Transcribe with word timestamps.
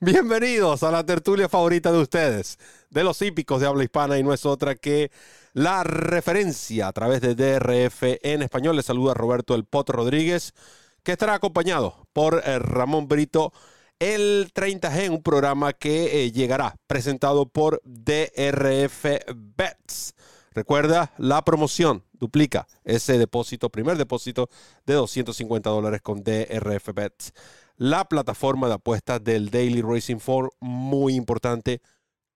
bienvenidos 0.00 0.82
a 0.82 0.90
la 0.90 1.04
tertulia 1.04 1.48
favorita 1.48 1.92
de 1.92 1.98
ustedes, 1.98 2.58
de 2.90 3.04
los 3.04 3.20
hípicos 3.22 3.60
de 3.60 3.66
habla 3.66 3.84
hispana 3.84 4.18
y 4.18 4.22
no 4.22 4.32
es 4.32 4.44
otra 4.46 4.74
que 4.74 5.10
la 5.52 5.84
referencia 5.84 6.88
a 6.88 6.92
través 6.92 7.20
de 7.20 7.34
DRF 7.34 8.02
en 8.22 8.42
español. 8.42 8.76
Les 8.76 8.86
saluda 8.86 9.14
Roberto 9.14 9.54
El 9.54 9.64
Potro 9.64 9.98
Rodríguez, 9.98 10.54
que 11.02 11.12
estará 11.12 11.34
acompañado 11.34 12.06
por 12.12 12.42
eh, 12.44 12.58
Ramón 12.58 13.08
Brito 13.08 13.52
el 13.98 14.52
30G, 14.52 15.10
un 15.10 15.22
programa 15.22 15.72
que 15.72 16.24
eh, 16.24 16.32
llegará 16.32 16.76
presentado 16.86 17.46
por 17.46 17.80
DRF 17.84 19.04
Bets. 19.34 20.14
Recuerda 20.52 21.12
la 21.18 21.44
promoción, 21.44 22.04
duplica 22.12 22.66
ese 22.84 23.18
depósito, 23.18 23.70
primer 23.70 23.96
depósito 23.96 24.48
de 24.86 24.94
250 24.94 25.70
dólares 25.70 26.00
con 26.00 26.22
DRF 26.22 26.92
Bets. 26.94 27.32
La 27.76 28.04
plataforma 28.04 28.68
de 28.68 28.74
apuestas 28.74 29.22
del 29.24 29.50
Daily 29.50 29.82
Racing 29.82 30.18
Form, 30.18 30.50
muy 30.60 31.16
importante, 31.16 31.82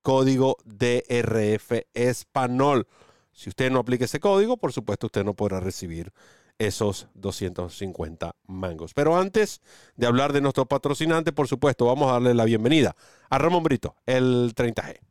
código 0.02 0.56
DRF 0.64 1.86
español. 1.94 2.88
Si 3.30 3.48
usted 3.48 3.70
no 3.70 3.78
aplica 3.78 4.06
ese 4.06 4.18
código, 4.18 4.56
por 4.56 4.72
supuesto 4.72 5.06
usted 5.06 5.24
no 5.24 5.34
podrá 5.34 5.60
recibir 5.60 6.12
esos 6.58 7.06
250 7.14 8.34
mangos. 8.48 8.94
Pero 8.94 9.16
antes 9.16 9.60
de 9.94 10.08
hablar 10.08 10.32
de 10.32 10.40
nuestro 10.40 10.66
patrocinante, 10.66 11.32
por 11.32 11.46
supuesto, 11.46 11.86
vamos 11.86 12.08
a 12.08 12.14
darle 12.14 12.34
la 12.34 12.44
bienvenida 12.44 12.96
a 13.30 13.38
Ramón 13.38 13.62
Brito, 13.62 13.94
el 14.06 14.56
30G. 14.56 15.07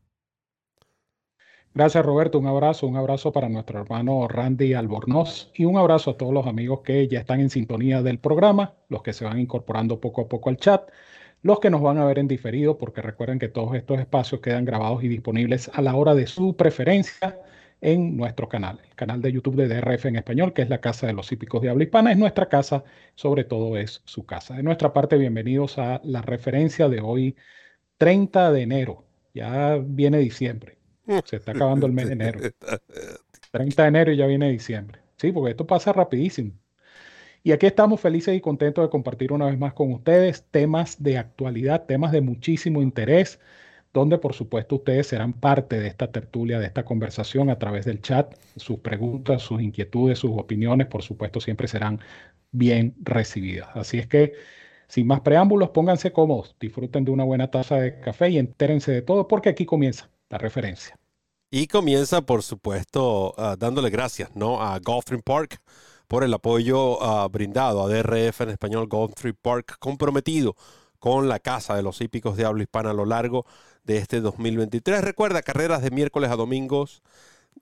Gracias 1.77 2.03
Roberto, 2.03 2.39
un 2.39 2.47
abrazo, 2.47 2.87
un 2.87 2.97
abrazo 2.97 3.31
para 3.31 3.49
nuestro 3.49 3.79
hermano 3.79 4.27
Randy 4.27 4.73
Albornoz 4.73 5.51
y 5.53 5.65
un 5.65 5.77
abrazo 5.77 6.09
a 6.09 6.17
todos 6.17 6.33
los 6.33 6.47
amigos 6.47 6.81
que 6.81 7.07
ya 7.07 7.19
están 7.19 7.39
en 7.39 7.51
sintonía 7.51 8.01
del 8.01 8.17
programa, 8.17 8.73
los 8.89 9.03
que 9.03 9.13
se 9.13 9.25
van 9.25 9.39
incorporando 9.39 9.99
poco 9.99 10.21
a 10.21 10.27
poco 10.27 10.49
al 10.49 10.57
chat, 10.57 10.89
los 11.43 11.59
que 11.59 11.69
nos 11.69 11.83
van 11.83 11.99
a 11.99 12.05
ver 12.05 12.17
en 12.17 12.27
diferido, 12.27 12.79
porque 12.79 13.03
recuerden 13.03 13.37
que 13.37 13.47
todos 13.47 13.75
estos 13.75 13.99
espacios 13.99 14.41
quedan 14.41 14.65
grabados 14.65 15.03
y 15.03 15.07
disponibles 15.07 15.69
a 15.71 15.83
la 15.83 15.95
hora 15.95 16.15
de 16.15 16.25
su 16.25 16.55
preferencia 16.55 17.39
en 17.79 18.17
nuestro 18.17 18.49
canal, 18.49 18.79
el 18.83 18.95
canal 18.95 19.21
de 19.21 19.31
YouTube 19.33 19.55
de 19.55 19.67
DRF 19.67 20.05
en 20.07 20.15
español, 20.15 20.53
que 20.53 20.63
es 20.63 20.69
la 20.69 20.81
Casa 20.81 21.05
de 21.05 21.13
los 21.13 21.31
Hípicos 21.31 21.61
de 21.61 21.75
Hispana, 21.79 22.11
es 22.11 22.17
nuestra 22.17 22.49
casa, 22.49 22.83
sobre 23.13 23.43
todo 23.43 23.77
es 23.77 24.01
su 24.05 24.25
casa. 24.25 24.55
De 24.55 24.63
nuestra 24.63 24.93
parte, 24.93 25.15
bienvenidos 25.15 25.77
a 25.77 26.01
la 26.03 26.23
referencia 26.23 26.89
de 26.89 27.01
hoy, 27.01 27.35
30 27.99 28.51
de 28.51 28.61
enero. 28.63 29.05
Ya 29.35 29.77
viene 29.79 30.17
diciembre. 30.17 30.76
Se 31.25 31.37
está 31.37 31.51
acabando 31.51 31.85
el 31.85 31.93
mes 31.93 32.07
de 32.07 32.13
enero. 32.13 32.39
30 33.51 33.81
de 33.81 33.87
enero 33.87 34.11
y 34.11 34.17
ya 34.17 34.27
viene 34.27 34.51
diciembre. 34.51 34.99
Sí, 35.17 35.31
porque 35.31 35.51
esto 35.51 35.65
pasa 35.65 35.93
rapidísimo. 35.93 36.51
Y 37.43 37.51
aquí 37.51 37.65
estamos 37.65 38.01
felices 38.01 38.35
y 38.35 38.41
contentos 38.41 38.83
de 38.83 38.89
compartir 38.89 39.31
una 39.31 39.45
vez 39.45 39.57
más 39.57 39.73
con 39.73 39.93
ustedes 39.93 40.45
temas 40.51 41.01
de 41.01 41.17
actualidad, 41.17 41.85
temas 41.85 42.11
de 42.11 42.21
muchísimo 42.21 42.81
interés 42.81 43.39
donde 43.93 44.17
por 44.17 44.33
supuesto 44.33 44.75
ustedes 44.75 45.07
serán 45.07 45.33
parte 45.33 45.79
de 45.79 45.87
esta 45.87 46.11
tertulia, 46.11 46.59
de 46.59 46.67
esta 46.67 46.85
conversación 46.85 47.49
a 47.49 47.57
través 47.57 47.85
del 47.85 48.01
chat. 48.01 48.35
Sus 48.55 48.79
preguntas, 48.79 49.41
sus 49.41 49.61
inquietudes, 49.61 50.19
sus 50.19 50.31
opiniones, 50.31 50.87
por 50.87 51.01
supuesto, 51.03 51.39
siempre 51.39 51.67
serán 51.67 51.99
bien 52.51 52.95
recibidas. 53.01 53.69
Así 53.75 53.97
es 53.97 54.07
que, 54.07 54.33
sin 54.87 55.07
más 55.07 55.21
preámbulos, 55.21 55.69
pónganse 55.69 56.11
cómodos, 56.11 56.55
disfruten 56.59 57.05
de 57.05 57.11
una 57.11 57.23
buena 57.23 57.49
taza 57.51 57.77
de 57.77 57.99
café 57.99 58.29
y 58.29 58.37
entérense 58.37 58.91
de 58.91 59.01
todo, 59.01 59.27
porque 59.27 59.49
aquí 59.49 59.65
comienza 59.65 60.09
la 60.29 60.37
referencia. 60.37 60.97
Y 61.49 61.67
comienza, 61.67 62.21
por 62.21 62.43
supuesto, 62.43 63.33
uh, 63.37 63.55
dándole 63.57 63.89
gracias 63.89 64.35
¿no? 64.35 64.61
a 64.61 64.79
Gulfstream 64.79 65.21
Park 65.21 65.61
por 66.07 66.23
el 66.23 66.33
apoyo 66.33 66.97
uh, 66.99 67.29
brindado 67.29 67.83
a 67.83 67.87
DRF 67.87 68.41
en 68.41 68.49
español, 68.49 68.87
Gulfstream 68.87 69.35
Park, 69.41 69.77
comprometido 69.79 70.55
con 70.99 71.29
la 71.29 71.39
Casa 71.39 71.75
de 71.75 71.83
los 71.83 72.01
Hípicos 72.01 72.37
de 72.37 72.45
Habla 72.45 72.63
Hispana 72.63 72.91
a 72.91 72.93
lo 72.93 73.05
largo 73.05 73.45
de 73.83 73.97
este 73.97 74.19
2023. 74.21 75.01
Recuerda, 75.03 75.41
carreras 75.41 75.81
de 75.81 75.91
miércoles 75.91 76.31
a 76.31 76.35
domingos 76.35 77.01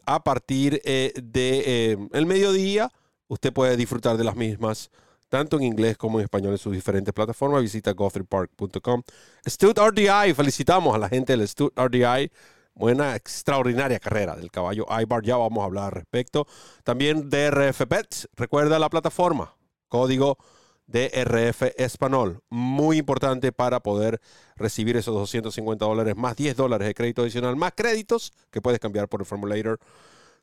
a 0.06 0.24
partir 0.24 0.82
eh, 0.86 1.14
de 1.22 1.64
eh, 1.66 1.98
el 2.14 2.26
mediodía. 2.26 2.92
Usted 3.28 3.54
puede 3.54 3.76
disfrutar 3.78 4.18
de 4.18 4.24
las 4.24 4.36
mismas, 4.36 4.92
tanto 5.30 5.58
en 5.58 5.64
inglés 5.64 5.98
como 5.98 6.20
en 6.20 6.26
español 6.26 6.54
en 6.54 6.58
sus 6.58 6.74
diferentes 6.74 7.14
plataformas. 7.14 7.62
Visita 7.62 7.92
gothriepark.com. 7.92 9.04
Stud 9.48 9.78
RDI, 9.78 10.34
felicitamos 10.34 10.96
a 10.96 10.98
la 10.98 11.10
gente 11.10 11.36
del 11.36 11.48
Stud 11.48 11.72
RDI. 11.76 12.32
Buena, 12.78 13.16
extraordinaria 13.16 14.00
carrera 14.00 14.36
del 14.36 14.52
caballo 14.52 14.86
iBar. 15.02 15.24
Ya 15.24 15.38
vamos 15.38 15.62
a 15.62 15.66
hablar 15.66 15.86
al 15.86 15.92
respecto. 15.92 16.46
También 16.84 17.30
DRF 17.30 17.86
Pets. 17.88 18.28
Recuerda 18.36 18.78
la 18.80 18.90
plataforma. 18.90 19.56
Código 19.88 20.38
DRF 20.86 21.64
Español. 21.78 22.42
Muy 22.50 22.98
importante 22.98 23.54
para 23.54 23.80
poder 23.80 24.20
recibir 24.58 24.98
esos 24.98 25.16
250 25.16 25.86
dólares 25.86 26.18
más 26.18 26.36
10 26.36 26.58
dólares 26.58 26.86
de 26.86 26.94
crédito 26.94 27.22
adicional, 27.22 27.56
más 27.56 27.72
créditos 27.74 28.34
que 28.52 28.62
puedes 28.62 28.82
cambiar 28.82 29.08
por 29.08 29.22
el 29.22 29.26
formulator 29.26 29.80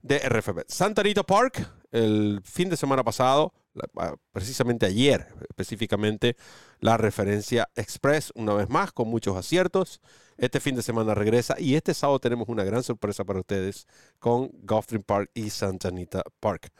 de 0.00 0.18
RFB. 0.18 0.62
Santa 0.68 1.02
Rita 1.02 1.22
Park, 1.22 1.68
el 1.92 2.40
fin 2.42 2.68
de 2.70 2.76
semana 2.76 3.04
pasado, 3.04 3.52
ah, 3.96 4.16
precisamente 4.32 4.86
ayer 4.86 5.26
específicamente, 5.48 6.36
la 6.80 6.96
referencia 6.96 7.68
Express, 7.76 8.32
una 8.34 8.54
vez 8.54 8.68
más, 8.68 8.92
con 8.92 9.08
muchos 9.08 9.36
aciertos. 9.36 10.00
Este 10.38 10.58
fin 10.58 10.74
de 10.74 10.82
semana 10.82 11.14
regresa 11.14 11.54
y 11.60 11.76
este 11.76 11.94
sábado 11.94 12.18
tenemos 12.18 12.48
una 12.48 12.64
gran 12.64 12.82
sorpresa 12.82 13.24
para 13.24 13.40
ustedes 13.40 13.86
con 14.18 14.50
Gulfstream 14.62 15.04
Park 15.04 15.30
y 15.34 15.50
Santa 15.50 15.88
Anita 15.88 16.22
Park. 16.40 16.72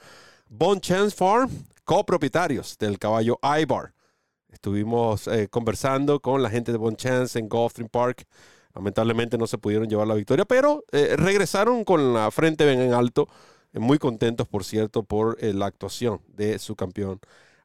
Bon 0.49 0.81
Chance 0.81 1.15
Farm, 1.15 1.50
copropietarios 1.84 2.77
del 2.79 2.99
caballo 2.99 3.39
Ibar. 3.43 3.94
Estuvimos 4.49 5.29
eh, 5.29 5.49
conversando 5.49 6.21
con 6.21 6.43
la 6.43 6.50
gente 6.50 6.73
de 6.73 6.79
Bon 6.79 6.97
Chance 6.97 7.39
en 7.39 7.49
Gulfstream 7.49 7.89
Park. 7.89 8.27
Lamentablemente 8.75 9.37
no 9.37 9.47
se 9.47 9.59
pudieron 9.59 9.89
llevar 9.89 10.06
la 10.06 10.15
victoria, 10.15 10.44
pero 10.47 10.84
eh, 10.93 11.15
regresaron 11.17 11.84
con 11.84 12.15
la 12.15 12.31
frente 12.31 12.65
bien 12.65 12.81
en 12.81 12.94
alto. 12.94 13.29
Eh, 13.72 13.78
muy 13.78 13.99
contentos, 13.99 14.47
por 14.49 14.65
cierto, 14.65 15.03
por 15.03 15.43
la 15.43 15.66
actuación 15.66 16.21
de 16.28 16.59
su 16.59 16.77
campeón 16.77 17.21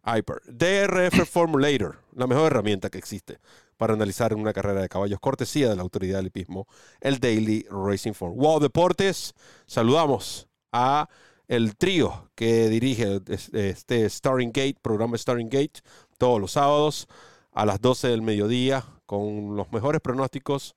Ibar. 0.05 0.41
DRF 0.47 1.25
Formulator, 1.29 1.99
la 2.15 2.27
mejor 2.27 2.47
herramienta 2.47 2.89
que 2.89 2.97
existe 2.97 3.39
para 3.75 3.93
analizar 3.93 4.31
en 4.31 4.39
una 4.39 4.53
carrera 4.53 4.81
de 4.81 4.89
caballos, 4.89 5.19
cortesía 5.19 5.69
de 5.69 5.75
la 5.75 5.83
autoridad 5.83 6.17
del 6.17 6.27
hipismo, 6.27 6.67
el 6.99 7.19
Daily 7.19 7.65
Racing 7.69 8.13
Form. 8.13 8.35
Wow 8.35 8.59
Deportes, 8.59 9.33
saludamos 9.65 10.47
a 10.71 11.09
el 11.47 11.75
trío 11.77 12.29
que 12.35 12.69
dirige 12.69 13.21
este 13.53 14.09
Starring 14.09 14.51
Gate, 14.51 14.77
programa 14.81 15.17
Starring 15.17 15.49
Gate, 15.49 15.81
todos 16.17 16.41
los 16.41 16.53
sábados 16.53 17.07
a 17.51 17.65
las 17.65 17.79
12 17.79 18.09
del 18.09 18.21
mediodía 18.21 18.83
con 19.05 19.55
los 19.55 19.71
mejores 19.71 20.01
pronósticos 20.01 20.75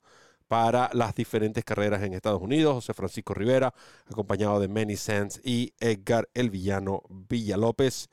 para 0.50 0.91
las 0.94 1.15
diferentes 1.15 1.62
carreras 1.65 2.03
en 2.03 2.12
Estados 2.12 2.43
Unidos. 2.43 2.75
José 2.75 2.93
Francisco 2.93 3.34
Rivera, 3.34 3.72
acompañado 4.11 4.59
de 4.59 4.66
Manny 4.66 4.97
Sands 4.97 5.41
y 5.44 5.72
Edgar 5.78 6.28
El 6.34 6.50
Villano 6.50 7.05
Villalópez. 7.09 8.09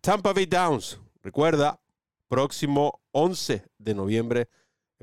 Tampa 0.00 0.32
Bay 0.32 0.46
Downs, 0.46 0.98
recuerda, 1.22 1.78
próximo 2.26 3.00
11 3.12 3.62
de 3.78 3.94
noviembre 3.94 4.48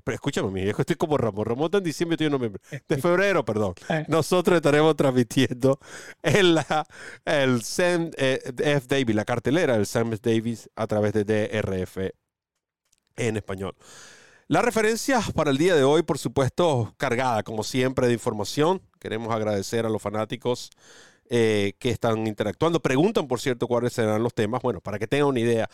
pero 0.04 0.16
escúchame, 0.16 0.52
mi 0.52 0.62
viejo, 0.62 0.82
estoy 0.82 0.98
como 0.98 1.18
Ramón. 1.18 1.46
Ramón 1.46 1.68
está 1.68 1.78
en 1.78 1.86
diciembre, 1.86 2.16
estoy 2.16 2.28
en 2.28 2.34
noviembre. 2.34 2.62
De 2.90 2.98
febrero, 2.98 3.46
perdón. 3.46 3.74
Eh. 3.88 4.06
Nosotros 4.10 4.58
estaremos 4.58 4.98
transmitiendo 4.98 5.80
en 6.22 6.56
la, 6.56 6.86
el 7.24 7.64
Sam 7.64 8.12
eh, 8.18 8.42
F. 8.58 8.88
Davis, 8.88 9.16
la 9.16 9.24
cartelera 9.24 9.78
del 9.78 9.86
Sam 9.86 10.12
Davis 10.22 10.70
a 10.76 10.86
través 10.88 11.14
de 11.14 11.24
DRF 11.24 11.98
en 13.16 13.38
español. 13.38 13.76
La 14.48 14.62
referencia 14.62 15.22
para 15.34 15.50
el 15.50 15.58
día 15.58 15.74
de 15.74 15.84
hoy, 15.84 16.04
por 16.04 16.20
supuesto, 16.20 16.94
cargada, 16.98 17.42
como 17.42 17.64
siempre, 17.64 18.06
de 18.06 18.14
información. 18.14 18.80
Queremos 19.00 19.34
agradecer 19.34 19.88
a 19.88 19.90
los 19.90 20.00
fanáticos 20.00 20.70
eh, 21.32 21.74
que 21.80 21.90
están 21.90 22.28
interactuando. 22.28 22.80
Preguntan, 22.80 23.28
por 23.28 23.40
cierto, 23.40 23.68
cuáles 23.68 23.94
serán 23.94 24.22
los 24.22 24.36
temas. 24.36 24.62
Bueno, 24.62 24.82
para 24.82 25.00
que 25.00 25.08
tengan 25.08 25.30
una 25.30 25.40
idea, 25.40 25.68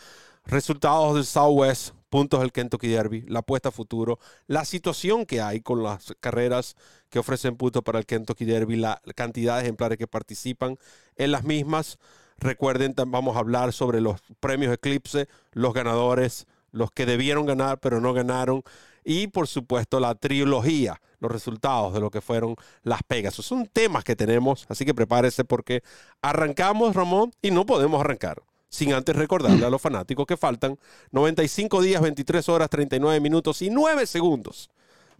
resultados 0.46 1.14
del 1.16 1.26
Southwest, 1.26 1.90
puntos 2.08 2.40
del 2.40 2.50
Kentucky 2.50 2.88
Derby, 2.88 3.26
la 3.28 3.40
apuesta 3.40 3.68
a 3.68 3.72
futuro, 3.72 4.18
la 4.46 4.64
situación 4.64 5.26
que 5.26 5.42
hay 5.42 5.60
con 5.60 5.82
las 5.82 6.14
carreras 6.20 6.74
que 7.10 7.18
ofrecen 7.18 7.56
puntos 7.56 7.82
para 7.82 7.98
el 7.98 8.06
Kentucky 8.06 8.46
Derby, 8.46 8.76
la 8.76 9.02
cantidad 9.14 9.56
de 9.56 9.64
ejemplares 9.64 9.98
que 9.98 10.06
participan 10.06 10.78
en 11.16 11.30
las 11.30 11.44
mismas. 11.44 11.98
Recuerden, 12.38 12.94
vamos 12.96 13.36
a 13.36 13.40
hablar 13.40 13.74
sobre 13.74 14.00
los 14.00 14.22
premios 14.40 14.72
Eclipse, 14.72 15.28
los 15.52 15.74
ganadores, 15.74 16.46
los 16.72 16.90
que 16.90 17.06
debieron 17.06 17.46
ganar 17.46 17.78
pero 17.78 18.00
no 18.00 18.12
ganaron, 18.12 18.62
y 19.04 19.28
por 19.28 19.46
supuesto 19.46 20.00
la 20.00 20.14
trilogía, 20.14 21.00
los 21.20 21.30
resultados 21.30 21.94
de 21.94 22.00
lo 22.00 22.10
que 22.10 22.20
fueron 22.20 22.56
las 22.82 23.02
Pegasus. 23.02 23.46
Son 23.46 23.66
temas 23.66 24.04
que 24.04 24.16
tenemos, 24.16 24.66
así 24.68 24.84
que 24.84 24.94
prepárese 24.94 25.44
porque 25.44 25.82
arrancamos, 26.20 26.94
Ramón, 26.94 27.32
y 27.40 27.50
no 27.50 27.64
podemos 27.66 28.00
arrancar 28.00 28.42
sin 28.72 28.94
antes 28.94 29.14
recordarle 29.14 29.66
a 29.66 29.70
los 29.70 29.82
fanáticos 29.82 30.26
que 30.26 30.38
faltan 30.38 30.78
95 31.10 31.82
días, 31.82 32.00
23 32.00 32.48
horas, 32.48 32.70
39 32.70 33.20
minutos 33.20 33.60
y 33.60 33.68
9 33.68 34.06
segundos 34.06 34.70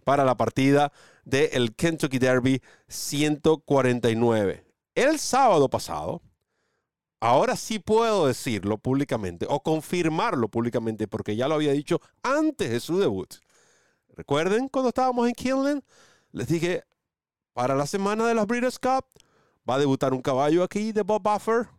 para 0.03 0.25
la 0.25 0.35
partida 0.35 0.91
del 1.23 1.75
Kentucky 1.75 2.17
Derby 2.17 2.61
149. 2.87 4.65
El 4.95 5.19
sábado 5.19 5.69
pasado, 5.69 6.21
ahora 7.23 7.55
sí 7.55 7.79
puedo 7.79 8.27
decirlo 8.27 8.77
públicamente 8.77 9.47
o 9.49 9.63
confirmarlo 9.63 10.49
públicamente 10.49 11.07
porque 11.07 11.37
ya 11.37 11.47
lo 11.47 11.55
había 11.55 11.71
dicho 11.71 12.01
antes 12.21 12.69
de 12.69 12.81
su 12.81 12.99
debut. 12.99 13.35
Recuerden 14.09 14.67
cuando 14.67 14.89
estábamos 14.89 15.29
en 15.29 15.33
Kinlan, 15.33 15.83
les 16.33 16.47
dije, 16.49 16.83
para 17.53 17.75
la 17.75 17.87
semana 17.87 18.27
de 18.27 18.35
las 18.35 18.45
Breeders' 18.45 18.77
Cup 18.77 19.05
va 19.67 19.75
a 19.75 19.79
debutar 19.79 20.13
un 20.13 20.21
caballo 20.21 20.63
aquí 20.63 20.91
de 20.91 21.03
Bob 21.03 21.23
Buffer, 21.23 21.69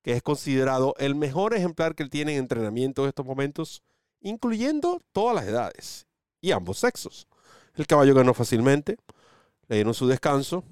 que 0.00 0.12
es 0.12 0.22
considerado 0.22 0.94
el 0.96 1.14
mejor 1.14 1.52
ejemplar 1.52 1.94
que 1.94 2.02
él 2.02 2.08
tiene 2.08 2.32
en 2.32 2.38
entrenamiento 2.38 3.02
en 3.02 3.08
estos 3.08 3.26
momentos, 3.26 3.82
incluyendo 4.22 5.02
todas 5.12 5.34
las 5.34 5.44
edades 5.44 6.06
y 6.40 6.52
ambos 6.52 6.78
sexos. 6.78 7.28
El 7.74 7.86
caballo 7.86 8.14
ganó 8.14 8.32
fácilmente, 8.32 8.96
le 9.68 9.76
dieron 9.76 9.92
su 9.92 10.06
descanso, 10.06 10.64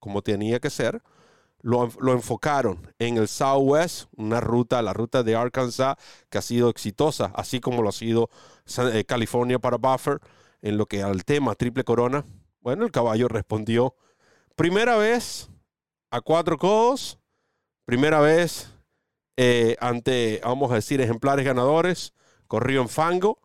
como 0.00 0.22
tenía 0.22 0.58
que 0.58 0.70
ser. 0.70 1.00
Lo, 1.66 2.12
enfocaron 2.12 2.92
en 3.00 3.16
el 3.16 3.26
Southwest, 3.26 4.06
una 4.16 4.40
ruta, 4.40 4.80
la 4.82 4.92
ruta 4.92 5.24
de 5.24 5.34
Arkansas, 5.34 5.96
que 6.30 6.38
ha 6.38 6.42
sido 6.42 6.70
exitosa, 6.70 7.32
así 7.34 7.58
como 7.58 7.82
lo 7.82 7.88
ha 7.88 7.92
sido 7.92 8.30
eh, 8.92 9.02
California 9.04 9.58
para 9.58 9.76
Buffer, 9.76 10.20
en 10.62 10.76
lo 10.76 10.86
que 10.86 11.02
al 11.02 11.24
tema 11.24 11.56
Triple 11.56 11.82
Corona. 11.82 12.24
Bueno, 12.60 12.84
el 12.84 12.92
caballo 12.92 13.26
respondió 13.26 13.96
primera 14.54 14.96
vez 14.96 15.50
a 16.12 16.20
cuatro 16.20 16.56
codos, 16.56 17.18
primera 17.84 18.20
vez 18.20 18.70
eh, 19.36 19.76
ante, 19.80 20.40
vamos 20.44 20.70
a 20.70 20.76
decir, 20.76 21.00
ejemplares 21.00 21.44
ganadores, 21.44 22.14
corrió 22.46 22.80
en 22.80 22.88
fango, 22.88 23.40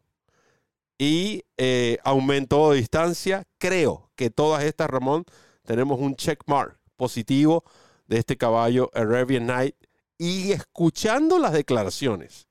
y 1.00 1.44
eh, 1.58 1.98
aumentó 2.04 2.70
de 2.70 2.78
distancia. 2.78 3.48
Creo 3.58 4.12
que 4.16 4.30
todas 4.30 4.64
estas, 4.64 4.92
Ramón, 4.92 5.26
tenemos 5.66 6.00
un 6.00 6.16
checkmark 6.16 6.78
positivo 6.96 7.64
de 8.12 8.20
este 8.20 8.38
caballo 8.38 8.92
Arabian 8.94 9.48
Night. 9.48 9.76
Y 10.18 10.52
escuchando 10.52 11.40
las 11.40 11.54
declaraciones 11.54 12.48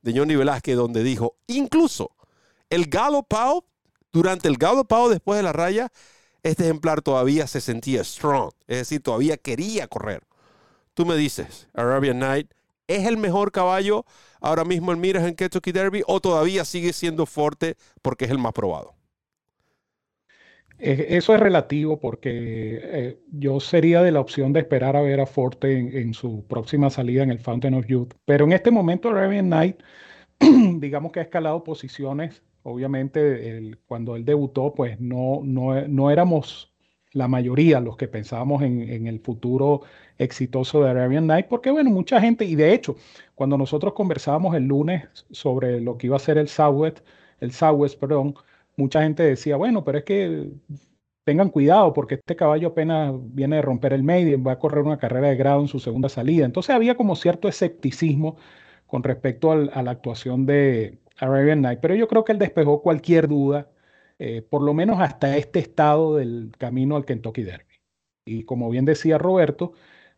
de 0.00 0.18
Johnny 0.18 0.34
Velázquez, 0.34 0.74
donde 0.74 1.04
dijo, 1.04 1.36
incluso 1.46 2.10
el 2.70 2.86
galopado, 2.86 3.66
durante 4.10 4.48
el 4.48 4.56
galopado 4.56 5.10
después 5.10 5.36
de 5.36 5.42
la 5.42 5.52
raya, 5.52 5.92
este 6.42 6.64
ejemplar 6.64 7.02
todavía 7.02 7.46
se 7.46 7.60
sentía 7.60 8.02
strong, 8.02 8.50
es 8.66 8.78
decir, 8.78 9.02
todavía 9.02 9.36
quería 9.36 9.86
correr. 9.86 10.24
Tú 10.94 11.06
me 11.06 11.14
dices, 11.14 11.68
Arabian 11.74 12.18
Night 12.18 12.50
¿Es 12.88 13.06
el 13.06 13.16
mejor 13.16 13.52
caballo 13.52 14.04
ahora 14.40 14.64
mismo 14.64 14.92
en 14.92 15.00
miras 15.00 15.26
en 15.26 15.34
Kentucky 15.34 15.72
Derby 15.72 16.02
o 16.06 16.20
todavía 16.20 16.64
sigue 16.64 16.92
siendo 16.92 17.26
fuerte 17.26 17.76
porque 18.02 18.24
es 18.24 18.30
el 18.30 18.38
más 18.38 18.52
probado? 18.52 18.94
Eso 20.82 21.32
es 21.32 21.38
relativo 21.38 22.00
porque 22.00 22.30
eh, 22.82 23.20
yo 23.30 23.60
sería 23.60 24.02
de 24.02 24.10
la 24.10 24.18
opción 24.18 24.52
de 24.52 24.60
esperar 24.60 24.96
a 24.96 25.00
ver 25.00 25.20
a 25.20 25.26
Forte 25.26 25.78
en, 25.78 26.12
su 26.12 26.44
próxima 26.48 26.90
salida 26.90 27.22
en 27.22 27.30
el 27.30 27.38
Fountain 27.38 27.74
of 27.74 27.86
Youth. 27.86 28.14
Pero 28.24 28.46
en 28.46 28.52
este 28.52 28.72
momento 28.72 29.08
Arabian 29.08 29.46
Knight, 29.46 29.76
digamos 30.40 31.12
que 31.12 31.20
ha 31.20 31.22
escalado 31.22 31.62
posiciones. 31.62 32.42
Obviamente 32.64 33.78
cuando 33.86 34.16
él 34.16 34.24
debutó, 34.24 34.74
pues 34.74 35.00
no, 35.00 35.40
no, 35.44 35.86
no 35.86 36.10
éramos 36.10 36.72
la 37.12 37.28
mayoría, 37.28 37.78
los 37.78 37.96
que 37.96 38.08
pensábamos 38.08 38.62
en, 38.62 39.06
el 39.06 39.20
futuro 39.20 39.82
exitoso 40.18 40.82
de 40.82 40.90
Arabian 40.90 41.26
Night, 41.26 41.46
porque 41.46 41.70
bueno, 41.70 41.90
mucha 41.90 42.20
gente, 42.20 42.44
y 42.44 42.56
de 42.56 42.72
hecho, 42.72 42.96
cuando 43.34 43.56
nosotros 43.56 43.92
conversábamos 43.92 44.56
el 44.56 44.64
lunes 44.64 45.04
sobre 45.30 45.80
lo 45.80 45.96
que 45.96 46.08
iba 46.08 46.16
a 46.16 46.20
ser 46.20 46.38
el 46.38 46.48
Southwest, 46.48 47.00
el 47.40 47.52
Southwest, 47.52 47.98
perdón, 47.98 48.34
mucha 48.76 49.02
gente 49.02 49.22
decía, 49.22 49.56
bueno, 49.56 49.84
pero 49.84 49.98
es 49.98 50.04
que 50.04 50.50
tengan 51.24 51.50
cuidado 51.50 51.92
porque 51.92 52.16
este 52.16 52.36
caballo 52.36 52.68
apenas 52.68 53.12
viene 53.34 53.56
de 53.56 53.62
romper 53.62 53.92
el 53.92 54.02
medio, 54.02 54.42
va 54.42 54.52
a 54.52 54.58
correr 54.58 54.84
una 54.84 54.98
carrera 54.98 55.28
de 55.28 55.36
grado 55.36 55.60
en 55.60 55.68
su 55.68 55.78
segunda 55.80 56.08
salida. 56.08 56.44
Entonces 56.44 56.74
había 56.74 56.96
como 56.96 57.16
cierto 57.16 57.48
escepticismo 57.48 58.36
con 58.86 59.02
respecto 59.02 59.52
a 59.52 59.82
la 59.82 59.90
actuación 59.90 60.46
de 60.46 60.98
Arabian 61.18 61.62
Night, 61.62 61.80
pero 61.80 61.94
yo 61.94 62.08
creo 62.08 62.24
que 62.24 62.32
él 62.32 62.38
despejó 62.38 62.82
cualquier 62.82 63.28
duda 63.28 63.68
eh, 64.24 64.42
por 64.42 64.62
lo 64.62 64.72
menos 64.74 65.00
hasta 65.00 65.36
este 65.36 65.58
estado 65.58 66.16
del 66.16 66.52
camino 66.56 66.96
al 66.96 67.04
Kentucky 67.04 67.42
Derby. 67.42 67.80
Y 68.24 68.44
como 68.44 68.70
bien 68.70 68.84
decía 68.84 69.18
Roberto, 69.18 69.72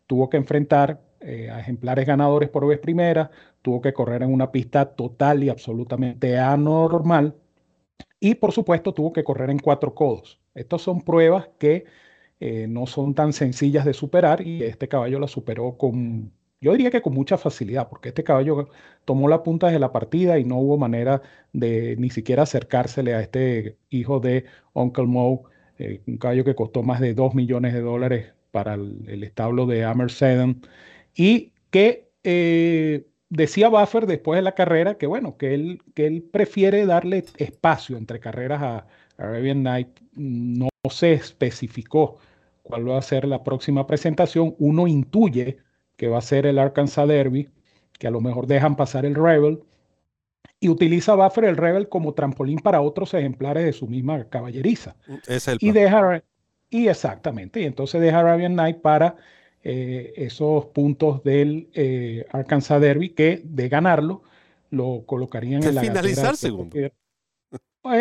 tuvo 0.06 0.28
que 0.28 0.36
enfrentar 0.36 1.00
eh, 1.20 1.50
a 1.50 1.60
ejemplares 1.60 2.06
ganadores 2.06 2.50
por 2.50 2.66
vez 2.66 2.78
primera, 2.78 3.30
tuvo 3.62 3.80
que 3.80 3.94
correr 3.94 4.22
en 4.22 4.32
una 4.32 4.52
pista 4.52 4.94
total 4.94 5.42
y 5.42 5.48
absolutamente 5.48 6.38
anormal, 6.38 7.34
y 8.24 8.34
por 8.36 8.52
supuesto 8.52 8.94
tuvo 8.94 9.12
que 9.12 9.22
correr 9.22 9.50
en 9.50 9.58
cuatro 9.58 9.94
codos. 9.94 10.40
Estas 10.54 10.80
son 10.80 11.02
pruebas 11.02 11.50
que 11.58 11.84
eh, 12.40 12.66
no 12.66 12.86
son 12.86 13.14
tan 13.14 13.34
sencillas 13.34 13.84
de 13.84 13.92
superar 13.92 14.40
y 14.40 14.62
este 14.62 14.88
caballo 14.88 15.20
la 15.20 15.28
superó 15.28 15.76
con 15.76 16.32
yo 16.58 16.72
diría 16.72 16.90
que 16.90 17.02
con 17.02 17.12
mucha 17.12 17.36
facilidad, 17.36 17.90
porque 17.90 18.08
este 18.08 18.24
caballo 18.24 18.70
tomó 19.04 19.28
la 19.28 19.42
punta 19.42 19.68
de 19.68 19.78
la 19.78 19.92
partida 19.92 20.38
y 20.38 20.44
no 20.46 20.56
hubo 20.56 20.78
manera 20.78 21.20
de 21.52 21.96
ni 21.98 22.08
siquiera 22.08 22.44
acercársele 22.44 23.14
a 23.14 23.20
este 23.20 23.76
hijo 23.90 24.20
de 24.20 24.46
Uncle 24.72 25.04
Moe, 25.04 25.40
eh, 25.78 26.00
un 26.06 26.16
caballo 26.16 26.44
que 26.44 26.54
costó 26.54 26.82
más 26.82 27.00
de 27.00 27.12
2 27.12 27.34
millones 27.34 27.74
de 27.74 27.80
dólares 27.82 28.32
para 28.52 28.74
el, 28.74 29.22
establo 29.22 29.66
de 29.66 29.86
Sedan, 30.08 30.62
y 31.14 31.52
que 31.70 32.08
eh, 32.22 33.06
decía 33.34 33.68
Buffer 33.68 34.06
después 34.06 34.38
de 34.38 34.42
la 34.42 34.52
carrera 34.52 34.94
que 34.94 35.06
bueno, 35.06 35.36
que 35.36 35.54
él, 35.54 35.82
que 35.94 36.06
él 36.06 36.22
prefiere 36.22 36.86
darle 36.86 37.24
espacio 37.36 37.96
entre 37.96 38.20
carreras 38.20 38.62
a, 38.62 38.86
Arabian 39.16 39.62
Night, 39.62 40.00
no 40.14 40.68
se 40.90 41.12
especificó 41.12 42.18
cuál 42.62 42.88
va 42.88 42.98
a 42.98 43.02
ser 43.02 43.26
la 43.26 43.44
próxima 43.44 43.86
presentación, 43.86 44.54
uno 44.58 44.86
intuye 44.86 45.58
que 45.96 46.08
va 46.08 46.18
a 46.18 46.22
ser 46.22 46.46
el 46.46 46.58
Arkansas 46.58 47.06
Derby, 47.06 47.48
que 47.98 48.08
a 48.08 48.10
lo 48.10 48.20
mejor 48.20 48.46
dejan 48.46 48.76
pasar 48.76 49.06
el 49.06 49.14
Rebel, 49.14 49.62
y 50.58 50.68
utiliza 50.68 51.14
Buffer 51.14 51.44
el 51.44 51.56
Rebel 51.56 51.88
como 51.88 52.14
trampolín 52.14 52.58
para 52.58 52.80
otros 52.80 53.14
ejemplares 53.14 53.64
de 53.64 53.72
su 53.72 53.86
misma 53.86 54.24
caballeriza. 54.28 54.96
Es 55.28 55.46
el 55.46 55.58
y 55.60 55.70
deja, 55.70 56.22
y 56.70 56.88
exactamente, 56.88 57.60
y 57.60 57.64
entonces 57.64 58.00
deja 58.00 58.20
Arabian 58.20 58.56
Night 58.56 58.80
para 58.80 59.16
eh, 59.64 60.12
esos 60.16 60.66
puntos 60.66 61.24
del 61.24 61.68
eh, 61.72 62.26
Arkansas 62.30 62.80
Derby 62.80 63.10
que 63.10 63.40
de 63.42 63.68
ganarlo 63.70 64.22
lo 64.70 65.04
colocarían 65.06 65.64
en 65.64 65.74
la 65.74 65.80
finalizar 65.80 66.36
segundo. 66.36 66.76
Eh, 66.76 66.92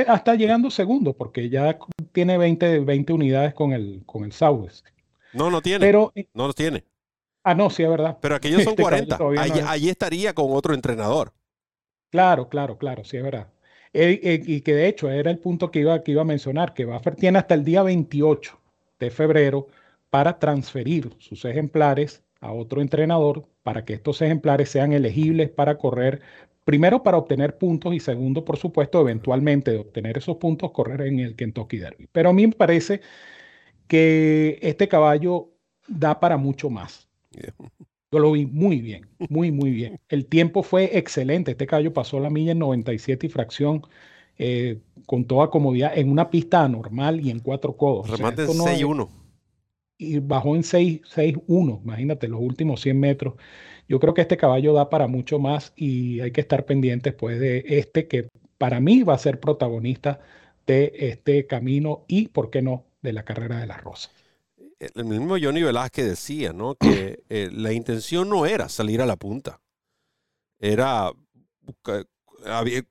hasta 0.07 0.35
llegando 0.35 0.69
segundo, 0.69 1.13
porque 1.13 1.49
ya 1.49 1.77
tiene 2.11 2.37
20, 2.37 2.79
20 2.79 3.13
unidades 3.13 3.53
con 3.53 3.73
el, 3.73 4.03
con 4.05 4.23
el 4.23 4.31
Southwest. 4.31 4.87
No, 5.33 5.49
no 5.49 5.61
tiene. 5.61 5.79
Pero, 5.79 6.13
no 6.33 6.47
lo 6.47 6.53
tiene. 6.53 6.83
Ah, 7.43 7.53
no, 7.53 7.69
sí, 7.69 7.83
es 7.83 7.89
verdad. 7.89 8.17
Pero 8.21 8.35
aquellos 8.35 8.63
son 8.63 8.75
40. 8.75 9.15
Este 9.15 9.61
allí, 9.63 9.89
estaría 9.89 10.33
con 10.33 10.47
otro 10.51 10.73
entrenador. 10.73 11.33
Claro, 12.11 12.47
claro, 12.47 12.77
claro, 12.77 13.03
sí, 13.03 13.17
es 13.17 13.23
verdad. 13.23 13.47
Eh, 13.91 14.19
eh, 14.23 14.41
y 14.45 14.61
que 14.61 14.73
de 14.73 14.87
hecho 14.87 15.09
era 15.09 15.29
el 15.29 15.37
punto 15.37 15.69
que 15.69 15.79
iba, 15.79 16.01
que 16.03 16.11
iba 16.11 16.21
a 16.21 16.25
mencionar, 16.25 16.73
que 16.73 16.85
Buffer 16.85 17.15
tiene 17.15 17.39
hasta 17.39 17.53
el 17.53 17.63
día 17.63 17.83
28 17.83 18.59
de 18.99 19.11
febrero 19.11 19.67
para 20.13 20.37
transferir 20.37 21.09
sus 21.17 21.43
ejemplares 21.43 22.21
a 22.39 22.51
otro 22.51 22.83
entrenador 22.83 23.47
para 23.63 23.83
que 23.83 23.95
estos 23.95 24.21
ejemplares 24.21 24.69
sean 24.69 24.93
elegibles 24.93 25.49
para 25.49 25.79
correr, 25.79 26.21
primero 26.65 27.01
para 27.01 27.17
obtener 27.17 27.57
puntos 27.57 27.95
y 27.95 27.99
segundo, 27.99 28.45
por 28.45 28.57
supuesto, 28.57 29.01
eventualmente 29.01 29.71
de 29.71 29.79
obtener 29.79 30.19
esos 30.19 30.37
puntos, 30.37 30.69
correr 30.69 31.01
en 31.01 31.19
el 31.19 31.35
Kentucky 31.35 31.79
Derby. 31.79 32.07
Pero 32.11 32.29
a 32.29 32.33
mí 32.33 32.45
me 32.45 32.53
parece 32.53 33.01
que 33.87 34.59
este 34.61 34.87
caballo 34.87 35.49
da 35.87 36.19
para 36.19 36.37
mucho 36.37 36.69
más. 36.69 37.09
Yo 38.11 38.19
lo 38.19 38.33
vi 38.33 38.45
muy 38.45 38.81
bien, 38.81 39.07
muy, 39.29 39.51
muy 39.51 39.71
bien. 39.71 39.99
El 40.09 40.27
tiempo 40.27 40.61
fue 40.61 40.95
excelente. 40.95 41.49
Este 41.49 41.65
caballo 41.65 41.91
pasó 41.91 42.19
la 42.19 42.29
milla 42.29 42.51
en 42.51 42.59
97 42.59 43.25
y 43.25 43.29
fracción 43.29 43.81
eh, 44.37 44.79
con 45.07 45.25
toda 45.25 45.49
comodidad 45.49 45.97
en 45.97 46.11
una 46.11 46.29
pista 46.29 46.63
anormal 46.63 47.19
y 47.19 47.31
en 47.31 47.39
cuatro 47.39 47.75
codos. 47.75 48.11
Remate 48.11 48.45
6-1. 48.45 49.22
Y 50.03 50.19
bajó 50.19 50.55
en 50.55 50.63
6-1, 50.63 51.81
imagínate, 51.83 52.27
los 52.27 52.41
últimos 52.41 52.81
100 52.81 52.99
metros. 52.99 53.35
Yo 53.87 53.99
creo 53.99 54.13
que 54.13 54.21
este 54.21 54.37
caballo 54.37 54.73
da 54.73 54.89
para 54.89 55.07
mucho 55.07 55.39
más 55.39 55.73
y 55.75 56.19
hay 56.21 56.31
que 56.31 56.41
estar 56.41 56.65
pendientes 56.65 57.13
pues 57.13 57.39
de 57.39 57.63
este 57.67 58.07
que 58.07 58.29
para 58.57 58.79
mí 58.79 59.03
va 59.03 59.15
a 59.15 59.17
ser 59.17 59.39
protagonista 59.39 60.19
de 60.67 60.93
este 60.95 61.47
camino 61.47 62.05
y, 62.07 62.29
¿por 62.29 62.49
qué 62.49 62.61
no?, 62.61 62.85
de 63.01 63.13
la 63.13 63.25
carrera 63.25 63.59
de 63.59 63.67
la 63.67 63.77
Rosa 63.77 64.09
el 64.95 65.05
mismo 65.05 65.37
Johnny 65.41 65.63
Velázquez 65.63 66.05
decía, 66.05 66.53
¿no? 66.53 66.75
Que 66.75 67.23
eh, 67.29 67.49
la 67.51 67.73
intención 67.73 68.29
no 68.29 68.45
era 68.45 68.69
salir 68.69 69.01
a 69.01 69.05
la 69.05 69.15
punta. 69.15 69.59
Era, 70.59 71.11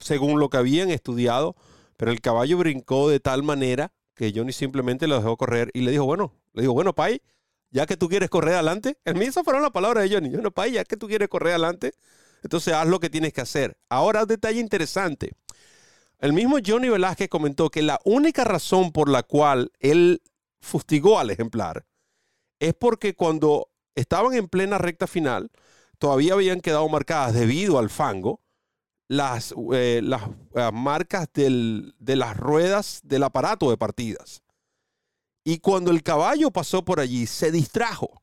según 0.01 0.41
lo 0.41 0.51
que 0.51 0.57
habían 0.57 0.91
estudiado, 0.91 1.57
Pero 1.97 2.11
el 2.11 2.21
caballo 2.21 2.59
brincó 2.59 3.09
de 3.09 3.21
tal 3.21 3.43
manera 3.43 3.93
que 4.15 4.33
Johnny 4.35 4.53
simplemente 4.53 5.07
lo 5.07 5.17
dejó 5.17 5.37
correr 5.37 5.71
y 5.75 5.81
le 5.81 5.91
dijo, 5.91 6.05
bueno, 6.05 6.35
le 6.53 6.63
dijo, 6.63 6.75
bueno, 6.75 6.95
Pai, 6.95 7.23
ya 7.71 7.87
que 7.87 7.97
tú 7.97 8.09
quieres 8.09 8.29
correr 8.31 8.55
adelante, 8.55 8.99
el 9.05 9.15
mismo 9.15 9.43
fueron 9.45 9.63
las 9.63 9.71
palabras 9.71 10.05
de 10.05 10.15
Johnny, 10.15 10.31
bueno, 10.31 10.51
Pai, 10.51 10.73
ya 10.73 10.85
que 10.85 10.97
tú 10.97 11.09
quieres 11.09 11.29
correr 11.29 11.53
adelante, 11.53 11.93
entonces 12.43 12.75
haz 12.75 12.87
lo 12.87 13.01
que 13.01 13.11
tienes 13.11 13.33
que 13.33 13.41
hacer. 13.41 13.77
Ahora, 13.89 14.27
detalle 14.27 14.61
interesante. 14.61 15.33
El 16.19 16.33
mismo 16.33 16.59
Johnny 16.65 16.89
Velázquez 16.89 17.29
comentó 17.29 17.71
que 17.71 17.83
la 17.83 18.01
única 18.05 18.45
razón 18.45 18.93
por 18.93 19.09
la 19.09 19.23
cual 19.23 19.73
él 19.81 20.23
fustigó 20.61 21.19
al 21.19 21.31
ejemplar 21.31 21.85
es 22.61 22.75
porque 22.75 23.15
cuando 23.15 23.71
estaban 23.95 24.35
en 24.35 24.49
plena 24.49 24.79
recta 24.79 25.07
final, 25.07 25.51
todavía 25.99 26.35
habían 26.35 26.61
quedado 26.61 26.89
marcadas 26.89 27.35
debido 27.35 27.79
al 27.79 27.91
fango 27.91 28.42
las, 29.13 29.55
eh, 29.75 30.01
las 30.03 30.23
eh, 30.55 30.71
marcas 30.73 31.29
de 31.35 32.17
las 32.17 32.35
ruedas 32.35 33.03
del 33.05 33.25
aparato 33.25 33.69
de 33.69 33.77
partidas. 33.77 34.43
Y 35.45 35.59
cuando 35.59 35.91
el 35.91 36.03
caballo 36.03 36.51
pasó 36.51 36.83
por 36.83 36.99
allí, 36.99 37.27
se 37.27 37.53
distrajo. 37.53 38.23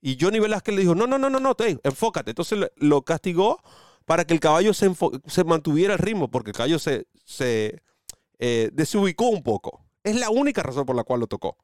Y 0.00 0.18
Johnny 0.20 0.40
Velázquez 0.40 0.74
le 0.74 0.80
dijo, 0.80 0.96
no, 0.96 1.06
no, 1.06 1.16
no, 1.16 1.30
no, 1.30 1.38
no, 1.38 1.54
enfócate. 1.84 2.32
Entonces 2.32 2.58
lo 2.74 3.02
castigó 3.02 3.62
para 4.04 4.24
que 4.24 4.34
el 4.34 4.40
caballo 4.40 4.74
se, 4.74 4.90
se 5.26 5.44
mantuviera 5.44 5.94
el 5.94 6.00
ritmo, 6.00 6.28
porque 6.28 6.50
el 6.50 6.56
caballo 6.56 6.80
se, 6.80 7.06
se 7.24 7.80
eh, 8.40 8.70
desubicó 8.72 9.28
un 9.28 9.44
poco. 9.44 9.86
Es 10.02 10.16
la 10.16 10.30
única 10.30 10.64
razón 10.64 10.86
por 10.86 10.96
la 10.96 11.04
cual 11.04 11.20
lo 11.20 11.28
tocó. 11.28 11.56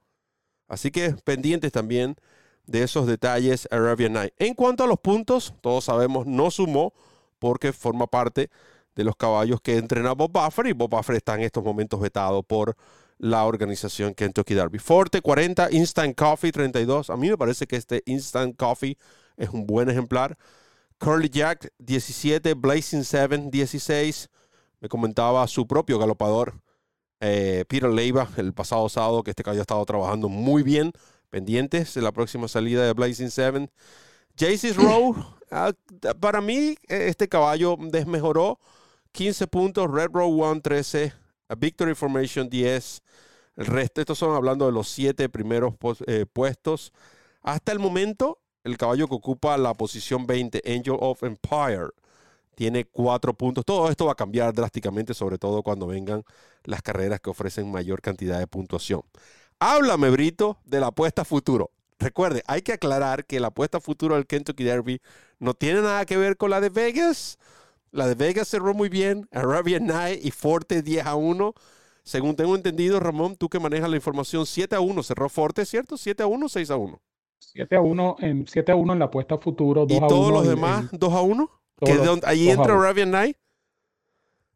Así 0.69 0.93
que 0.93 1.17
pendientes 1.25 1.73
también 1.73 2.15
de 2.67 2.85
esos 2.85 3.09
detalles 3.09 3.67
Arabian 3.73 4.13
Night. 4.13 4.35
En 4.39 4.55
cuanto 4.55 4.85
a 4.85 4.87
los 4.87 5.01
puntos, 5.01 5.53
todos 5.63 5.85
sabemos, 5.85 6.27
no 6.27 6.53
sumó 6.53 6.95
porque 7.43 7.73
forma 7.73 8.07
parte 8.07 8.51
de 8.95 9.03
los 9.03 9.17
caballos 9.17 9.61
que 9.61 9.77
entrena 9.77 10.13
Bob 10.13 10.31
Buffer 10.31 10.69
y 10.69 10.73
Bob 10.75 10.91
Buffer 10.91 11.17
está 11.17 11.35
en 11.35 11.41
estos 11.41 11.65
momentos 11.65 11.99
vetado 11.99 12.45
por 12.45 12.77
la 13.19 13.45
organización 13.47 14.15
Kentucky 14.15 14.55
Derby. 14.55 14.79
Forte 14.79 15.21
40, 15.21 15.73
Instant 15.73 16.17
Coffee 16.17 16.53
32. 16.53 17.11
A 17.11 17.17
mí 17.17 17.29
me 17.31 17.37
parece 17.37 17.67
que 17.67 17.75
este 17.75 18.05
Instant 18.07 18.57
Coffee 18.57 18.97
es 19.37 19.49
un 19.49 19.67
buen 19.67 19.91
ejemplar. 19.91 20.39
Curly 20.99 21.31
Jack 21.31 21.73
17, 21.79 22.55
Blazing 22.55 23.03
7 23.03 23.49
16. 23.51 24.29
Me 24.79 24.89
comentaba 24.89 25.45
su 25.49 25.67
propio 25.67 25.99
galopador, 25.99 26.61
eh, 27.19 27.65
Peter 27.69 27.91
Leiva, 27.91 28.29
el 28.37 28.53
pasado 28.53 28.89
sábado, 28.89 29.25
que 29.25 29.31
este 29.31 29.43
caballo 29.43 29.63
ha 29.63 29.63
estado 29.63 29.85
trabajando 29.85 30.29
muy 30.29 30.63
bien. 30.63 30.93
Pendientes 31.29 31.95
de 31.95 32.03
la 32.03 32.13
próxima 32.13 32.47
salida 32.47 32.87
de 32.87 32.93
Blazing 32.93 33.33
7. 33.33 33.69
Jaycee's 34.37 34.77
Row, 34.77 35.15
ah, 35.51 35.73
para 36.21 36.41
mí, 36.41 36.77
e, 36.89 37.09
este 37.09 37.29
caballo 37.29 37.77
desmejoró 37.79 38.59
15 39.13 39.47
puntos. 39.47 39.91
Red 39.91 40.11
Row 40.13 40.29
1, 40.29 40.61
13. 40.61 41.13
Victory 41.59 41.95
Formation 41.95 42.49
10. 42.49 43.03
El 43.57 43.67
resto, 43.67 44.01
estos 44.01 44.19
son 44.19 44.35
hablando 44.35 44.67
de 44.67 44.73
los 44.73 44.89
siete 44.89 45.29
primeros 45.29 45.75
eh, 46.07 46.25
puestos. 46.33 46.93
Hasta 47.43 47.73
el 47.73 47.79
momento, 47.79 48.39
el 48.65 48.79
caballo 48.79 49.09
que 49.09 49.15
ocupa 49.15 49.57
la 49.59 49.75
posición 49.75 50.27
20, 50.27 50.63
Angel 50.67 50.97
of 50.99 51.23
Empire, 51.23 51.91
tiene 52.55 52.85
cuatro 52.87 53.35
puntos. 53.35 53.65
Todo 53.65 53.91
esto 53.91 54.07
va 54.07 54.13
a 54.13 54.17
cambiar 54.17 54.55
drásticamente, 54.55 55.13
sobre 55.15 55.39
todo 55.39 55.63
cuando 55.63 55.87
vengan 55.87 56.25
las 56.65 56.81
carreras 56.81 57.21
que 57.21 57.31
ofrecen 57.31 57.71
mayor 57.71 58.01
cantidad 58.01 58.39
de 58.39 58.47
puntuación. 58.47 59.03
Háblame, 59.59 60.11
Brito, 60.11 60.59
de 60.65 60.81
la 60.81 60.89
apuesta 60.89 61.25
futuro. 61.25 61.71
Recuerde, 62.03 62.43
hay 62.47 62.63
que 62.63 62.73
aclarar 62.73 63.25
que 63.25 63.41
la 63.41 63.49
apuesta 63.49 63.81
futuro 63.81 64.17
del 64.17 64.27
Kentucky 64.27 64.65
Derby 64.65 65.01
no 65.39 65.55
tiene 65.55 65.83
nada 65.83 66.05
que 66.05 66.17
ver 66.17 66.37
con 66.37 66.51
la 66.51 66.61
de 66.61 66.69
Vegas. 66.69 67.39
La 67.91 68.09
de 68.09 68.15
Vegas 68.15 68.49
cerró 68.49 68.75
muy 68.75 68.89
bien, 68.89 69.29
Arabian 69.31 69.87
Night 69.87 70.25
y 70.25 70.31
Forte 70.31 70.83
10 70.83 71.07
a 71.07 71.15
1. 71.15 71.55
Según 72.03 72.35
tengo 72.35 72.57
entendido, 72.57 72.99
Ramón, 72.99 73.37
tú 73.37 73.49
que 73.49 73.61
manejas 73.61 73.89
la 73.89 73.97
información, 73.97 74.47
7 74.47 74.75
a 74.75 74.81
1 74.81 75.03
cerró 75.03 75.29
Forte, 75.29 75.65
¿cierto? 75.65 75.97
7 75.97 76.23
a 76.23 76.27
1 76.27 76.49
6 76.49 76.71
a 76.71 76.77
1. 76.77 77.01
7 77.39 77.77
a 77.77 77.81
1 77.81 78.17
en 78.21 78.47
7 78.49 78.73
a 78.73 78.77
1 78.77 78.93
en 78.93 78.99
la 78.99 79.05
apuesta 79.05 79.39
futuro, 79.39 79.87
2 79.87 79.97
¿Y 79.97 80.01
todos 80.09 80.33
los 80.33 80.47
demás 80.47 80.87
2 80.91 81.13
a 81.13 81.21
1? 81.23 81.51
ahí 82.25 82.49
entra 82.49 82.75
Arabian 82.75 83.11
Night. 83.11 83.37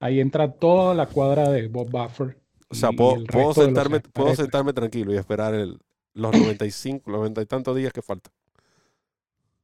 Ahí 0.00 0.20
entra 0.20 0.52
toda 0.52 0.94
la 0.94 1.06
cuadra 1.06 1.50
de 1.50 1.68
Bob 1.68 1.90
Buffer. 1.90 2.38
O 2.68 2.74
sea, 2.74 2.90
puedo, 2.90 3.24
puedo 3.24 3.54
sentarme, 3.54 4.00
puedo 4.00 4.34
sentarme 4.34 4.72
tranquilo 4.72 5.14
y 5.14 5.16
esperar 5.16 5.54
el, 5.54 5.78
los 6.16 6.32
95, 6.32 7.10
los 7.10 7.20
90 7.20 7.42
y 7.42 7.46
tantos 7.46 7.76
días 7.76 7.92
que 7.92 8.02
faltan. 8.02 8.32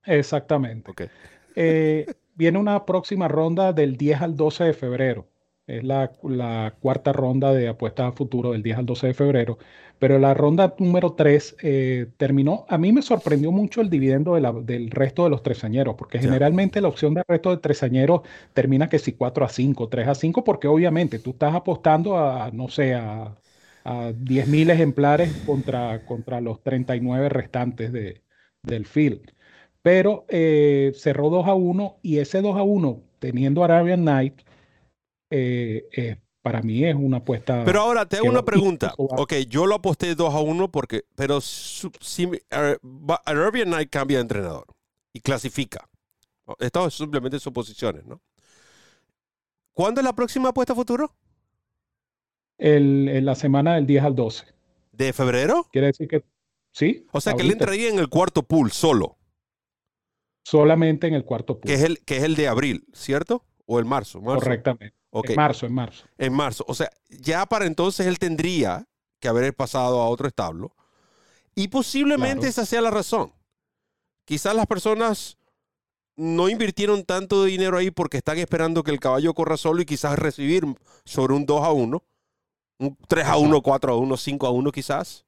Exactamente. 0.04 0.90
Okay. 0.90 1.08
Eh, 1.56 2.06
viene 2.34 2.58
una 2.58 2.84
próxima 2.84 3.26
ronda 3.26 3.72
del 3.72 3.96
10 3.96 4.20
al 4.20 4.36
12 4.36 4.64
de 4.64 4.74
febrero. 4.74 5.26
Es 5.66 5.84
la, 5.84 6.10
cuarta 6.80 7.12
ronda 7.12 7.54
de 7.54 7.68
apuestas 7.68 8.08
a 8.08 8.12
futuro 8.12 8.52
del 8.52 8.62
10 8.62 8.78
al 8.78 8.86
12 8.86 9.06
de 9.08 9.14
febrero. 9.14 9.58
Pero 9.98 10.18
la 10.18 10.34
ronda 10.34 10.74
número 10.78 11.12
3 11.12 11.56
eh, 11.62 12.06
terminó. 12.16 12.66
A 12.68 12.76
mí 12.76 12.92
me 12.92 13.00
sorprendió 13.00 13.52
mucho 13.52 13.80
el 13.80 13.88
dividendo 13.88 14.34
del 14.34 14.90
resto 14.90 15.24
de 15.24 15.30
los 15.30 15.42
tresañeros, 15.42 15.94
porque 15.94 16.18
generalmente 16.18 16.80
la 16.80 16.88
opción 16.88 17.14
del 17.14 17.24
resto 17.28 17.50
de 17.50 17.58
tresañeros 17.58 18.22
termina 18.52 18.88
que 18.88 18.98
si 18.98 19.12
4 19.12 19.44
a 19.44 19.48
5, 19.48 19.88
3 19.88 20.08
a 20.08 20.14
5, 20.16 20.44
porque 20.44 20.66
obviamente 20.66 21.20
tú 21.20 21.30
estás 21.30 21.54
apostando 21.54 22.18
a, 22.18 22.50
no 22.50 22.68
sé, 22.68 22.94
a, 22.94 23.36
a 23.84 24.10
10.000 24.10 24.70
ejemplares 24.70 25.32
contra, 25.46 26.04
contra 26.06 26.40
los 26.40 26.62
39 26.62 27.28
restantes 27.28 27.92
de, 27.92 28.22
del 28.62 28.86
field 28.86 29.32
pero 29.82 30.24
eh, 30.28 30.92
cerró 30.96 31.28
2 31.28 31.46
a 31.46 31.54
1 31.54 31.98
y 32.02 32.18
ese 32.18 32.40
2 32.40 32.56
a 32.56 32.62
1, 32.62 33.02
teniendo 33.18 33.64
Arabian 33.64 34.04
Night, 34.04 34.40
eh, 35.30 35.88
eh, 35.92 36.16
para 36.40 36.62
mí 36.62 36.84
es 36.84 36.94
una 36.94 37.18
apuesta. 37.18 37.64
Pero 37.64 37.80
ahora 37.80 38.06
te 38.06 38.16
hago 38.16 38.28
una 38.28 38.44
pregunta. 38.44 38.94
Ok, 38.96 39.34
yo 39.48 39.66
lo 39.66 39.74
aposté 39.74 40.14
2 40.14 40.34
a 40.34 40.40
1 40.40 40.70
porque, 40.70 41.02
pero 41.16 41.40
si 41.40 42.30
Arabian 43.24 43.70
Night 43.70 43.90
cambia 43.90 44.18
de 44.18 44.22
entrenador 44.22 44.66
y 45.12 45.20
clasifica. 45.20 45.88
Esto 46.58 46.86
es 46.86 46.94
simplemente 46.94 47.38
suposiciones, 47.38 48.04
¿no? 48.04 48.20
¿Cuándo 49.72 50.00
es 50.00 50.04
la 50.04 50.12
próxima 50.12 50.50
apuesta 50.50 50.74
futuro? 50.74 51.14
El, 52.62 53.08
en 53.08 53.24
la 53.24 53.34
semana 53.34 53.74
del 53.74 53.86
10 53.86 54.04
al 54.04 54.14
12. 54.14 54.46
¿De 54.92 55.12
febrero? 55.12 55.66
Quiere 55.72 55.88
decir 55.88 56.08
que 56.08 56.22
sí. 56.70 57.06
O 57.12 57.20
sea 57.20 57.34
que 57.34 57.42
él 57.42 57.50
entraría 57.50 57.88
en 57.88 57.98
el 57.98 58.08
cuarto 58.08 58.42
pool 58.42 58.70
solo 58.70 59.18
solamente 60.44 61.06
en 61.06 61.14
el 61.14 61.24
cuarto 61.24 61.54
punto. 61.54 61.66
Que 61.66 61.74
es 61.74 61.82
el, 61.82 61.98
que 62.00 62.16
es 62.18 62.22
el 62.22 62.36
de 62.36 62.48
abril, 62.48 62.86
¿cierto? 62.92 63.44
¿O 63.66 63.78
el 63.78 63.84
marzo? 63.84 64.20
Correctamente. 64.20 64.96
En 65.12 65.36
marzo, 65.36 65.66
en 65.66 65.74
marzo. 65.74 66.04
En 66.18 66.32
marzo. 66.32 66.64
O 66.68 66.74
sea, 66.74 66.90
ya 67.08 67.46
para 67.46 67.66
entonces 67.66 68.06
él 68.06 68.18
tendría 68.18 68.86
que 69.20 69.28
haber 69.28 69.54
pasado 69.54 70.00
a 70.00 70.08
otro 70.08 70.26
establo. 70.26 70.74
Y 71.54 71.68
posiblemente 71.68 72.48
esa 72.48 72.64
sea 72.64 72.80
la 72.80 72.90
razón. 72.90 73.32
Quizás 74.24 74.54
las 74.54 74.66
personas 74.66 75.36
no 76.16 76.48
invirtieron 76.48 77.04
tanto 77.04 77.44
dinero 77.44 77.76
ahí 77.76 77.90
porque 77.90 78.16
están 78.16 78.38
esperando 78.38 78.82
que 78.82 78.90
el 78.90 79.00
caballo 79.00 79.34
corra 79.34 79.56
solo 79.56 79.82
y 79.82 79.86
quizás 79.86 80.18
recibir 80.18 80.64
sobre 81.04 81.34
un 81.34 81.44
2 81.44 81.62
a 81.62 81.72
1, 81.72 82.02
un 82.82 82.96
3 83.08 83.24
a 83.26 83.36
1, 83.36 83.62
4 83.62 83.92
a 83.92 83.96
1, 83.96 84.16
5 84.16 84.46
a 84.46 84.50
1 84.50 84.72
quizás. 84.72 85.24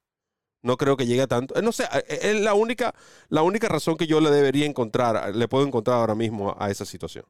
No 0.63 0.77
creo 0.77 0.97
que 0.97 1.07
llegue 1.07 1.23
a 1.23 1.27
tanto. 1.27 1.57
Eh, 1.57 1.63
no 1.63 1.73
sé, 1.73 1.85
eh, 1.85 2.19
es 2.23 2.41
la 2.41 2.55
única, 2.55 2.95
la 3.29 3.43
única 3.43 3.69
razón 3.69 3.97
que 3.97 4.07
yo 4.07 4.21
le 4.21 4.31
debería 4.31 4.67
encontrar, 4.67 5.35
le 5.35 5.49
puedo 5.49 5.67
encontrar 5.67 5.99
ahora 5.99 6.15
mismo 6.15 6.57
a 6.59 6.71
esa 6.71 6.85
situación. 6.85 7.25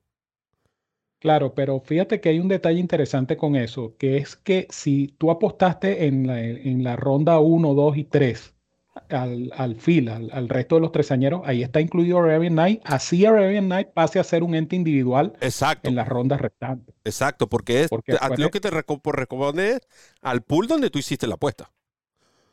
Claro, 1.19 1.55
pero 1.55 1.81
fíjate 1.81 2.21
que 2.21 2.29
hay 2.29 2.39
un 2.39 2.49
detalle 2.49 2.79
interesante 2.79 3.37
con 3.37 3.57
eso, 3.57 3.97
que 3.97 4.19
es 4.19 4.37
que 4.37 4.67
si 4.71 5.09
tú 5.19 5.31
apostaste 5.31 6.07
en 6.07 6.27
la, 6.27 6.41
en 6.41 6.85
la 6.85 6.97
ronda 6.97 7.41
1, 7.41 7.75
2 7.75 7.97
y 7.97 8.05
3 8.05 8.54
al, 9.09 9.53
al 9.57 9.77
fil, 9.77 10.09
al, 10.09 10.49
resto 10.49 10.77
de 10.77 10.81
los 10.83 10.93
tresañeros, 10.93 11.43
ahí 11.45 11.63
está 11.63 11.81
incluido 11.81 12.19
Arabian 12.19 12.55
Knight, 12.55 12.81
así 12.85 13.27
Arabian 13.27 13.67
Knight 13.67 13.89
pase 13.89 14.19
a 14.19 14.25
ser 14.25 14.43
un 14.43 14.55
ente 14.55 14.77
individual 14.77 15.33
Exacto. 15.41 15.89
en 15.89 15.97
las 15.97 16.09
rondas 16.09 16.41
restantes. 16.41 16.95
Exacto, 17.05 17.49
porque 17.49 17.83
es 17.83 17.89
porque, 17.89 18.17
lo 18.39 18.51
que 18.51 18.61
te 18.61 18.71
responde 18.71 19.81
al 20.23 20.43
pool 20.43 20.67
donde 20.67 20.91
tú 20.91 20.99
hiciste 20.99 21.27
la 21.27 21.35
apuesta 21.35 21.71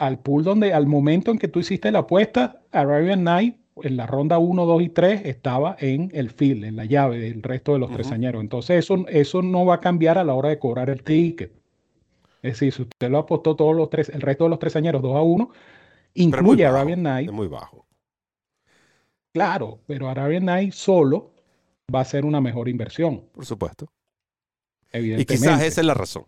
al 0.01 0.17
pool 0.17 0.43
donde 0.43 0.73
al 0.73 0.87
momento 0.87 1.29
en 1.29 1.37
que 1.37 1.47
tú 1.47 1.59
hiciste 1.59 1.91
la 1.91 1.99
apuesta, 1.99 2.63
Arabian 2.71 3.23
Night 3.23 3.57
en 3.83 3.97
la 3.97 4.07
ronda 4.07 4.39
1, 4.39 4.65
2 4.65 4.81
y 4.81 4.89
3 4.89 5.21
estaba 5.25 5.75
en 5.79 6.09
el 6.13 6.31
field, 6.31 6.63
en 6.63 6.75
la 6.75 6.85
llave 6.85 7.19
del 7.19 7.43
resto 7.43 7.73
de 7.73 7.79
los 7.79 7.91
tresañeros. 7.91 8.41
Entonces 8.41 8.83
eso, 8.83 9.05
eso 9.07 9.43
no 9.43 9.63
va 9.63 9.75
a 9.75 9.79
cambiar 9.79 10.17
a 10.17 10.23
la 10.23 10.33
hora 10.33 10.49
de 10.49 10.57
cobrar 10.57 10.89
el 10.89 11.03
ticket. 11.03 11.51
Es 12.41 12.53
decir, 12.53 12.73
si 12.73 12.81
usted 12.81 13.11
lo 13.11 13.19
apostó 13.19 13.55
todos 13.55 13.75
los 13.75 13.91
tres, 13.91 14.09
el 14.09 14.21
resto 14.21 14.45
de 14.45 14.49
los 14.49 14.57
tresañeros 14.57 15.03
2 15.03 15.15
a 15.15 15.21
1, 15.21 15.51
incluye 16.13 16.65
Arabian 16.65 17.03
Night. 17.03 17.29
Es 17.29 17.33
muy 17.33 17.47
bajo. 17.47 17.87
Claro, 19.33 19.79
pero 19.87 20.09
Arabian 20.09 20.45
Night 20.45 20.73
solo 20.73 21.33
va 21.93 22.01
a 22.01 22.05
ser 22.05 22.25
una 22.25 22.41
mejor 22.41 22.67
inversión. 22.67 23.25
Por 23.31 23.45
supuesto. 23.45 23.91
Evidentemente. 24.91 25.33
Y 25.33 25.37
quizás 25.37 25.61
esa 25.63 25.81
es 25.81 25.87
la 25.87 25.93
razón. 25.93 26.25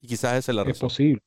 Y 0.00 0.08
quizás 0.08 0.36
esa 0.36 0.52
es 0.52 0.56
la 0.56 0.64
razón. 0.64 0.72
Es 0.72 0.80
posible. 0.80 1.20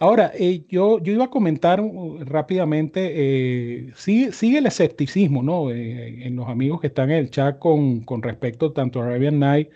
Ahora, 0.00 0.30
eh, 0.34 0.64
yo, 0.68 1.00
yo 1.02 1.12
iba 1.12 1.24
a 1.24 1.30
comentar 1.30 1.80
uh, 1.80 2.20
rápidamente, 2.24 3.10
eh, 3.14 3.92
sigue, 3.96 4.58
el 4.58 4.66
escepticismo 4.66 5.42
¿no? 5.42 5.72
Eh, 5.72 6.24
en 6.24 6.36
los 6.36 6.48
amigos 6.48 6.80
que 6.80 6.86
están 6.86 7.10
en 7.10 7.16
el 7.16 7.30
chat 7.30 7.58
con, 7.58 8.02
con 8.02 8.22
respecto 8.22 8.72
tanto 8.72 9.00
a 9.00 9.06
Arabian 9.06 9.40
Night 9.40 9.70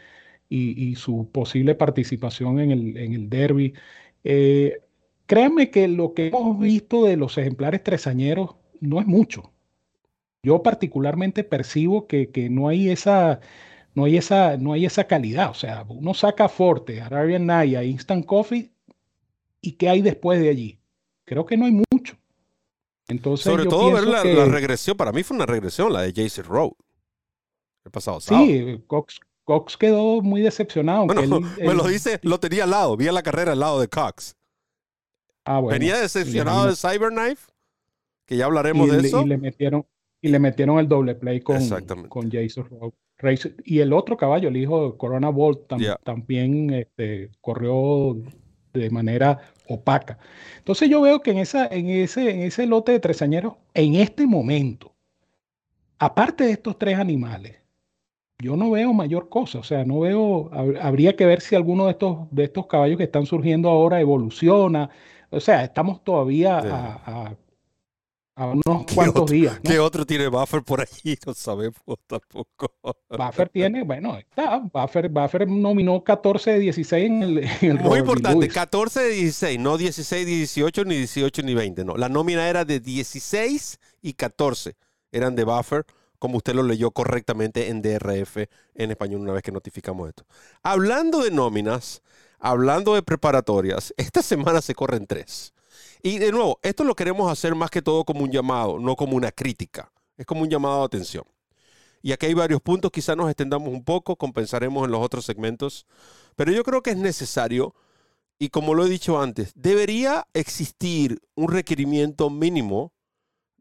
y, 0.49 0.95
su 0.97 1.31
posible 1.33 1.75
participación 1.75 2.61
en 2.61 2.71
el, 2.71 2.97
en 2.99 3.15
el 3.15 3.31
derby. 3.31 3.75
Créanme 5.33 5.71
que 5.71 5.89
lo 5.89 6.13
que 6.13 6.27
hemos 6.27 6.59
visto 6.59 7.07
de 7.07 7.17
los 7.17 7.39
ejemplares 7.39 7.83
tresañeros 7.83 8.57
no 8.81 9.01
es 9.01 9.07
mucho. 9.07 9.51
Yo 10.43 10.63
particularmente 10.63 11.43
percibo 11.43 12.07
que, 12.07 12.31
que 12.31 12.51
no 12.51 12.69
hay 12.69 12.91
esa 12.91 13.41
no 13.95 14.05
hay 14.05 14.19
esa, 14.19 14.59
no 14.59 14.75
hay 14.75 14.85
esa 14.85 15.05
calidad. 15.05 15.49
O 15.49 15.55
sea, 15.55 15.87
uno 15.89 16.13
saca 16.13 16.51
Forte, 16.51 17.01
Arabian 17.01 17.47
Naya, 17.47 17.83
Instant 17.83 18.27
Coffee, 18.27 18.73
¿y 19.63 19.73
qué 19.73 19.89
hay 19.89 20.03
después 20.03 20.39
de 20.39 20.51
allí? 20.51 20.79
Creo 21.25 21.47
que 21.47 21.57
no 21.57 21.65
hay 21.65 21.83
mucho. 21.91 22.15
Entonces, 23.09 23.45
Sobre 23.45 23.65
todo 23.65 23.91
ver 23.91 24.05
la, 24.05 24.45
regresión, 24.45 24.99
para 24.99 25.13
mí 25.13 25.23
fue 25.23 25.39
una 25.39 25.47
regresión, 25.47 25.95
la 25.95 26.03
de 26.03 26.13
JC 26.13 26.45
Road. 26.45 26.73
El 27.87 27.91
pasado 27.91 28.21
sábado. 28.21 28.45
Sí, 28.45 28.83
Cox, 28.87 29.19
Cox 29.45 29.79
quedó 29.79 30.21
muy 30.21 30.43
decepcionado. 30.43 31.07
Bueno, 31.07 31.41
me 31.59 31.73
lo 31.73 31.87
dice, 31.87 32.21
lo 32.23 32.39
tenía 32.39 32.65
al 32.65 32.71
lado, 32.71 32.99
vi 32.99 33.07
la 33.07 33.23
carrera 33.23 33.53
al 33.53 33.59
llado 33.61 33.81
de 33.81 33.89
Cox. 33.89 34.37
Ah, 35.45 35.59
bueno. 35.59 35.79
Venía 35.79 35.99
decepcionado 35.99 36.67
de 36.67 36.77
Cyberknife, 36.77 37.51
que 38.27 38.37
ya 38.37 38.47
hablaremos 38.47 38.91
de 38.91 39.07
eso. 39.07 39.23
Y 39.23 39.29
le 39.29 39.39
metieron, 39.39 39.87
y 40.21 40.29
le 40.29 40.39
metieron 40.39 40.79
el 40.79 40.89
doble 40.89 41.15
play 41.15 41.41
con, 41.41 41.61
con 42.09 42.31
Jason 42.31 42.69
Rowe. 42.71 42.95
Y 43.65 43.81
el 43.81 43.93
otro 43.93 44.17
caballo, 44.17 44.49
el 44.49 44.57
hijo 44.57 44.91
de 44.91 44.97
Corona 44.97 45.29
Bolt, 45.31 45.71
también 46.03 46.71
este, 46.71 47.31
corrió 47.41 48.17
de 48.73 48.91
manera 48.91 49.53
opaca. 49.69 50.19
Entonces 50.59 50.89
yo 50.89 51.01
veo 51.03 51.21
que 51.21 51.31
en, 51.31 51.39
esa, 51.39 51.67
en, 51.67 51.89
ese, 51.89 52.31
en 52.31 52.41
ese 52.41 52.67
lote 52.67 52.93
de 52.93 53.01
tresañeros, 53.01 53.55
en 53.75 53.95
este 53.95 54.27
momento, 54.27 54.93
aparte 55.99 56.45
de 56.45 56.53
estos 56.53 56.79
tres 56.79 56.99
animales, 56.99 57.63
yo 58.39 58.57
no 58.57 58.73
veo 58.73 58.93
mayor 58.93 59.29
cosa. 59.29 59.61
O 59.61 59.63
sea, 59.63 59.85
no 59.85 60.01
veo, 60.01 60.51
habría 60.81 61.15
que 61.15 61.27
ver 61.27 61.41
si 61.41 61.55
alguno 61.55 61.85
de 61.85 61.93
estos, 61.93 62.29
de 62.33 62.45
estos 62.45 62.67
caballos 62.67 62.99
que 62.99 63.05
están 63.05 63.27
surgiendo 63.27 63.69
ahora 63.69 64.01
evoluciona. 64.01 64.91
O 65.33 65.41
sea, 65.41 65.65
estamos 65.65 66.05
todavía 66.05 66.59
a 66.59 67.37
a 68.35 68.47
unos 68.47 68.87
cuantos 68.95 69.31
días. 69.31 69.61
¿Qué 69.63 69.79
otro 69.79 70.07
tiene 70.07 70.29
Buffer 70.29 70.63
por 70.63 70.81
ahí? 70.81 71.19
No 71.27 71.35
sabemos 71.35 71.75
tampoco. 72.07 72.73
Buffer 73.09 73.49
tiene, 73.49 73.83
bueno, 73.85 74.17
está. 74.17 74.59
Buffer, 74.59 75.09
Buffer 75.09 75.49
nominó 75.49 76.03
14 76.03 76.53
de 76.53 76.59
16 76.59 77.05
en 77.11 77.23
el. 77.23 77.81
Muy 77.81 78.01
importante, 78.01 78.49
14 78.49 79.01
de 79.01 79.11
16, 79.11 79.61
no 79.61 79.77
16 79.77 80.27
de 80.27 80.33
18, 80.33 80.85
ni 80.85 80.97
18 80.97 81.43
ni 81.43 81.55
20. 81.55 81.85
No, 81.85 81.97
la 81.97 82.09
nómina 82.09 82.49
era 82.49 82.65
de 82.65 82.81
16 82.81 83.79
y 84.01 84.15
14. 84.15 84.75
Eran 85.13 85.37
de 85.37 85.45
Buffer, 85.45 85.85
como 86.19 86.39
usted 86.39 86.55
lo 86.55 86.63
leyó 86.63 86.91
correctamente 86.91 87.69
en 87.69 87.83
DRF 87.83 88.49
en 88.75 88.91
español 88.91 89.21
una 89.21 89.33
vez 89.33 89.43
que 89.43 89.53
notificamos 89.53 90.09
esto. 90.09 90.25
Hablando 90.63 91.23
de 91.23 91.31
nóminas, 91.31 92.03
hablando 92.43 92.95
de 92.95 93.03
preparatorias, 93.03 93.95
esta 93.97 94.21
semana 94.23 94.61
se 94.61 94.75
corren 94.75 95.07
tres. 95.07 95.55
Y 96.03 96.19
de 96.19 96.33
nuevo, 96.33 96.59
esto 96.63 96.85
lo 96.85 96.97
queremos 96.97 97.31
hacer 97.31 97.55
más 97.55 97.71
que 97.71 97.81
todo 97.81 98.05
como 98.05 98.25
un 98.25 98.31
llamado, 98.31 98.79
no 98.79 98.97
como 98.97 99.17
una 99.17 99.31
crítica. 99.31 99.93
Es 100.19 100.27
como 100.27 100.43
un 100.43 100.51
llamado 100.51 100.81
de 100.81 100.87
atención. 100.87 101.25
Y 102.03 102.11
aquí 102.11 102.27
hay 102.27 102.35
varios 102.35 102.61
puntos, 102.61 102.91
quizás 102.91 103.17
nos 103.17 103.31
extendamos 103.31 103.69
un 103.69 103.85
poco, 103.85 104.17
compensaremos 104.17 104.85
en 104.85 104.91
los 104.91 105.01
otros 105.01 105.25
segmentos, 105.25 105.87
pero 106.35 106.51
yo 106.51 106.65
creo 106.65 106.83
que 106.83 106.91
es 106.91 106.97
necesario, 106.97 107.77
y 108.41 108.49
como 108.49 108.75
lo 108.75 108.85
he 108.85 108.89
dicho 108.89 109.23
antes, 109.23 109.53
debería 109.55 110.27
existir 110.35 111.23
un 111.37 111.53
requerimiento 111.53 112.29
mínimo 112.29 112.93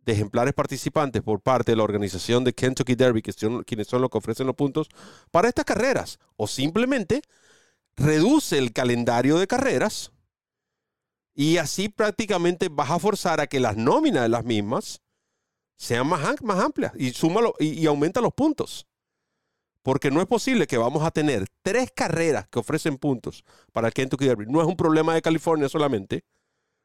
de 0.04 0.14
ejemplares 0.14 0.56
participantes 0.56 1.22
por 1.22 1.42
parte 1.42 1.74
de 1.74 1.76
la 1.76 1.84
organización 1.84 2.44
de 2.44 2.54
Kentucky 2.54 2.96
Derby, 2.96 3.22
que 3.22 3.32
son 3.32 3.64
quienes 3.64 3.88
son 3.88 4.02
los 4.02 4.10
que 4.10 4.18
ofrecen 4.18 4.48
los 4.48 4.56
puntos, 4.56 4.90
para 5.30 5.48
estas 5.48 5.66
carreras. 5.66 6.18
O 6.36 6.48
simplemente 6.48 7.22
reduce 7.98 8.58
el 8.58 8.74
calendario 8.74 9.38
de 9.38 9.48
carreras 9.48 10.12
y 11.34 11.58
así 11.58 11.90
prácticamente 11.90 12.70
vas 12.70 12.92
a 12.92 13.00
forzar 13.00 13.40
a 13.40 13.48
que 13.48 13.60
las 13.60 13.78
nóminas 13.78 14.24
de 14.24 14.30
las 14.30 14.44
mismas 14.44 15.02
sean 15.78 16.08
más, 16.08 16.42
más 16.44 16.60
amplias 16.60 16.94
y, 16.96 17.12
súmalo, 17.12 17.56
y, 17.60 17.86
aumenta 17.86 18.22
los 18.22 18.34
puntos. 18.34 18.88
Porque 19.84 20.12
no 20.12 20.22
es 20.22 20.28
posible 20.28 20.68
que 20.68 20.78
vamos 20.78 21.04
a 21.04 21.10
tener 21.10 21.48
tres 21.64 21.92
carreras 21.96 22.48
que 22.48 22.60
ofrecen 22.60 22.98
puntos 22.98 23.44
para 23.72 23.88
el 23.88 23.94
Kentucky 23.94 24.26
Derby. 24.26 24.46
No 24.48 24.62
es 24.62 24.68
un 24.68 24.78
problema 24.78 25.16
de 25.16 25.24
California 25.24 25.68
solamente. 25.70 26.24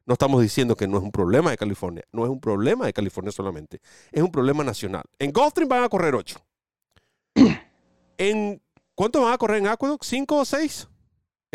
No 0.07 0.15
estamos 0.15 0.41
diciendo 0.41 0.77
que 0.77 0.89
no 0.89 0.97
es 0.97 1.03
un 1.03 1.13
problema 1.13 1.51
de 1.51 1.59
California. 1.59 2.05
No 2.11 2.25
es 2.25 2.31
un 2.31 2.41
problema 2.41 2.87
de 2.87 2.95
California 2.95 3.33
solamente. 3.33 3.81
Es 4.13 4.23
un 4.23 4.33
problema 4.33 4.65
nacional. 4.65 5.03
En 5.19 5.31
Gulfstream 5.31 5.69
van 5.69 5.85
a 5.85 5.91
correr 5.91 6.15
ocho. 6.15 6.39
¿En 8.17 8.63
cuánto 8.95 9.21
van 9.21 9.35
a 9.35 9.39
correr 9.39 9.59
en 9.59 9.67
Aqueduct? 9.67 10.05
¿Cinco 10.05 10.39
o 10.39 10.45
seis? 10.47 10.89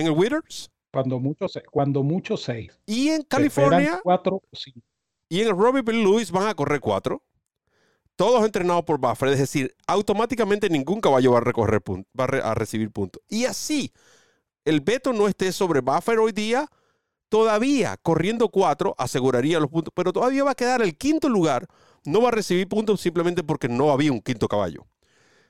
¿En 0.01 0.07
el 0.07 0.13
Withers? 0.13 0.71
Cuando 0.91 1.19
mucho, 1.19 1.45
cuando 1.69 2.01
mucho 2.01 2.35
seis. 2.35 2.81
Y 2.87 3.09
en 3.09 3.21
California. 3.21 3.99
Cuatro 4.03 4.41
Y 5.29 5.41
en 5.41 5.47
el 5.47 5.55
Robbie 5.55 5.83
Bill 5.83 6.03
Lewis 6.03 6.31
van 6.31 6.47
a 6.47 6.55
correr 6.55 6.79
cuatro. 6.79 7.23
Todos 8.15 8.43
entrenados 8.43 8.83
por 8.83 8.97
Buffer. 8.97 9.29
Es 9.29 9.37
decir, 9.37 9.75
automáticamente 9.85 10.69
ningún 10.69 10.99
caballo 10.99 11.33
va 11.33 11.37
a, 11.37 11.41
recorrer 11.41 11.81
va 12.19 12.25
a 12.25 12.55
recibir 12.55 12.89
puntos. 12.91 13.21
Y 13.29 13.45
así, 13.45 13.93
el 14.65 14.81
veto 14.81 15.13
no 15.13 15.27
esté 15.27 15.51
sobre 15.51 15.81
Buffer 15.81 16.17
hoy 16.17 16.31
día. 16.31 16.67
Todavía 17.29 17.95
corriendo 18.01 18.49
cuatro 18.49 18.95
aseguraría 18.97 19.59
los 19.59 19.69
puntos. 19.69 19.93
Pero 19.95 20.11
todavía 20.11 20.43
va 20.43 20.51
a 20.51 20.55
quedar 20.55 20.81
el 20.81 20.97
quinto 20.97 21.29
lugar. 21.29 21.67
No 22.05 22.23
va 22.23 22.29
a 22.29 22.31
recibir 22.31 22.67
puntos 22.67 22.99
simplemente 22.99 23.43
porque 23.43 23.69
no 23.69 23.91
había 23.91 24.11
un 24.11 24.21
quinto 24.21 24.47
caballo. 24.47 24.87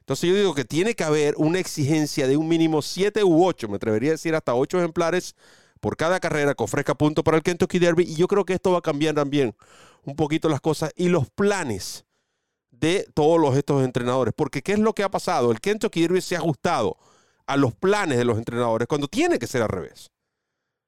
Entonces 0.01 0.29
yo 0.29 0.35
digo 0.35 0.53
que 0.53 0.65
tiene 0.65 0.93
que 0.95 1.03
haber 1.03 1.35
una 1.37 1.59
exigencia 1.59 2.27
de 2.27 2.35
un 2.35 2.47
mínimo 2.47 2.81
7 2.81 3.23
u 3.23 3.45
8, 3.45 3.69
me 3.69 3.77
atrevería 3.77 4.09
a 4.09 4.13
decir 4.13 4.35
hasta 4.35 4.53
8 4.53 4.79
ejemplares 4.79 5.35
por 5.79 5.97
cada 5.97 6.19
carrera 6.19 6.53
que 6.53 6.63
ofrezca 6.63 6.95
punto 6.95 7.23
para 7.23 7.37
el 7.37 7.43
Kentucky 7.43 7.79
Derby. 7.79 8.03
Y 8.03 8.15
yo 8.15 8.27
creo 8.27 8.45
que 8.45 8.53
esto 8.53 8.71
va 8.71 8.79
a 8.79 8.81
cambiar 8.81 9.15
también 9.15 9.55
un 10.03 10.15
poquito 10.15 10.49
las 10.49 10.61
cosas 10.61 10.91
y 10.95 11.09
los 11.09 11.29
planes 11.29 12.05
de 12.71 13.07
todos 13.13 13.39
los, 13.39 13.55
estos 13.55 13.83
entrenadores. 13.83 14.33
Porque 14.35 14.61
¿qué 14.61 14.73
es 14.73 14.79
lo 14.79 14.93
que 14.93 15.03
ha 15.03 15.09
pasado? 15.09 15.51
El 15.51 15.59
Kentucky 15.59 16.01
Derby 16.01 16.21
se 16.21 16.35
ha 16.35 16.39
ajustado 16.39 16.97
a 17.45 17.57
los 17.57 17.73
planes 17.73 18.17
de 18.17 18.25
los 18.25 18.37
entrenadores 18.37 18.87
cuando 18.87 19.07
tiene 19.07 19.39
que 19.39 19.47
ser 19.47 19.61
al 19.61 19.69
revés. 19.69 20.11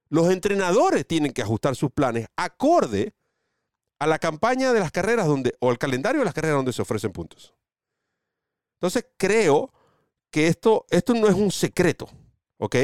Los 0.10 0.32
entrenadores 0.32 1.08
tienen 1.08 1.34
que 1.34 1.42
ajustar 1.42 1.76
sus 1.76 1.92
planes 1.92 2.28
acorde 2.36 3.14
a 4.00 4.08
la 4.08 4.20
campaña 4.20 4.74
de 4.74 4.80
las 4.80 4.92
carreras 4.92 5.28
donde, 5.28 5.56
o 5.60 5.72
al 5.72 5.78
calendario 5.78 6.20
de 6.20 6.26
las 6.26 6.34
carreras 6.34 6.58
donde 6.58 6.74
se 6.74 6.82
ofrecen 6.82 7.12
puntos. 7.12 7.54
Entonces 8.74 9.06
creo 9.18 9.72
que 10.30 10.48
esto, 10.48 10.86
esto 10.90 11.14
no 11.14 11.28
es 11.28 11.36
un 11.36 11.52
secreto, 11.52 12.10
¿ok? 12.58 12.76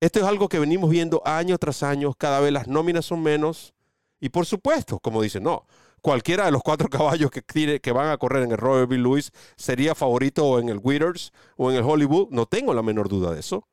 Esto 0.00 0.20
es 0.20 0.26
algo 0.26 0.48
que 0.48 0.58
venimos 0.58 0.90
viendo 0.90 1.22
año 1.24 1.56
tras 1.58 1.82
año, 1.82 2.12
cada 2.14 2.40
vez 2.40 2.52
las 2.52 2.68
nóminas 2.68 3.06
son 3.06 3.22
menos. 3.22 3.74
Y 4.20 4.28
por 4.28 4.46
supuesto, 4.46 4.98
como 4.98 5.22
dicen, 5.22 5.42
no, 5.42 5.66
cualquiera 6.02 6.44
de 6.44 6.52
los 6.52 6.62
cuatro 6.62 6.88
caballos 6.90 7.30
que, 7.30 7.80
que 7.80 7.92
van 7.92 8.10
a 8.10 8.18
correr 8.18 8.44
en 8.44 8.52
el 8.52 8.58
Robert 8.58 8.88
B. 8.88 8.98
Lewis 8.98 9.32
sería 9.56 9.94
favorito 9.94 10.58
en 10.58 10.68
el 10.68 10.80
Withers 10.82 11.32
o 11.56 11.70
en 11.70 11.76
el 11.76 11.84
Hollywood. 11.84 12.28
No 12.30 12.46
tengo 12.46 12.74
la 12.74 12.82
menor 12.82 13.08
duda 13.08 13.32
de 13.32 13.40
eso. 13.40 13.66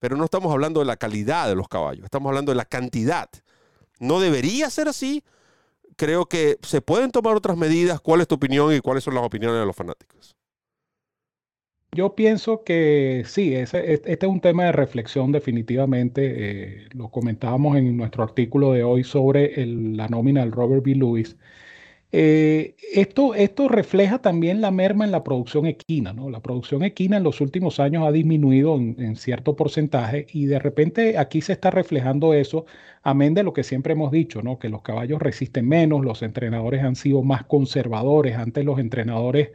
Pero 0.00 0.16
no 0.16 0.24
estamos 0.24 0.50
hablando 0.50 0.80
de 0.80 0.86
la 0.86 0.96
calidad 0.96 1.46
de 1.46 1.54
los 1.54 1.68
caballos, 1.68 2.04
estamos 2.04 2.30
hablando 2.30 2.52
de 2.52 2.56
la 2.56 2.64
cantidad. 2.64 3.28
No 3.98 4.18
debería 4.18 4.70
ser 4.70 4.88
así. 4.88 5.22
Creo 5.96 6.26
que 6.26 6.58
se 6.62 6.80
pueden 6.80 7.10
tomar 7.10 7.36
otras 7.36 7.56
medidas. 7.58 8.00
¿Cuál 8.00 8.22
es 8.22 8.28
tu 8.28 8.36
opinión 8.36 8.74
y 8.74 8.80
cuáles 8.80 9.04
son 9.04 9.14
las 9.14 9.22
opiniones 9.22 9.60
de 9.60 9.66
los 9.66 9.76
fanáticos? 9.76 10.34
Yo 11.92 12.14
pienso 12.14 12.62
que 12.62 13.24
sí, 13.26 13.52
ese, 13.54 13.94
este 13.94 14.12
es 14.12 14.30
un 14.30 14.40
tema 14.40 14.64
de 14.66 14.72
reflexión 14.72 15.32
definitivamente. 15.32 16.84
Eh, 16.84 16.88
lo 16.94 17.08
comentábamos 17.10 17.76
en 17.76 17.96
nuestro 17.96 18.22
artículo 18.22 18.72
de 18.72 18.84
hoy 18.84 19.02
sobre 19.02 19.66
la 19.66 20.06
nómina 20.08 20.40
del 20.40 20.52
Robert 20.52 20.84
B. 20.84 20.94
Lewis. 20.94 21.36
Eh, 22.12 22.76
esto, 22.92 23.34
esto 23.34 23.68
refleja 23.68 24.20
también 24.20 24.60
la 24.60 24.70
merma 24.70 25.04
en 25.04 25.12
la 25.12 25.24
producción 25.24 25.66
equina. 25.66 26.12
¿no? 26.12 26.30
La 26.30 26.40
producción 26.40 26.84
equina 26.84 27.16
en 27.16 27.24
los 27.24 27.40
últimos 27.40 27.80
años 27.80 28.06
ha 28.06 28.12
disminuido 28.12 28.76
en, 28.76 28.96
en, 29.00 29.16
cierto 29.16 29.56
porcentaje 29.56 30.26
y 30.32 30.46
de 30.46 30.58
repente 30.60 31.18
aquí 31.18 31.40
se 31.40 31.52
está 31.54 31.70
reflejando 31.70 32.34
eso, 32.34 32.66
amén 33.02 33.34
de 33.34 33.42
lo 33.44 33.52
que 33.52 33.64
siempre 33.64 33.92
hemos 33.94 34.12
dicho, 34.12 34.42
¿no? 34.42 34.58
que 34.58 34.68
los 34.68 34.82
caballos 34.82 35.20
resisten 35.22 35.68
menos, 35.68 36.04
los 36.04 36.22
entrenadores 36.22 36.82
han 36.82 36.96
sido 36.96 37.22
más 37.22 37.44
conservadores. 37.44 38.36
Antes 38.36 38.64
los 38.64 38.78
entrenadores 38.78 39.50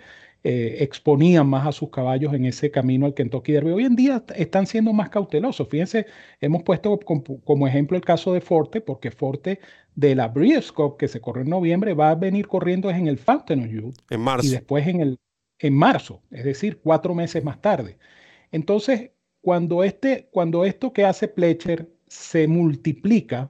eh, 0.48 0.84
exponían 0.84 1.48
más 1.48 1.66
a 1.66 1.72
sus 1.72 1.90
caballos 1.90 2.32
en 2.36 2.46
ese 2.46 2.70
camino 2.70 3.08
al 3.08 3.16
Kentucky 3.16 3.52
Derby. 3.52 3.72
Hoy 3.72 3.86
en 3.86 3.96
día 3.96 4.24
están 4.36 4.68
siendo 4.68 4.94
más 4.94 5.10
cautelosos. 5.10 5.68
Fíjense, 5.68 6.06
hemos 6.40 6.62
puesto 6.62 7.00
como, 7.00 7.68
ejemplo 7.68 7.98
el 7.98 8.06
caso 8.06 8.32
de 8.32 8.42
Forte, 8.42 8.80
porque 8.80 9.10
Forte 9.10 9.60
de 9.96 10.14
la 10.14 10.28
Breeders' 10.28 10.72
Cup 10.72 10.98
que 10.98 11.08
se 11.08 11.20
corre 11.20 11.42
en 11.42 11.50
noviembre 11.50 11.96
va 11.96 12.12
a 12.12 12.16
venir 12.16 12.48
corriendo 12.48 12.92
en 12.92 13.08
el 13.08 13.18
Fountain 13.18 13.62
of 13.62 13.72
Youth. 13.72 13.96
En 14.12 14.22
marzo. 14.22 14.46
Y 14.46 14.52
después 14.52 14.86
en, 14.86 15.02
el, 15.02 15.18
en 15.58 15.74
marzo, 15.74 16.22
es 16.30 16.44
decir, 16.44 16.80
cuatro 16.80 17.16
meses 17.16 17.44
más 17.44 17.60
tarde. 17.60 17.98
Entonces, 18.52 19.14
cuando, 19.42 19.84
este, 19.84 20.30
cuando 20.32 20.64
esto 20.64 20.94
que 20.94 21.06
hace 21.06 21.28
Pletcher 21.28 21.90
se 22.08 22.48
multiplica 22.48 23.50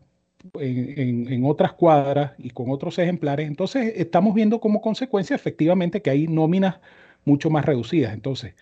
en, 0.59 1.45
otras 1.45 1.73
cuadras 1.73 2.33
y 2.37 2.49
con 2.49 2.69
otros 2.69 2.97
ejemplares. 2.99 3.47
Entonces, 3.47 3.93
estamos 3.95 4.33
viendo 4.33 4.59
como 4.59 4.81
consecuencia 4.81 5.35
efectivamente 5.35 6.01
que 6.01 6.09
hay 6.09 6.27
nóminas 6.27 6.77
mucho 7.23 7.49
más 7.49 7.65
reducidas. 7.65 8.13
Entonces, 8.13 8.55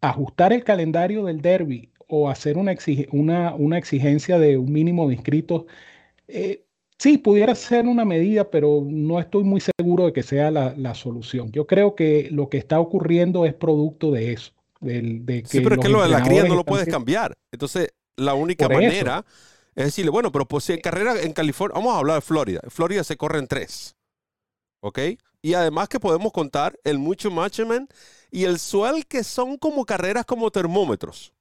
ajustar 0.00 0.52
el 0.52 0.64
calendario 0.64 1.24
del 1.24 1.40
derby 1.40 1.90
o 2.08 2.28
hacer 2.28 2.56
una, 2.56 2.74
una, 3.12 3.54
una 3.54 3.78
exigencia 3.78 4.38
de 4.38 4.56
un 4.56 4.72
mínimo 4.72 5.08
de 5.08 5.14
inscritos, 5.14 5.64
eh, 6.26 6.64
sí, 6.98 7.18
pudiera 7.18 7.54
ser 7.54 7.86
una 7.86 8.04
medida, 8.04 8.50
pero 8.50 8.82
no 8.86 9.20
estoy 9.20 9.44
muy 9.44 9.60
seguro 9.60 10.06
de 10.06 10.12
que 10.12 10.22
sea 10.22 10.50
la, 10.50 10.74
la, 10.76 10.94
solución. 10.94 11.50
Yo 11.52 11.66
creo 11.66 11.94
que 11.94 12.28
lo 12.30 12.48
que 12.48 12.58
está 12.58 12.80
ocurriendo 12.80 13.44
es 13.44 13.54
producto 13.54 14.10
de 14.10 14.32
eso. 14.32 14.52
De, 14.80 15.02
de 15.02 15.42
que 15.42 15.48
sí, 15.48 15.60
pero 15.60 15.74
es 15.74 15.80
que 15.80 15.88
lo 15.88 16.02
de 16.02 16.08
la 16.08 16.22
cría 16.22 16.44
no 16.44 16.54
lo 16.54 16.64
puedes 16.64 16.88
cambiar. 16.88 17.36
Entonces, 17.50 17.88
la 18.16 18.34
única 18.34 18.68
manera 18.68 19.24
es 19.78 19.84
decirle, 19.84 20.10
bueno, 20.10 20.32
pero 20.32 20.44
pues 20.44 20.68
en 20.70 20.80
carrera 20.80 21.22
en 21.22 21.32
California, 21.32 21.72
vamos 21.76 21.94
a 21.94 21.98
hablar 21.98 22.16
de 22.16 22.20
Florida. 22.20 22.60
Florida 22.68 23.04
se 23.04 23.16
corre 23.16 23.38
en 23.38 23.46
tres. 23.46 23.94
¿Ok? 24.80 24.98
Y 25.40 25.54
además 25.54 25.88
que 25.88 26.00
podemos 26.00 26.32
contar 26.32 26.76
el 26.82 26.98
mucho 26.98 27.30
matchman 27.30 27.86
y 28.32 28.42
el 28.42 28.58
suel 28.58 29.06
que 29.06 29.22
son 29.22 29.56
como 29.56 29.86
carreras 29.86 30.26
como 30.26 30.50
termómetros. 30.50 31.32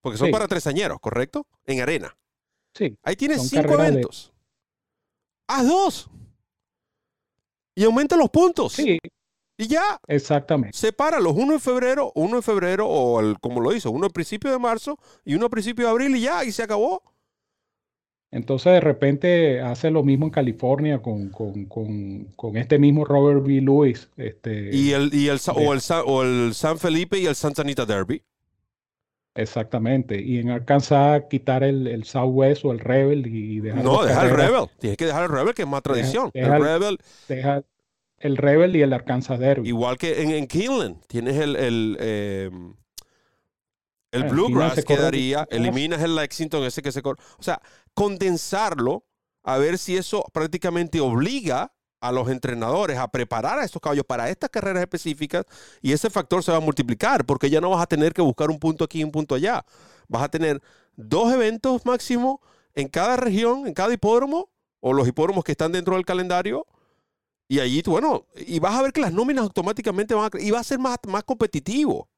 Porque 0.00 0.18
son 0.18 0.32
para 0.32 0.48
tresañeros, 0.48 0.98
¿correcto? 0.98 1.46
En 1.64 1.80
arena. 1.80 2.12
Sí. 2.74 2.98
Ahí 3.04 3.14
tienes 3.14 3.48
cinco 3.48 3.74
eventos. 3.74 4.32
Haz 5.46 5.68
dos. 5.68 6.10
Y 7.76 7.84
aumenta 7.84 8.16
los 8.16 8.30
puntos. 8.30 8.72
Sí. 8.72 8.98
Y 9.56 9.68
ya. 9.68 10.00
Exactamente. 10.08 10.76
Separa 10.76 11.20
los 11.20 11.34
uno 11.36 11.52
en 11.52 11.60
febrero, 11.60 12.10
uno 12.16 12.38
en 12.38 12.42
febrero, 12.42 12.88
o 12.88 13.20
el, 13.20 13.38
como 13.38 13.60
lo 13.60 13.72
hizo, 13.72 13.92
uno 13.92 14.06
en 14.06 14.12
principio 14.12 14.50
de 14.50 14.58
marzo 14.58 14.98
y 15.24 15.36
uno 15.36 15.46
a 15.46 15.50
principio 15.50 15.84
de 15.84 15.92
abril 15.92 16.16
y 16.16 16.22
ya, 16.22 16.42
y 16.42 16.50
se 16.50 16.64
acabó. 16.64 17.11
Entonces 18.32 18.72
de 18.72 18.80
repente 18.80 19.60
hace 19.60 19.90
lo 19.90 20.02
mismo 20.02 20.24
en 20.24 20.30
California 20.30 21.00
con, 21.00 21.28
con, 21.28 21.66
con, 21.66 22.24
con 22.34 22.56
este 22.56 22.78
mismo 22.78 23.04
Robert 23.04 23.46
B. 23.46 23.60
Lewis. 23.60 24.08
Este, 24.16 24.74
y 24.74 24.92
el, 24.92 25.14
y 25.14 25.28
el, 25.28 25.38
o, 25.54 25.74
el, 25.74 25.80
o 26.06 26.22
el 26.22 26.54
San 26.54 26.78
Felipe 26.78 27.18
y 27.18 27.26
el 27.26 27.34
Santa 27.34 27.60
Anita 27.60 27.84
Derby. 27.84 28.22
Exactamente. 29.34 30.20
Y 30.20 30.38
en 30.38 30.50
Arkansas 30.50 31.24
quitar 31.30 31.62
el, 31.62 31.86
el 31.86 32.04
Southwest 32.04 32.64
o 32.64 32.72
el 32.72 32.78
Rebel 32.78 33.26
y 33.26 33.60
dejar. 33.60 33.84
No, 33.84 34.02
deja 34.02 34.24
el 34.24 34.30
Rebel. 34.30 34.64
Tienes 34.78 34.96
que 34.96 35.06
dejar 35.06 35.24
el 35.24 35.30
Rebel, 35.30 35.54
que 35.54 35.62
es 35.62 35.68
más 35.68 35.82
tradición. 35.82 36.30
Deja, 36.32 36.56
el 36.56 36.62
Rebel. 36.62 36.98
Deja 37.28 37.62
el 38.18 38.36
Rebel 38.36 38.76
y 38.76 38.82
el 38.82 38.92
Arkansas 38.94 39.38
Derby. 39.38 39.68
Igual 39.68 39.98
que 39.98 40.22
en, 40.22 40.30
en 40.30 40.46
Keeneland. 40.46 40.96
Tienes 41.06 41.36
el, 41.36 41.56
el, 41.56 41.96
eh, 42.00 42.50
el 44.12 44.24
Bluegrass 44.24 44.84
quedaría, 44.84 45.48
eliminas 45.50 46.00
el 46.02 46.14
Lexington, 46.14 46.62
ese 46.64 46.82
que 46.82 46.92
se 46.92 47.02
corre. 47.02 47.20
O 47.38 47.42
sea, 47.42 47.60
condensarlo, 47.94 49.04
a 49.42 49.58
ver 49.58 49.78
si 49.78 49.96
eso 49.96 50.24
prácticamente 50.32 51.00
obliga 51.00 51.72
a 52.00 52.12
los 52.12 52.28
entrenadores 52.28 52.98
a 52.98 53.08
preparar 53.08 53.58
a 53.58 53.64
estos 53.64 53.80
caballos 53.80 54.04
para 54.04 54.28
estas 54.28 54.50
carreras 54.50 54.82
específicas 54.82 55.44
y 55.80 55.92
ese 55.92 56.10
factor 56.10 56.42
se 56.42 56.50
va 56.50 56.58
a 56.58 56.60
multiplicar 56.60 57.24
porque 57.24 57.48
ya 57.48 57.60
no 57.60 57.70
vas 57.70 57.82
a 57.82 57.86
tener 57.86 58.12
que 58.12 58.20
buscar 58.20 58.50
un 58.50 58.58
punto 58.58 58.84
aquí 58.84 59.00
y 59.00 59.04
un 59.04 59.12
punto 59.12 59.34
allá. 59.34 59.64
Vas 60.08 60.22
a 60.22 60.28
tener 60.28 60.60
dos 60.96 61.32
eventos 61.32 61.86
máximo 61.86 62.40
en 62.74 62.88
cada 62.88 63.16
región, 63.16 63.66
en 63.66 63.72
cada 63.72 63.94
hipódromo 63.94 64.50
o 64.80 64.92
los 64.92 65.06
hipódromos 65.06 65.44
que 65.44 65.52
están 65.52 65.72
dentro 65.72 65.94
del 65.94 66.04
calendario 66.04 66.66
y 67.48 67.60
allí, 67.60 67.82
bueno, 67.86 68.26
y 68.34 68.58
vas 68.60 68.74
a 68.74 68.82
ver 68.82 68.92
que 68.92 69.00
las 69.00 69.12
nóminas 69.12 69.44
automáticamente 69.44 70.14
van 70.14 70.30
a... 70.32 70.40
y 70.40 70.50
va 70.50 70.60
a 70.60 70.64
ser 70.64 70.78
más, 70.78 70.98
más 71.06 71.22
competitivo. 71.22 72.08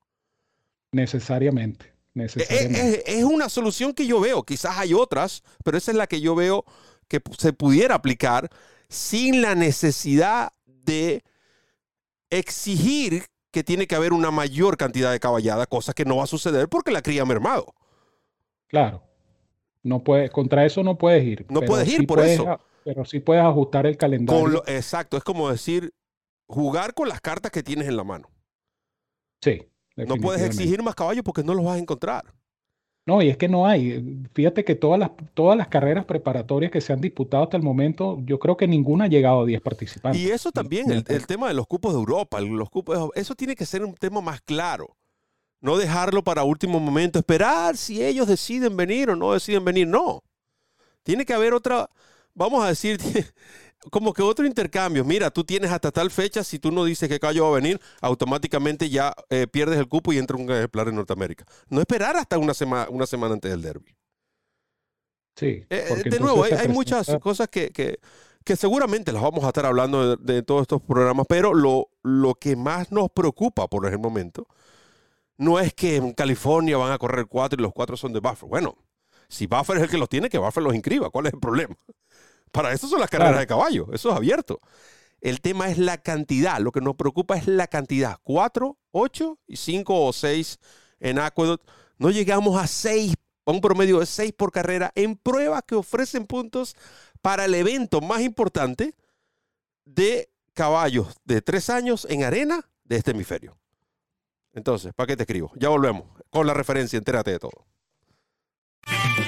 Necesariamente. 0.94 1.92
necesariamente. 2.14 3.18
Es, 3.18 3.24
una 3.24 3.48
solución 3.48 3.92
que 3.92 4.06
yo 4.06 4.20
veo. 4.20 4.44
Quizás 4.44 4.78
hay 4.78 4.94
otras, 4.94 5.42
pero 5.64 5.76
esa 5.76 5.90
es 5.90 5.96
la 5.96 6.06
que 6.06 6.20
yo 6.20 6.36
veo 6.36 6.64
que 7.08 7.20
se 7.36 7.52
pudiera 7.52 7.96
aplicar 7.96 8.48
sin 8.88 9.42
la 9.42 9.56
necesidad 9.56 10.52
de 10.66 11.24
exigir 12.30 13.24
que 13.50 13.64
tiene 13.64 13.88
que 13.88 13.96
haber 13.96 14.12
una 14.12 14.30
mayor 14.30 14.76
cantidad 14.76 15.10
de 15.10 15.18
caballada, 15.18 15.66
cosa 15.66 15.92
que 15.94 16.04
no 16.04 16.16
va 16.16 16.24
a 16.24 16.28
suceder 16.28 16.68
porque 16.68 16.92
la 16.92 17.02
cría 17.02 17.22
ha 17.22 17.26
mermado. 17.26 17.74
Claro. 18.68 19.02
No 19.82 20.04
puede, 20.04 20.30
contra 20.30 20.64
eso 20.64 20.82
no 20.84 20.96
puedes 20.96 21.24
ir. 21.24 21.46
No 21.48 21.60
puedes 21.60 21.88
ir 21.88 22.06
por 22.06 22.20
eso. 22.20 22.58
Pero 22.84 23.04
sí 23.04 23.18
puedes 23.18 23.42
ajustar 23.42 23.86
el 23.86 23.96
calendario. 23.96 24.62
exacto, 24.66 25.16
es 25.16 25.24
como 25.24 25.50
decir, 25.50 25.92
jugar 26.46 26.94
con 26.94 27.08
las 27.08 27.20
cartas 27.20 27.50
que 27.50 27.62
tienes 27.62 27.88
en 27.88 27.96
la 27.96 28.04
mano. 28.04 28.30
Sí. 29.40 29.68
No 29.96 30.16
puedes 30.16 30.42
exigir 30.42 30.82
más 30.82 30.94
caballos 30.94 31.24
porque 31.24 31.44
no 31.44 31.54
los 31.54 31.64
vas 31.64 31.76
a 31.76 31.78
encontrar. 31.78 32.24
No, 33.06 33.20
y 33.20 33.28
es 33.28 33.36
que 33.36 33.48
no 33.48 33.66
hay. 33.66 34.22
Fíjate 34.32 34.64
que 34.64 34.74
todas 34.74 34.98
las, 34.98 35.10
todas 35.34 35.58
las 35.58 35.68
carreras 35.68 36.06
preparatorias 36.06 36.72
que 36.72 36.80
se 36.80 36.92
han 36.92 37.02
disputado 37.02 37.44
hasta 37.44 37.56
el 37.56 37.62
momento, 37.62 38.18
yo 38.24 38.38
creo 38.38 38.56
que 38.56 38.66
ninguna 38.66 39.04
ha 39.04 39.08
llegado 39.08 39.42
a 39.42 39.44
10 39.44 39.60
participantes. 39.60 40.20
Y 40.20 40.30
eso 40.30 40.50
también, 40.50 40.90
el, 40.90 41.26
tema 41.26 41.48
de 41.48 41.54
los 41.54 41.66
cupos 41.66 41.92
de 41.92 41.98
Europa, 41.98 42.40
los 42.40 42.70
cupos, 42.70 43.10
eso 43.14 43.34
tiene 43.34 43.56
que 43.56 43.66
ser 43.66 43.84
un 43.84 43.94
tema 43.94 44.22
más 44.22 44.40
claro. 44.40 44.96
No 45.60 45.76
dejarlo 45.76 46.22
para 46.22 46.44
último 46.44 46.80
momento, 46.80 47.18
esperar 47.18 47.76
si 47.76 48.02
ellos 48.02 48.26
deciden 48.26 48.76
venir 48.76 49.10
o 49.10 49.16
no 49.16 49.34
deciden 49.34 49.64
venir. 49.64 49.86
No. 49.86 50.22
Tiene 51.02 51.26
que 51.26 51.34
haber 51.34 51.52
otra, 51.52 51.90
vamos 52.34 52.64
a 52.64 52.68
decir, 52.68 52.98
como 53.90 54.12
que 54.12 54.22
otro 54.22 54.46
intercambio. 54.46 55.04
Mira, 55.04 55.30
tú 55.30 55.44
tienes 55.44 55.70
hasta 55.70 55.90
tal 55.90 56.10
fecha, 56.10 56.44
si 56.44 56.58
tú 56.58 56.70
no 56.70 56.84
dices 56.84 57.08
que 57.08 57.20
caballo 57.20 57.44
va 57.44 57.50
a 57.50 57.60
venir, 57.60 57.80
automáticamente 58.00 58.88
ya 58.88 59.14
eh, 59.30 59.46
pierdes 59.46 59.78
el 59.78 59.88
cupo 59.88 60.12
y 60.12 60.18
entra 60.18 60.36
un 60.36 60.50
ejemplar 60.50 60.88
en 60.88 60.96
Norteamérica. 60.96 61.44
No 61.68 61.80
esperar 61.80 62.16
hasta 62.16 62.38
una, 62.38 62.54
semana 62.54 62.88
una 62.90 63.06
semana 63.06 63.34
antes 63.34 63.50
del 63.50 63.62
derby. 63.62 63.94
Sí. 65.36 65.64
Eh, 65.68 66.02
de 66.04 66.20
nuevo, 66.20 66.44
hay, 66.44 66.68
muchas 66.68 67.08
cosas 67.20 67.48
que, 67.48 67.70
que, 67.70 67.98
que, 68.44 68.54
seguramente 68.54 69.10
las 69.10 69.22
vamos 69.22 69.42
a 69.44 69.48
estar 69.48 69.66
hablando 69.66 70.16
de, 70.16 70.42
todos 70.44 70.62
estos 70.62 70.80
programas, 70.80 71.26
pero 71.28 71.54
lo, 71.54 71.88
lo 72.02 72.34
que 72.34 72.54
más 72.54 72.92
nos 72.92 73.10
preocupa 73.10 73.66
por 73.66 73.86
el 73.86 73.98
momento 73.98 74.46
no 75.36 75.58
es 75.58 75.74
que 75.74 75.96
en 75.96 76.12
California 76.12 76.76
van 76.76 76.92
a 76.92 76.98
correr 76.98 77.26
cuatro 77.26 77.60
y 77.60 77.62
los 77.62 77.72
cuatro 77.72 77.96
son 77.96 78.12
de 78.12 78.20
Buffer. 78.20 78.48
Bueno, 78.48 78.76
si 79.28 79.46
Buffer 79.46 79.78
es 79.78 79.82
el 79.82 79.90
que 79.90 79.98
los 79.98 80.08
tiene, 80.08 80.28
que 80.28 80.38
Buffer 80.38 80.62
los 80.62 80.74
inscriba. 80.74 81.10
¿Cuál 81.10 81.26
es 81.26 81.32
el 81.32 81.40
problema? 81.40 81.76
Para 82.54 82.72
eso 82.72 82.86
son 82.86 83.00
las 83.00 83.10
carreras 83.10 83.40
de 83.40 83.48
caballo, 83.48 83.88
eso 83.92 84.10
es 84.10 84.16
abierto. 84.16 84.60
El 85.20 85.40
tema 85.40 85.70
es 85.70 85.76
la 85.76 85.98
cantidad, 85.98 86.60
lo 86.60 86.70
que 86.70 86.80
nos 86.80 86.94
preocupa 86.94 87.36
es 87.36 87.48
la 87.48 87.66
cantidad. 87.66 88.20
Cuatro, 88.22 88.78
ocho 88.92 89.40
y 89.48 89.56
cinco 89.56 90.04
o 90.04 90.12
seis 90.12 90.60
en 91.00 91.18
Aqueduct. 91.18 91.68
No 91.98 92.12
llegamos 92.12 92.56
a 92.62 92.68
seis, 92.68 93.16
a 93.44 93.50
un 93.50 93.60
promedio 93.60 93.98
de 93.98 94.06
seis 94.06 94.32
por 94.32 94.52
carrera 94.52 94.92
en 94.94 95.16
pruebas 95.16 95.64
que 95.66 95.74
ofrecen 95.74 96.26
puntos 96.26 96.76
para 97.22 97.46
el 97.46 97.56
evento 97.56 98.00
más 98.00 98.20
importante 98.20 98.94
de 99.84 100.30
caballos 100.52 101.08
de 101.24 101.42
tres 101.42 101.70
años 101.70 102.06
en 102.08 102.22
arena 102.22 102.70
de 102.84 102.98
este 102.98 103.10
hemisferio. 103.10 103.58
Entonces, 104.52 104.94
¿para 104.94 105.08
qué 105.08 105.16
te 105.16 105.24
escribo? 105.24 105.50
Ya 105.56 105.70
volvemos 105.70 106.04
con 106.30 106.46
la 106.46 106.54
referencia, 106.54 106.98
entérate 106.98 107.32
de 107.32 107.40
todo. 107.40 107.66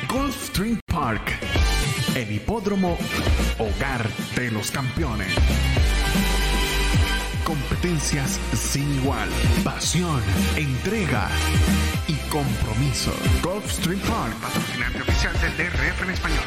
Golf 0.08 0.56
Park 0.86 1.40
el 2.16 2.32
hipódromo 2.32 2.96
Hogar 3.58 4.08
de 4.36 4.50
los 4.50 4.70
Campeones. 4.70 5.28
Competencias 7.44 8.40
sin 8.54 8.90
igual, 9.02 9.28
pasión, 9.62 10.22
entrega 10.56 11.28
y 12.08 12.14
compromiso. 12.30 13.12
Golf 13.42 13.66
Street 13.66 14.00
Park, 14.08 14.34
patrocinante 14.40 15.02
oficial 15.02 15.34
del 15.40 15.56
DRF 15.56 16.02
en 16.02 16.10
español. 16.10 16.44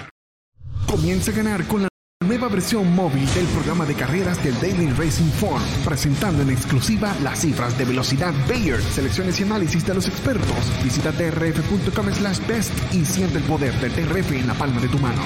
Comienza 0.87 1.31
a 1.31 1.35
ganar 1.35 1.63
con 1.67 1.83
la 1.83 1.88
nueva 2.25 2.49
versión 2.49 2.93
móvil 2.93 3.25
del 3.33 3.45
programa 3.45 3.85
de 3.85 3.95
carreras 3.95 4.43
del 4.43 4.53
Daily 4.59 4.87
Racing 4.91 5.31
Form, 5.39 5.63
presentando 5.85 6.41
en 6.41 6.49
exclusiva 6.49 7.15
las 7.23 7.39
cifras 7.39 7.77
de 7.77 7.85
velocidad 7.85 8.33
Bayer, 8.45 8.81
selecciones 8.81 9.39
y 9.39 9.43
análisis 9.43 9.85
de 9.87 9.93
los 9.93 10.05
expertos. 10.05 10.83
Visita 10.83 11.13
drf.com 11.13 12.11
slash 12.11 12.45
best 12.45 12.73
y 12.93 13.05
siente 13.05 13.37
el 13.37 13.45
poder 13.45 13.73
del 13.79 13.95
DRF 13.95 14.33
en 14.33 14.47
la 14.47 14.53
palma 14.53 14.81
de 14.81 14.89
tu 14.89 14.99
mano. 14.99 15.21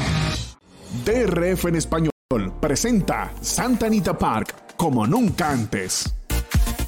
DRF 1.03 1.65
en 1.65 1.75
español 1.77 2.11
presenta 2.61 3.33
Santa 3.41 3.87
Anita 3.87 4.15
Park 4.15 4.75
como 4.77 5.07
nunca 5.07 5.49
antes. 5.49 6.13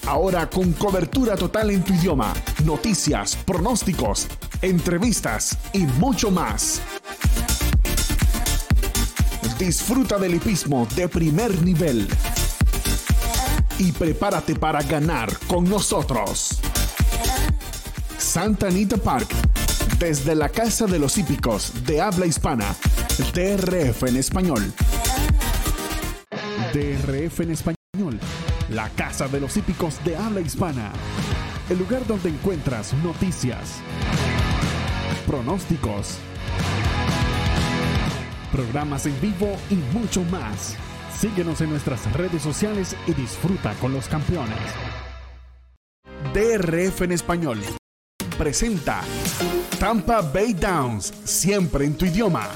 Ahora 0.06 0.48
con 0.48 0.74
cobertura 0.74 1.36
total 1.36 1.72
en 1.72 1.84
tu 1.84 1.94
idioma, 1.96 2.32
noticias, 2.64 3.36
pronósticos, 3.38 4.28
entrevistas 4.62 5.58
y 5.74 5.80
mucho 5.80 6.30
más. 6.30 6.80
Disfruta 9.60 10.18
del 10.18 10.36
hipismo 10.36 10.86
de 10.98 11.08
primer 11.08 11.62
nivel. 11.64 12.10
Y 13.80 13.94
prepárate 13.94 14.54
para 14.56 14.82
ganar 14.82 15.32
con 15.48 15.64
nosotros. 15.64 16.60
Santa 18.18 18.68
Anita 18.68 18.98
Park, 18.98 19.30
desde 19.98 20.36
la 20.36 20.50
Casa 20.50 20.88
de 20.88 21.00
los 21.00 21.18
Hípicos 21.18 21.72
de 21.86 22.02
habla 22.02 22.26
hispana, 22.26 22.76
DRF 23.34 24.04
en 24.04 24.18
español. 24.18 24.74
DRF 26.74 27.40
en 27.40 27.52
español, 27.52 28.20
la 28.70 28.90
Casa 28.90 29.30
de 29.30 29.40
los 29.40 29.56
Hípicos 29.56 30.04
de 30.04 30.18
habla 30.18 30.42
hispana. 30.42 30.92
El 31.70 31.80
lugar 31.80 32.06
donde 32.06 32.28
encuentras 32.28 32.94
noticias, 32.96 33.76
pronósticos 35.26 36.18
programas 38.56 39.06
en 39.06 39.20
vivo 39.20 39.58
y 39.70 39.76
mucho 39.98 40.24
más. 40.32 40.78
Síguenos 41.20 41.60
en 41.60 41.72
nuestras 41.72 42.10
redes 42.14 42.42
sociales 42.42 42.96
y 43.06 43.14
disfruta 43.14 43.74
con 43.82 43.92
los 43.92 44.08
campeones. 44.08 44.58
DRF 46.34 47.02
en 47.02 47.12
español 47.12 47.60
presenta 48.38 49.02
Tampa 49.78 50.22
Bay 50.22 50.54
Downs, 50.54 51.14
siempre 51.26 51.86
en 51.86 51.98
tu 51.98 52.06
idioma. 52.06 52.48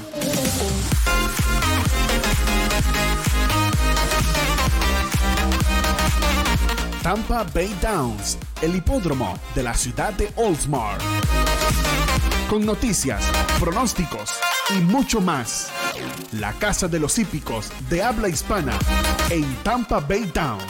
Tampa 7.02 7.44
Bay 7.54 7.74
Downs, 7.82 8.38
el 8.62 8.76
hipódromo 8.76 9.38
de 9.54 9.62
la 9.62 9.74
ciudad 9.74 10.14
de 10.14 10.30
Oldsmar. 10.36 10.98
Con 12.48 12.64
noticias, 12.64 13.22
pronósticos 13.58 14.38
y 14.70 14.80
mucho 14.80 15.20
más. 15.20 15.70
La 16.32 16.52
casa 16.54 16.88
de 16.88 17.00
los 17.00 17.18
hípicos 17.18 17.70
de 17.88 18.02
habla 18.02 18.28
hispana 18.28 18.78
en 19.30 19.44
Tampa 19.62 20.00
Bay 20.00 20.30
Downs. 20.34 20.64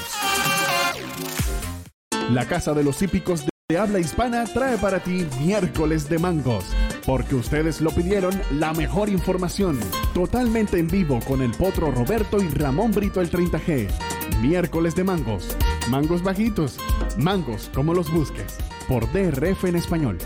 La 2.30 2.46
casa 2.46 2.72
de 2.74 2.84
los 2.84 3.02
hípicos 3.02 3.44
de 3.68 3.78
habla 3.78 3.98
hispana 3.98 4.44
trae 4.44 4.76
para 4.78 5.00
ti 5.00 5.26
miércoles 5.40 6.08
de 6.08 6.18
mangos. 6.18 6.64
Porque 7.06 7.34
ustedes 7.34 7.80
lo 7.80 7.90
pidieron, 7.90 8.40
la 8.52 8.72
mejor 8.72 9.08
información. 9.08 9.78
Totalmente 10.14 10.78
en 10.78 10.88
vivo 10.88 11.20
con 11.26 11.42
el 11.42 11.50
potro 11.52 11.90
Roberto 11.90 12.40
y 12.40 12.48
Ramón 12.48 12.92
Brito 12.92 13.20
el 13.20 13.30
30G. 13.30 13.88
Miércoles 14.40 14.94
de 14.94 15.04
mangos. 15.04 15.56
Mangos 15.88 16.22
bajitos. 16.22 16.78
Mangos 17.16 17.70
como 17.74 17.94
los 17.94 18.12
busques. 18.12 18.58
Por 18.88 19.10
DRF 19.12 19.64
en 19.64 19.76
español. 19.76 20.18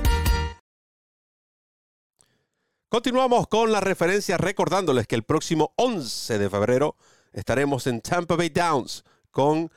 Continuamos 2.95 3.49
con 3.49 3.73
la 3.73 3.81
referencia 3.81 4.37
recordándoles 4.37 5.09
que 5.09 5.17
el 5.17 5.25
próximo 5.25 5.75
11 5.79 6.39
de 6.39 6.49
febrero 6.49 6.95
estaremos 7.33 7.89
en 7.89 8.01
Tampa 8.01 8.37
Bay 8.37 8.51
Downs 8.51 9.03
con 9.33 9.69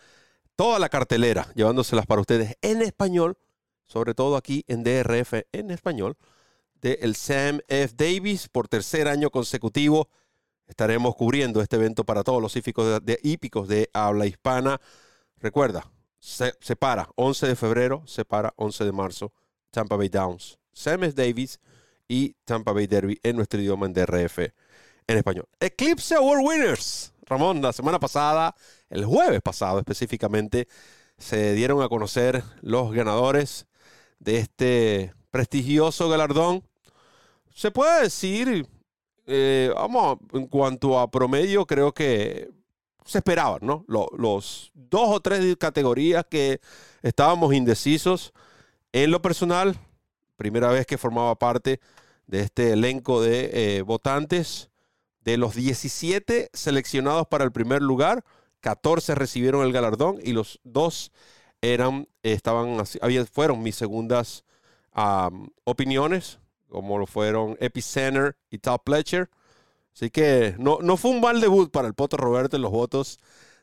toda 0.55 0.77
la 0.77 0.87
cartelera, 0.87 1.51
llevándoselas 1.55 2.05
para 2.05 2.21
ustedes 2.21 2.57
en 2.61 2.83
español, 2.83 3.35
sobre 3.87 4.13
todo 4.13 4.37
aquí 4.37 4.63
en 4.67 4.83
DRF 4.83 5.33
en 5.51 5.71
español, 5.71 6.15
de 6.75 6.99
el 7.01 7.15
Sam 7.15 7.59
F. 7.67 7.95
Davis 7.97 8.49
por 8.49 8.67
tercer 8.67 9.07
año 9.07 9.31
consecutivo. 9.31 10.09
Estaremos 10.67 11.15
cubriendo 11.15 11.59
este 11.63 11.77
evento 11.77 12.03
para 12.03 12.23
todos 12.23 12.39
los 12.39 12.55
hípicos 12.55 13.01
de, 13.03 13.17
de 13.67 13.89
habla 13.93 14.27
hispana. 14.27 14.79
Recuerda, 15.37 15.89
se, 16.19 16.53
para 16.75 17.09
11 17.15 17.47
de 17.47 17.55
febrero, 17.55 18.03
se 18.05 18.25
para 18.25 18.53
11 18.57 18.85
de 18.85 18.91
marzo, 18.91 19.33
Tampa 19.71 19.95
Bay 19.95 20.09
Downs, 20.09 20.59
Sam 20.71 21.03
F. 21.03 21.13
Davis 21.13 21.59
y 22.07 22.35
Tampa 22.45 22.71
Bay 22.71 22.87
Derby 22.87 23.19
en 23.23 23.35
nuestro 23.35 23.59
idioma 23.59 23.85
en 23.85 23.93
DRF 23.93 24.39
en 24.39 25.17
español. 25.17 25.47
Eclipse 25.59 26.15
Award 26.15 26.41
Winners. 26.43 27.13
Ramón, 27.25 27.61
la 27.61 27.73
semana 27.73 27.99
pasada, 27.99 28.55
el 28.89 29.05
jueves 29.05 29.41
pasado 29.41 29.79
específicamente, 29.79 30.67
se 31.17 31.53
dieron 31.53 31.81
a 31.81 31.89
conocer 31.89 32.43
los 32.61 32.93
ganadores 32.93 33.67
de 34.19 34.37
este 34.37 35.13
prestigioso 35.31 36.09
galardón. 36.09 36.63
Se 37.53 37.71
puede 37.71 38.03
decir, 38.03 38.65
eh, 39.25 39.71
vamos, 39.75 40.19
en 40.33 40.47
cuanto 40.47 40.99
a 40.99 41.11
promedio, 41.11 41.65
creo 41.65 41.93
que 41.93 42.49
se 43.05 43.19
esperaban, 43.19 43.59
¿no? 43.61 43.85
Los, 43.87 44.71
dos 44.73 45.09
o 45.09 45.19
tres 45.19 45.55
categorías 45.57 46.25
que 46.29 46.59
estábamos 47.01 47.53
indecisos. 47.53 48.33
En 48.91 49.11
lo 49.11 49.21
personal, 49.21 49.77
primera 50.37 50.69
vez 50.69 50.85
que 50.85 50.97
formaba 50.97 51.35
parte 51.35 51.79
de 52.27 52.41
este 52.41 52.71
elenco 52.73 53.21
de 53.21 53.49
eh, 53.53 53.81
votantes. 53.81 54.69
De 55.21 55.35
los 55.35 55.55
17 55.55 56.49
seleccionados 56.53 57.27
para 57.27 57.43
el 57.43 57.51
primer 57.51 57.81
lugar, 57.81 58.23
14 58.61 59.13
recibieron 59.13 59.65
el 59.65 59.73
galardón 59.73 60.19
y 60.23 60.31
los 60.31 60.61
dos 60.63 61.11
eran, 61.61 62.07
estaban, 62.23 62.85
fueron 63.29 63.61
mis 63.61 63.75
segundas 63.75 64.45
opiniones, 65.63 66.39
como 66.69 66.97
lo 66.97 67.05
fueron 67.05 67.57
Epicenter 67.59 68.37
y 68.49 68.59
Top 68.59 68.83
Pletcher. 68.85 69.29
Así 69.93 70.09
que 70.09 70.55
no, 70.59 70.79
no 70.81 70.95
fue 70.95 71.11
un 71.11 71.21
mal 71.21 71.41
debut 71.41 71.71
para 71.71 71.87
el 71.87 71.93
Poto 71.93 72.17
Roberto 72.17 72.55
en 72.55 72.61
los 72.61 72.71
votos 72.71 73.19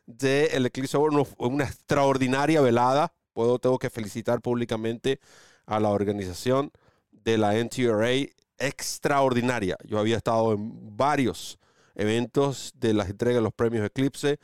del 0.06 0.62
de 0.62 0.68
Eclipse 0.68 0.96
Award. 0.96 1.26
una 1.38 1.64
extraordinaria 1.64 2.60
velada. 2.60 3.14
Puedo, 3.32 3.58
tengo 3.58 3.78
que 3.78 3.90
felicitar 3.90 4.40
públicamente 4.40 5.20
a 5.66 5.80
la 5.80 5.90
organización 5.90 6.70
de 7.10 7.38
la 7.38 7.54
NTRA 7.54 8.28
extraordinaria. 8.58 9.76
Yo 9.84 9.98
había 9.98 10.16
estado 10.16 10.52
en 10.52 10.96
varios 10.96 11.58
eventos 11.94 12.72
de 12.76 12.94
las 12.94 13.10
entregas 13.10 13.38
de 13.38 13.44
los 13.44 13.54
premios 13.54 13.86
Eclipse. 13.86 14.38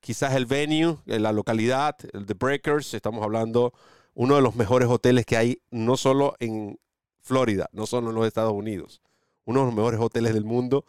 Quizás 0.00 0.34
el 0.34 0.46
venue, 0.46 0.98
la 1.06 1.32
localidad, 1.32 1.96
The 1.96 2.34
Breakers, 2.34 2.94
estamos 2.94 3.24
hablando 3.24 3.72
uno 4.14 4.36
de 4.36 4.42
los 4.42 4.56
mejores 4.56 4.88
hoteles 4.88 5.26
que 5.26 5.36
hay, 5.36 5.60
no 5.70 5.96
solo 5.96 6.34
en 6.38 6.78
Florida, 7.20 7.68
no 7.72 7.86
solo 7.86 8.10
en 8.10 8.14
los 8.14 8.26
Estados 8.26 8.52
Unidos, 8.52 9.02
uno 9.44 9.60
de 9.60 9.66
los 9.66 9.74
mejores 9.74 10.00
hoteles 10.00 10.32
del 10.32 10.44
mundo, 10.44 10.84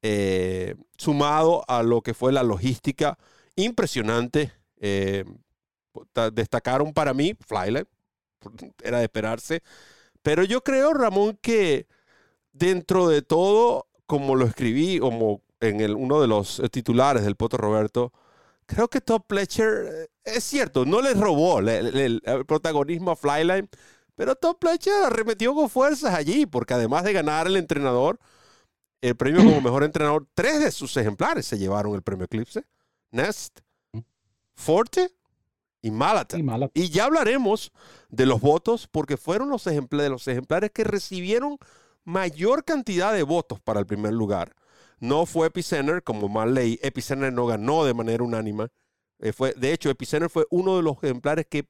eh, 0.00 0.74
sumado 0.96 1.64
a 1.68 1.82
lo 1.82 2.02
que 2.02 2.14
fue 2.14 2.32
la 2.32 2.42
logística 2.42 3.18
impresionante. 3.56 4.52
Eh, 4.78 5.24
destacaron 6.32 6.92
para 6.94 7.12
mí 7.12 7.34
Flyline, 7.46 7.86
era 8.82 8.98
de 8.98 9.04
esperarse, 9.04 9.62
pero 10.22 10.44
yo 10.44 10.62
creo, 10.62 10.94
Ramón, 10.94 11.38
que 11.40 11.86
dentro 12.52 13.08
de 13.08 13.22
todo, 13.22 13.88
como 14.06 14.36
lo 14.36 14.46
escribí, 14.46 14.98
como 14.98 15.42
en 15.60 15.80
el, 15.80 15.94
uno 15.94 16.20
de 16.20 16.28
los 16.28 16.62
titulares 16.70 17.24
del 17.24 17.36
Poto 17.36 17.56
Roberto, 17.56 18.12
creo 18.66 18.88
que 18.88 19.00
Top 19.00 19.26
Pletcher 19.26 19.88
eh, 19.90 20.08
es 20.24 20.44
cierto, 20.44 20.84
no 20.84 21.00
le 21.00 21.14
robó 21.14 21.58
el, 21.60 22.22
protagonismo 22.46 23.12
a 23.12 23.16
Flyline, 23.16 23.68
pero 24.14 24.36
Top 24.36 24.58
Pletcher 24.58 25.04
arremetió 25.04 25.54
con 25.54 25.68
fuerzas 25.68 26.14
allí, 26.14 26.46
porque 26.46 26.74
además 26.74 27.04
de 27.04 27.12
ganar 27.12 27.46
el 27.46 27.56
entrenador, 27.56 28.18
el 29.00 29.16
premio 29.16 29.42
como 29.42 29.60
mejor 29.62 29.84
entrenador, 29.84 30.26
tres 30.34 30.60
de 30.60 30.70
sus 30.70 30.96
ejemplares 30.96 31.46
se 31.46 31.58
llevaron 31.58 31.94
el 31.94 32.02
premio 32.02 32.26
Eclipse. 32.26 32.64
Nest, 33.10 33.60
Forte 34.54 35.10
y 35.82 35.90
Malata. 35.90 36.38
Y, 36.74 36.88
ya 36.88 37.04
hablaremos 37.04 37.72
de 38.08 38.24
los 38.24 38.40
votos, 38.40 38.88
porque 38.90 39.16
fueron 39.16 39.50
los 39.50 39.66
ejemplares, 39.66 40.10
los 40.10 40.28
ejemplares 40.28 40.70
que 40.70 40.84
recibieron 40.84 41.58
mayor 42.04 42.64
cantidad 42.64 43.12
de 43.12 43.24
votos 43.24 43.60
para 43.60 43.80
el 43.80 43.86
primer 43.86 44.12
lugar. 44.12 44.54
No 45.00 45.26
fue 45.26 45.48
Epicenter, 45.48 46.04
como 46.04 46.28
mal 46.28 46.54
leí. 46.54 46.78
Epicenter 46.82 47.32
no 47.32 47.46
ganó 47.46 47.84
de 47.84 47.94
manera 47.94 48.22
unánime. 48.22 48.68
Eh, 49.18 49.32
fue, 49.32 49.52
de 49.54 49.72
hecho, 49.72 49.90
Epicenter 49.90 50.30
fue 50.30 50.46
uno 50.50 50.76
de 50.76 50.82
los 50.82 50.96
ejemplares 51.02 51.46
que 51.50 51.68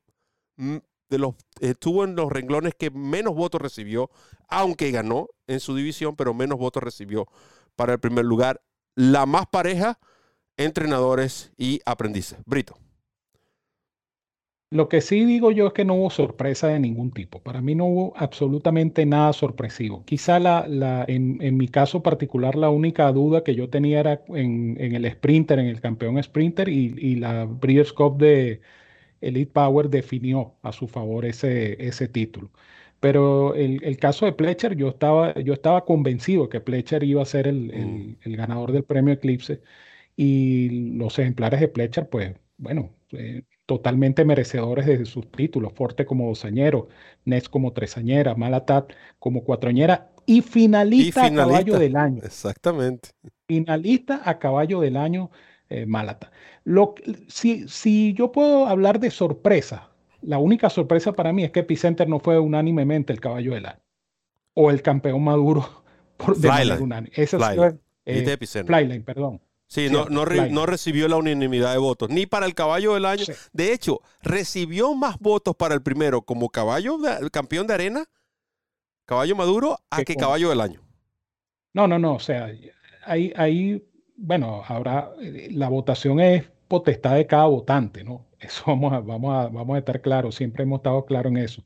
mm, 0.56 0.76
de 1.08 1.18
los, 1.18 1.34
estuvo 1.60 2.04
en 2.04 2.14
los 2.14 2.30
renglones 2.30 2.74
que 2.74 2.90
menos 2.90 3.34
votos 3.34 3.60
recibió, 3.60 4.10
aunque 4.48 4.90
ganó 4.90 5.28
en 5.46 5.60
su 5.60 5.74
división, 5.74 6.16
pero 6.16 6.34
menos 6.34 6.58
votos 6.58 6.82
recibió 6.82 7.28
para 7.76 7.94
el 7.94 8.00
primer 8.00 8.26
lugar. 8.26 8.62
La 8.94 9.24
más 9.24 9.46
pareja, 9.46 9.98
entrenadores 10.58 11.52
y 11.56 11.80
aprendices. 11.86 12.38
Brito. 12.44 12.81
Lo 14.72 14.88
que 14.88 15.02
sí 15.02 15.26
digo 15.26 15.50
yo 15.50 15.66
es 15.66 15.72
que 15.74 15.84
no 15.84 15.94
hubo 15.96 16.08
sorpresa 16.08 16.68
de 16.68 16.80
ningún 16.80 17.10
tipo. 17.10 17.42
Para 17.42 17.60
mí 17.60 17.74
no 17.74 17.84
hubo 17.84 18.14
absolutamente 18.16 19.04
nada 19.04 19.34
sorpresivo. 19.34 20.02
Quizá 20.06 20.38
la, 20.40 20.66
la, 20.66 21.04
en, 21.08 21.36
en, 21.42 21.58
mi 21.58 21.68
caso 21.68 22.02
particular 22.02 22.56
la 22.56 22.70
única 22.70 23.12
duda 23.12 23.44
que 23.44 23.54
yo 23.54 23.68
tenía 23.68 24.00
era 24.00 24.22
en, 24.28 24.76
en 24.80 24.94
el 24.94 25.10
sprinter, 25.10 25.58
en 25.58 25.66
el 25.66 25.82
campeón 25.82 26.22
sprinter 26.22 26.70
y, 26.70 26.94
y, 26.96 27.16
la 27.16 27.44
Breeders' 27.44 27.92
Cup 27.92 28.16
de 28.16 28.62
Elite 29.20 29.52
Power 29.52 29.90
definió 29.90 30.54
a 30.62 30.72
su 30.72 30.88
favor 30.88 31.26
ese, 31.26 31.76
ese 31.86 32.08
título. 32.08 32.50
Pero 33.00 33.54
el, 33.54 33.82
el, 33.84 33.98
caso 33.98 34.26
de 34.26 34.32
Pletcher, 34.32 34.76
yo 34.76 34.88
estaba, 34.88 35.34
yo 35.40 35.52
estaba 35.54 35.84
convencido 35.84 36.48
que 36.48 36.60
Pletcher 36.60 37.02
iba 37.04 37.22
a 37.22 37.26
ser 37.26 37.46
el, 37.48 37.70
el, 37.72 37.86
mm. 37.86 38.16
el 38.22 38.36
ganador 38.36 38.72
del 38.72 38.84
premio 38.84 39.14
Eclipse 39.14 39.60
y 40.16 40.96
los 40.96 41.18
ejemplares 41.18 41.60
de 41.60 41.68
Pletcher, 41.68 42.08
pues 42.08 42.34
bueno, 42.58 42.94
eh, 43.12 43.42
totalmente 43.72 44.26
merecedores 44.26 44.84
de 44.84 45.06
sus 45.06 45.30
títulos, 45.30 45.72
Forte 45.72 46.04
como 46.04 46.28
dosañero, 46.28 46.88
Nets 47.24 47.48
como 47.48 47.72
tresañera, 47.72 48.34
Malatat 48.34 48.92
como 49.18 49.44
cuatroñera 49.44 50.10
y 50.26 50.42
finalista, 50.42 51.24
a 51.24 51.34
caballo 51.34 51.78
del 51.78 51.96
año. 51.96 52.20
Exactamente. 52.22 53.08
Finalista 53.46 54.20
a 54.26 54.38
caballo 54.38 54.80
del 54.80 54.98
año, 54.98 55.30
eh, 55.70 55.86
Malata. 55.86 56.30
Lo, 56.64 56.94
si, 57.28 57.66
si 57.66 58.12
yo 58.12 58.30
puedo 58.30 58.66
hablar 58.66 59.00
de 59.00 59.10
sorpresa, 59.10 59.88
la 60.20 60.36
única 60.36 60.68
sorpresa 60.68 61.14
para 61.14 61.32
mí 61.32 61.42
es 61.42 61.50
que 61.50 61.60
Epicenter 61.60 62.06
no 62.06 62.20
fue 62.20 62.38
unánimemente 62.38 63.10
el 63.14 63.20
caballo 63.20 63.54
del 63.54 63.64
año 63.64 63.80
o 64.52 64.70
el 64.70 64.82
campeón 64.82 65.24
maduro 65.24 65.66
por 66.18 66.36
de 66.36 66.46
manera 66.46 67.08
Ese 67.14 67.38
fue 67.38 67.78
eh, 68.04 68.36
Flyline, 68.66 69.02
perdón. 69.02 69.40
Sí, 69.72 69.88
no, 69.88 70.04
no, 70.04 70.66
recibió 70.66 71.08
la 71.08 71.16
unanimidad 71.16 71.72
de 71.72 71.78
votos, 71.78 72.10
ni 72.10 72.26
para 72.26 72.44
el 72.44 72.54
caballo 72.54 72.92
del 72.92 73.06
año. 73.06 73.24
De 73.54 73.72
hecho, 73.72 74.02
recibió 74.20 74.94
más 74.94 75.18
votos 75.18 75.56
para 75.56 75.74
el 75.74 75.80
primero 75.80 76.20
como 76.20 76.50
caballo, 76.50 76.98
el 77.18 77.30
campeón 77.30 77.66
de 77.66 77.72
arena, 77.72 78.04
caballo 79.06 79.34
maduro, 79.34 79.78
a 79.88 80.04
que 80.04 80.14
caballo 80.14 80.50
del 80.50 80.60
año. 80.60 80.82
No, 81.72 81.88
no, 81.88 81.98
no, 81.98 82.16
o 82.16 82.20
sea, 82.20 82.52
ahí, 83.06 83.32
ahí 83.34 83.82
bueno, 84.14 84.62
ahora 84.68 85.10
eh, 85.22 85.48
la 85.50 85.70
votación 85.70 86.20
es 86.20 86.44
potestad 86.68 87.14
de 87.14 87.26
cada 87.26 87.46
votante, 87.46 88.04
¿no? 88.04 88.26
Eso 88.40 88.64
vamos 88.66 88.92
a, 88.92 89.00
vamos 89.00 89.34
a, 89.34 89.48
vamos 89.48 89.76
a 89.76 89.78
estar 89.78 90.02
claros, 90.02 90.34
siempre 90.34 90.64
hemos 90.64 90.80
estado 90.80 91.06
claros 91.06 91.32
en 91.32 91.38
eso. 91.38 91.64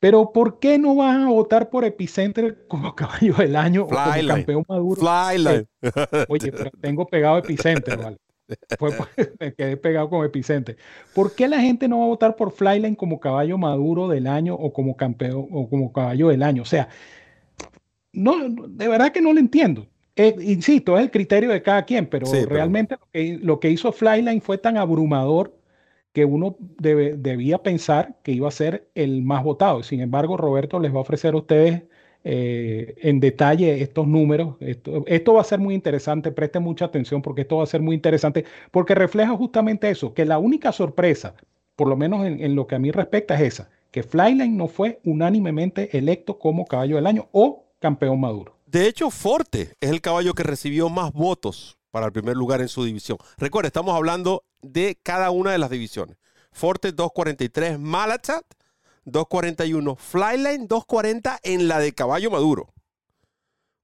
Pero 0.00 0.32
¿por 0.32 0.58
qué 0.60 0.78
no 0.78 0.94
van 0.94 1.22
a 1.22 1.30
votar 1.30 1.70
por 1.70 1.84
Epicenter 1.84 2.66
como 2.68 2.94
caballo 2.96 3.34
del 3.34 3.56
año 3.56 3.84
o 3.84 3.88
como 3.88 4.28
campeón 4.28 4.64
maduro? 4.68 5.00
Flyline. 5.00 5.66
Oye, 6.28 6.52
pero 6.52 6.70
tengo 6.80 7.06
pegado 7.06 7.38
Epicenter, 7.38 7.98
¿vale? 7.98 8.16
me 9.40 9.52
quedé 9.54 9.76
pegado 9.76 10.08
con 10.08 10.24
Epicenter. 10.24 10.76
¿Por 11.14 11.34
qué 11.34 11.48
la 11.48 11.60
gente 11.60 11.86
no 11.86 11.98
va 11.98 12.04
a 12.04 12.08
votar 12.08 12.36
por 12.36 12.52
Flyline 12.52 12.94
como 12.94 13.20
caballo 13.20 13.58
maduro 13.58 14.08
del 14.08 14.26
año 14.26 14.54
o 14.54 14.72
como 14.72 14.96
campeón 14.96 15.48
o 15.50 15.68
como 15.68 15.92
caballo 15.92 16.28
del 16.28 16.42
año? 16.42 16.62
O 16.62 16.66
sea, 16.66 16.88
no, 18.12 18.48
de 18.48 18.88
verdad 18.88 19.12
que 19.12 19.20
no 19.20 19.32
lo 19.32 19.40
entiendo. 19.40 19.86
Eh, 20.16 20.34
insisto, 20.40 20.96
es 20.96 21.04
el 21.04 21.10
criterio 21.10 21.50
de 21.50 21.62
cada 21.62 21.84
quien, 21.84 22.06
pero 22.06 22.26
realmente 22.48 22.96
Lo, 22.98 23.08
que, 23.12 23.38
lo, 23.40 23.60
que, 23.60 23.70
hizo 23.70 23.92
Flyline 23.92 24.40
fue 24.40 24.58
tan 24.58 24.76
abrumador 24.76 25.57
que 26.18 26.24
uno 26.24 26.56
debía 26.58 27.58
pensar 27.58 28.16
que 28.24 28.32
iba 28.32 28.48
a 28.48 28.50
ser 28.50 28.88
el 28.96 29.22
más 29.22 29.44
votado. 29.44 29.84
Sin 29.84 30.00
embargo, 30.00 30.36
Roberto 30.36 30.80
les 30.80 30.92
va 30.92 30.96
a 30.96 31.02
ofrecer 31.02 31.34
a 31.34 31.36
ustedes 31.36 31.84
eh, 32.24 32.96
en 33.02 33.20
detalle 33.20 33.80
estos 33.82 34.08
números. 34.08 34.56
Esto, 34.58 35.34
va 35.34 35.40
a 35.40 35.44
ser 35.44 35.60
muy 35.60 35.76
interesante, 35.76 36.32
presten 36.32 36.64
mucha 36.64 36.86
atención 36.86 37.22
porque 37.22 37.42
esto 37.42 37.58
va 37.58 37.62
a 37.62 37.66
ser 37.66 37.82
muy 37.82 37.94
interesante, 37.94 38.44
porque 38.72 38.96
refleja 38.96 39.36
justamente 39.36 39.88
eso, 39.88 40.12
que 40.12 40.24
la 40.24 40.40
única 40.40 40.72
sorpresa, 40.72 41.34
por 41.76 41.86
lo 41.86 41.96
menos 41.96 42.26
en, 42.26 42.56
lo 42.56 42.66
que 42.66 42.74
a 42.74 42.80
mí 42.80 42.90
respecta, 42.90 43.36
es 43.36 43.42
esa, 43.42 43.70
que 43.92 44.02
Flyline 44.02 44.56
no 44.56 44.66
fue 44.66 44.98
unánimemente 45.04 45.96
electo 45.96 46.40
como 46.40 46.66
caballo 46.66 46.96
del 46.96 47.06
año 47.06 47.28
o 47.30 47.64
campeón 47.78 48.18
maduro. 48.18 48.56
De 48.66 48.88
hecho, 48.88 49.10
Forte 49.10 49.70
es 49.80 49.90
el 49.90 50.00
caballo 50.00 50.34
que 50.34 50.42
recibió 50.42 50.88
más 50.88 51.12
votos 51.12 51.77
para 51.98 52.06
el 52.06 52.12
primer 52.12 52.36
lugar 52.36 52.60
en 52.60 52.68
su 52.68 52.84
división. 52.84 53.18
Recuerda, 53.38 53.66
estamos 53.66 53.92
hablando 53.92 54.44
de 54.62 55.00
cada 55.02 55.32
una 55.32 55.50
de 55.50 55.58
las 55.58 55.68
divisiones. 55.68 56.16
Forte 56.52 56.92
243, 56.92 57.76
Malachat 57.80 58.44
241. 59.04 59.96
Flyline 59.96 60.68
240 60.68 61.40
en 61.42 61.66
la 61.66 61.80
de 61.80 61.92
Caballo 61.92 62.30
Maduro. 62.30 62.72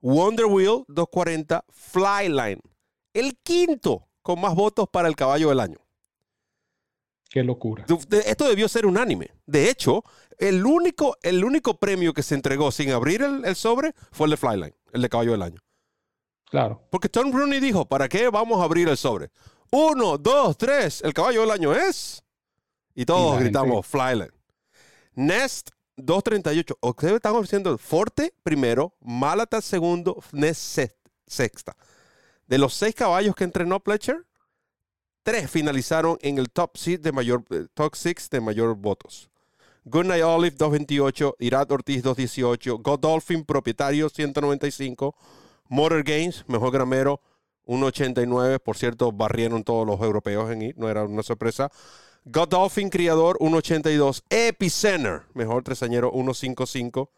Wonder 0.00 0.46
Wheel 0.46 0.84
240. 0.86 1.64
Flyline. 1.72 2.60
El 3.12 3.36
quinto 3.42 4.06
con 4.22 4.40
más 4.40 4.54
votos 4.54 4.88
para 4.88 5.08
el 5.08 5.16
caballo 5.16 5.48
del 5.48 5.58
año. 5.58 5.78
Qué 7.30 7.42
locura. 7.42 7.84
Esto 8.26 8.48
debió 8.48 8.68
ser 8.68 8.86
unánime. 8.86 9.32
De 9.44 9.70
hecho, 9.70 10.04
el 10.38 10.64
único, 10.64 11.16
el 11.22 11.42
único 11.44 11.78
premio 11.78 12.14
que 12.14 12.22
se 12.22 12.36
entregó 12.36 12.70
sin 12.70 12.92
abrir 12.92 13.22
el, 13.22 13.56
sobre 13.56 13.92
fue 14.12 14.28
el 14.28 14.30
de 14.30 14.36
Flyline, 14.36 14.74
el 14.92 15.02
de 15.02 15.08
caballo 15.08 15.32
del 15.32 15.42
año. 15.42 15.63
Claro. 16.54 16.80
Porque 16.88 17.08
Tom 17.08 17.32
Rooney 17.32 17.58
dijo, 17.58 17.84
¿para 17.84 18.08
qué 18.08 18.28
vamos 18.28 18.60
a 18.60 18.62
abrir 18.62 18.88
el 18.88 18.96
sobre? 18.96 19.28
Uno, 19.72 20.16
dos, 20.16 20.56
tres, 20.56 21.02
el 21.02 21.12
caballo 21.12 21.40
del 21.40 21.50
año 21.50 21.74
es. 21.74 22.22
Y 22.94 23.04
todos 23.04 23.40
gritamos 23.40 23.84
Flyline. 23.84 24.30
Nest 25.16 25.70
238. 25.96 26.78
Ustedes 26.80 27.14
están 27.14 27.34
ofreciendo 27.34 27.76
Forte 27.76 28.32
primero, 28.44 28.94
Malata 29.00 29.60
segundo, 29.60 30.22
Nest 30.30 30.78
sexta. 31.26 31.76
De 32.46 32.56
los 32.56 32.72
seis 32.72 32.94
caballos 32.94 33.34
que 33.34 33.42
entrenó 33.42 33.80
Pletcher, 33.80 34.24
tres 35.24 35.50
finalizaron 35.50 36.18
en 36.22 36.38
el 36.38 36.52
top 36.52 36.76
six 36.76 37.02
de 37.02 37.10
mayor, 37.10 37.42
eh, 37.50 37.66
top 37.74 37.96
six 37.96 38.30
de 38.30 38.40
mayor 38.40 38.76
votos. 38.76 39.28
Goodnight 39.86 40.22
Olive 40.22 40.56
228, 40.56 41.34
Irat 41.40 41.72
Ortiz 41.72 42.04
218, 42.04 42.78
Godolphin 42.78 43.44
propietario 43.44 44.08
195, 44.08 45.16
Motor 45.74 46.04
Games, 46.04 46.44
mejor 46.46 46.72
gramero 46.72 47.20
189, 47.66 48.60
por 48.60 48.76
cierto, 48.76 49.10
barrieron 49.10 49.64
todos 49.64 49.84
los 49.84 50.00
europeos 50.00 50.48
en 50.52 50.62
ir, 50.62 50.78
no 50.78 50.88
era 50.88 51.02
una 51.02 51.24
sorpresa. 51.24 51.68
Godolphin 52.24 52.90
Criador 52.90 53.36
182. 53.40 54.22
Epicenter, 54.30 55.22
mejor 55.34 55.64
tresañero 55.64 56.12
155. 56.12 57.10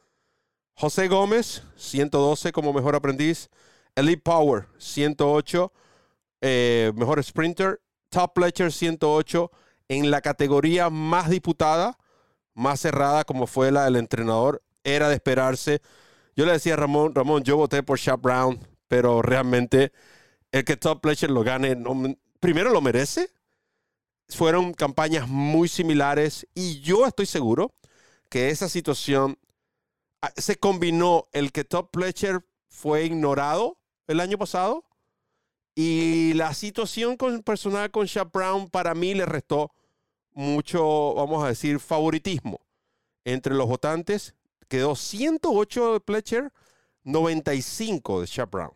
José 0.72 1.06
Gómez 1.08 1.64
112 1.76 2.50
como 2.52 2.72
mejor 2.72 2.96
aprendiz. 2.96 3.50
Elite 3.94 4.22
Power 4.22 4.68
108. 4.78 5.70
Eh, 6.40 6.92
mejor 6.96 7.22
sprinter. 7.22 7.82
Top 8.08 8.32
Pletcher 8.32 8.72
108. 8.72 9.50
En 9.88 10.10
la 10.10 10.22
categoría 10.22 10.88
más 10.88 11.28
disputada, 11.28 11.98
más 12.54 12.80
cerrada 12.80 13.24
como 13.24 13.46
fue 13.46 13.70
la 13.70 13.84
del 13.84 13.96
entrenador, 13.96 14.62
era 14.82 15.08
de 15.10 15.14
esperarse. 15.14 15.82
Yo 16.36 16.44
le 16.44 16.52
decía 16.52 16.74
a 16.74 16.76
Ramón, 16.76 17.14
Ramón, 17.14 17.42
yo 17.42 17.56
voté 17.56 17.82
por 17.82 17.98
Shap 17.98 18.20
Brown, 18.20 18.60
pero 18.88 19.22
realmente 19.22 19.92
el 20.52 20.64
que 20.64 20.76
Top 20.76 21.00
Pletcher 21.00 21.30
lo 21.30 21.42
gane, 21.42 21.76
primero 22.40 22.70
lo 22.70 22.80
merece 22.80 23.30
fueron 24.28 24.74
campañas 24.74 25.28
muy 25.28 25.68
similares 25.68 26.46
y 26.54 26.80
yo 26.80 27.06
estoy 27.06 27.26
seguro 27.26 27.74
que 28.28 28.50
esa 28.50 28.68
situación 28.68 29.38
ah, 30.20 30.32
se 30.36 30.56
combinó 30.56 31.26
el 31.32 31.52
que 31.52 31.64
Top 31.64 31.90
Pletcher 31.90 32.44
fue 32.68 33.04
ignorado 33.04 33.78
el 34.06 34.20
año 34.20 34.36
pasado 34.36 34.84
y 35.74 36.34
la 36.34 36.54
situación 36.54 37.16
con, 37.16 37.42
personal 37.42 37.90
con 37.90 38.06
Shaq 38.06 38.32
Brown 38.32 38.68
para 38.68 38.94
mí 38.94 39.14
le 39.14 39.26
restó 39.26 39.72
mucho, 40.32 41.14
vamos 41.14 41.44
a 41.44 41.48
decir, 41.48 41.80
favoritismo 41.80 42.60
entre 43.24 43.54
los 43.54 43.66
votantes. 43.66 44.34
Quedó 44.68 44.96
108 44.96 45.94
de 45.94 46.00
Pletcher, 46.00 46.52
95 47.04 48.20
de 48.20 48.26
Shaq 48.26 48.50
Brown. 48.50 48.72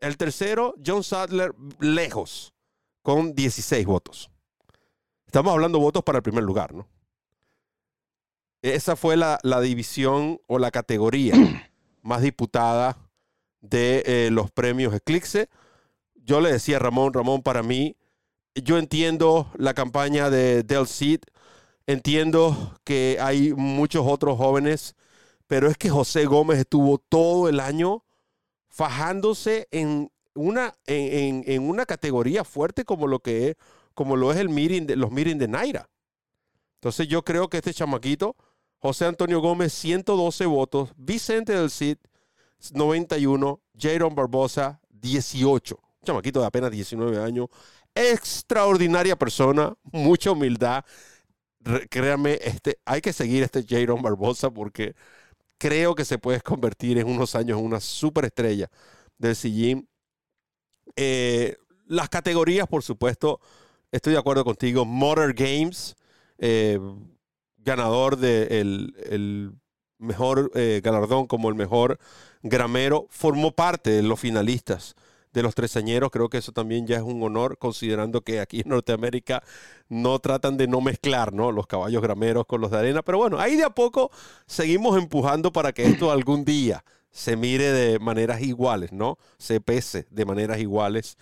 El 0.00 0.16
tercero, 0.16 0.74
John 0.84 1.02
Sadler, 1.02 1.54
lejos, 1.80 2.54
con 3.02 3.34
16 3.34 3.84
votos. 3.86 4.30
Estamos 5.26 5.52
hablando 5.52 5.78
de 5.78 5.84
votos 5.84 6.02
para 6.04 6.18
el 6.18 6.22
primer 6.22 6.44
lugar, 6.44 6.72
¿no? 6.72 6.88
Esa 8.62 8.96
fue 8.96 9.16
la, 9.16 9.38
división 9.60 10.40
o 10.46 10.58
la 10.58 10.70
categoría 10.70 11.34
más 12.02 12.22
disputada 12.22 12.98
de 13.60 14.02
eh, 14.06 14.30
los 14.32 14.50
premios 14.50 14.94
Eclipse. 14.94 15.48
Yo 16.14 16.40
le 16.40 16.52
decía 16.52 16.76
a 16.76 16.80
Ramón, 16.80 17.12
Ramón, 17.12 17.42
para 17.42 17.62
mí, 17.62 17.96
yo 18.54 18.78
entiendo 18.78 19.50
la 19.56 19.74
campaña 19.74 20.30
de 20.30 20.62
Del 20.62 20.86
Cid, 20.86 21.20
entiendo 21.88 22.78
que 22.84 23.18
hay 23.20 23.52
muchos 23.54 24.06
otros 24.06 24.38
jóvenes, 24.38 24.94
pero 25.48 25.68
es 25.68 25.76
que 25.76 25.90
José 25.90 26.26
Gómez 26.26 26.60
estuvo 26.60 26.98
todo 26.98 27.48
el 27.48 27.58
año 27.58 28.04
fajándose 28.68 29.66
en 29.72 30.12
una, 30.34 30.74
en, 30.86 31.42
en 31.46 31.68
una 31.68 31.86
categoría 31.86 32.44
fuerte 32.44 32.84
como 32.84 33.08
lo 33.08 33.18
que 33.18 33.48
es 33.48 33.56
como 33.98 34.14
lo 34.14 34.30
es 34.30 34.38
el 34.38 34.48
meeting 34.48 34.86
de, 34.86 34.94
los 34.94 35.10
meetings 35.10 35.40
de 35.40 35.48
Naira. 35.48 35.90
Entonces 36.74 37.08
yo 37.08 37.24
creo 37.24 37.48
que 37.48 37.56
este 37.56 37.74
chamaquito, 37.74 38.36
José 38.78 39.06
Antonio 39.06 39.40
Gómez, 39.40 39.72
112 39.72 40.46
votos, 40.46 40.90
Vicente 40.96 41.52
del 41.52 41.68
Cid, 41.68 41.96
91, 42.74 43.60
Jaron 43.76 44.14
Barbosa, 44.14 44.80
18. 44.90 45.74
Un 45.74 46.06
chamaquito 46.06 46.38
de 46.38 46.46
apenas 46.46 46.70
19 46.70 47.20
años, 47.20 47.48
extraordinaria 47.92 49.16
persona, 49.16 49.74
mucha 49.90 50.30
humildad. 50.30 50.84
Créanme, 51.90 52.38
este, 52.42 52.78
hay 52.84 53.00
que 53.00 53.12
seguir 53.12 53.42
este 53.42 53.64
Jaron 53.68 54.02
Barbosa 54.02 54.50
porque 54.50 54.94
creo 55.58 55.94
que 55.94 56.04
se 56.04 56.18
puede 56.18 56.40
convertir 56.40 56.98
en 56.98 57.08
unos 57.08 57.34
años 57.34 57.58
en 57.58 57.64
una 57.64 57.80
superestrella 57.80 58.70
del 59.18 59.36
Sillín. 59.36 59.88
Eh, 60.96 61.56
las 61.86 62.08
categorías, 62.08 62.66
por 62.68 62.82
supuesto, 62.82 63.40
estoy 63.90 64.12
de 64.12 64.18
acuerdo 64.18 64.44
contigo. 64.44 64.84
Motor 64.84 65.34
Games, 65.34 65.96
eh, 66.38 66.78
ganador 67.58 68.16
del 68.16 68.94
de 68.96 69.14
el 69.14 69.52
mejor 69.98 70.50
eh, 70.54 70.80
galardón 70.82 71.26
como 71.26 71.48
el 71.48 71.54
mejor 71.54 71.98
gramero, 72.42 73.06
formó 73.10 73.52
parte 73.52 73.90
de 73.90 74.02
los 74.02 74.20
finalistas 74.20 74.94
de 75.32 75.42
los 75.42 75.54
tresañeros. 75.54 76.10
Creo 76.10 76.28
que 76.28 76.38
eso 76.38 76.52
también 76.52 76.86
ya 76.86 76.96
es 76.96 77.02
un 77.02 77.22
honor, 77.22 77.58
considerando 77.58 78.22
que 78.22 78.40
aquí 78.40 78.60
en 78.60 78.70
Norteamérica 78.70 79.42
no 79.88 80.18
tratan 80.18 80.56
de 80.56 80.68
no 80.68 80.80
mezclar 80.80 81.32
¿no? 81.32 81.52
los 81.52 81.66
caballos 81.66 82.02
grameros 82.02 82.46
con 82.46 82.60
los 82.60 82.70
de 82.70 82.78
arena. 82.78 83.02
Pero 83.02 83.18
bueno, 83.18 83.38
ahí 83.38 83.56
de 83.56 83.64
a 83.64 83.70
poco 83.70 84.10
seguimos 84.46 84.96
empujando 84.98 85.52
para 85.52 85.72
que 85.72 85.84
esto 85.84 86.10
algún 86.10 86.44
día 86.44 86.84
se 87.10 87.36
mire 87.36 87.72
de 87.72 87.98
maneras 87.98 88.42
iguales, 88.42 88.92
¿no? 88.92 89.18
Se 89.38 89.60
pese 89.60 90.06
de 90.10 90.24
maneras 90.24 90.58
iguales. 90.58 91.16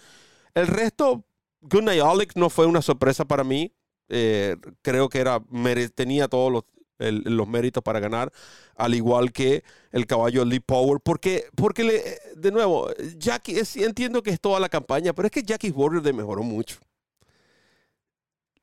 El 0.54 0.66
resto, 0.66 1.24
Goodnight 1.60 2.02
Alex 2.02 2.36
no 2.36 2.50
fue 2.50 2.66
una 2.66 2.82
sorpresa 2.82 3.24
para 3.24 3.44
mí. 3.44 3.72
Eh, 4.08 4.56
creo 4.82 5.08
que 5.08 5.18
era 5.18 5.40
tenía 5.94 6.28
todos 6.28 6.52
los, 6.52 6.64
los, 6.98 7.48
méritos 7.48 7.82
para 7.82 8.00
ganar, 8.00 8.32
al 8.74 8.94
igual 8.94 9.32
que 9.32 9.64
el 9.92 10.06
caballo 10.06 10.44
Lee 10.44 10.60
Power. 10.60 11.00
Porque, 11.02 11.46
porque 11.54 12.18
de 12.36 12.52
nuevo, 12.52 12.90
Jackie, 13.16 13.60
entiendo 13.76 14.22
que 14.22 14.30
es 14.30 14.40
toda 14.40 14.60
la 14.60 14.68
campaña, 14.68 15.12
pero 15.12 15.26
es 15.26 15.32
que 15.32 15.42
Jackie's 15.42 15.74
Warrior 15.74 16.02
mejoró 16.14 16.42
mucho. 16.42 16.78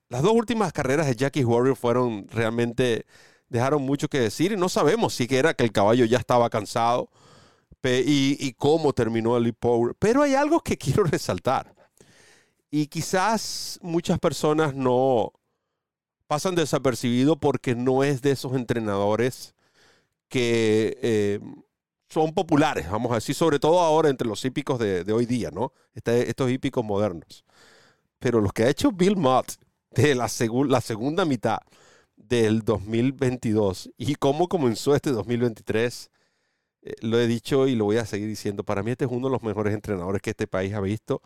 Las 0.10 0.22
dos 0.22 0.34
últimas 0.34 0.74
carreras 0.74 1.08
de 1.08 1.16
Jackie's 1.16 1.46
Warrior 1.46 1.76
fueron 1.76 2.28
realmente, 2.30 3.06
dejaron 3.50 3.82
mucho 3.82 4.08
que 4.08 4.20
decir 4.20 4.52
y 4.52 4.58
no 4.58 4.70
sabemos 4.70 5.14
si 5.14 5.28
era 5.30 5.54
que 5.54 5.64
el 5.64 5.72
caballo 5.72 6.06
ya 6.06 6.20
estaba 6.20 6.50
cansado 6.50 7.10
y, 7.84 8.38
y 8.40 8.54
cómo 8.54 8.94
terminó 8.94 9.36
el 9.38 9.44
Lee 9.44 9.52
Power. 9.52 9.96
Pero 9.98 10.22
hay 10.22 10.36
algo 10.36 10.62
que 10.62 10.78
quiero 10.78 11.04
resaltar 11.04 11.74
Y 12.72 12.88
quizás 12.88 13.80
muchas 13.82 14.20
personas 14.20 14.74
no 14.74 15.34
pasan 16.28 16.56
desapercibido 16.56 17.38
porque 17.38 17.76
no 17.76 18.04
es 18.04 18.22
de 18.22 18.32
esos 18.32 18.54
entrenadores 18.54 19.56
que 20.30 20.98
eh, 21.02 21.40
son 22.10 22.34
populares, 22.34 22.90
vamos 22.90 23.12
a 23.12 23.16
decir, 23.16 23.36
sobre 23.36 23.60
todo 23.60 23.80
ahora 23.80 24.10
entre 24.10 24.28
los 24.28 24.44
hípicos 24.46 24.80
de, 24.80 25.12
hoy 25.12 25.26
día, 25.26 25.52
¿no? 25.52 25.74
Este, 25.94 26.30
estos 26.30 26.52
hípicos 26.52 26.84
modernos. 26.86 27.44
Pero 28.20 28.40
los 28.40 28.54
que 28.54 28.64
ha 28.64 28.70
hecho 28.70 28.92
Bill 28.92 29.18
Mott 29.18 29.54
de 29.92 30.16
la, 30.16 30.28
segunda 30.28 31.26
mitad 31.26 31.58
del 32.16 32.62
2022 32.62 33.92
y 33.98 34.16
cómo 34.16 34.48
comenzó 34.48 34.96
este 34.96 35.12
2023, 35.12 36.12
eh, 36.84 36.94
lo 37.02 37.20
he 37.20 37.28
dicho 37.28 37.68
y 37.68 37.76
lo 37.76 37.86
voy 37.86 37.98
a 37.98 38.06
seguir 38.06 38.28
diciendo. 38.28 38.64
Para 38.64 38.84
mí 38.84 38.92
este 38.92 39.06
es 39.06 39.12
uno 39.12 39.28
de 39.28 39.34
los 39.34 39.44
mejores 39.44 39.74
entrenadores 39.74 40.22
que 40.22 40.32
este 40.32 40.48
país 40.48 40.74
ha 40.74 40.82
visto. 40.82 41.22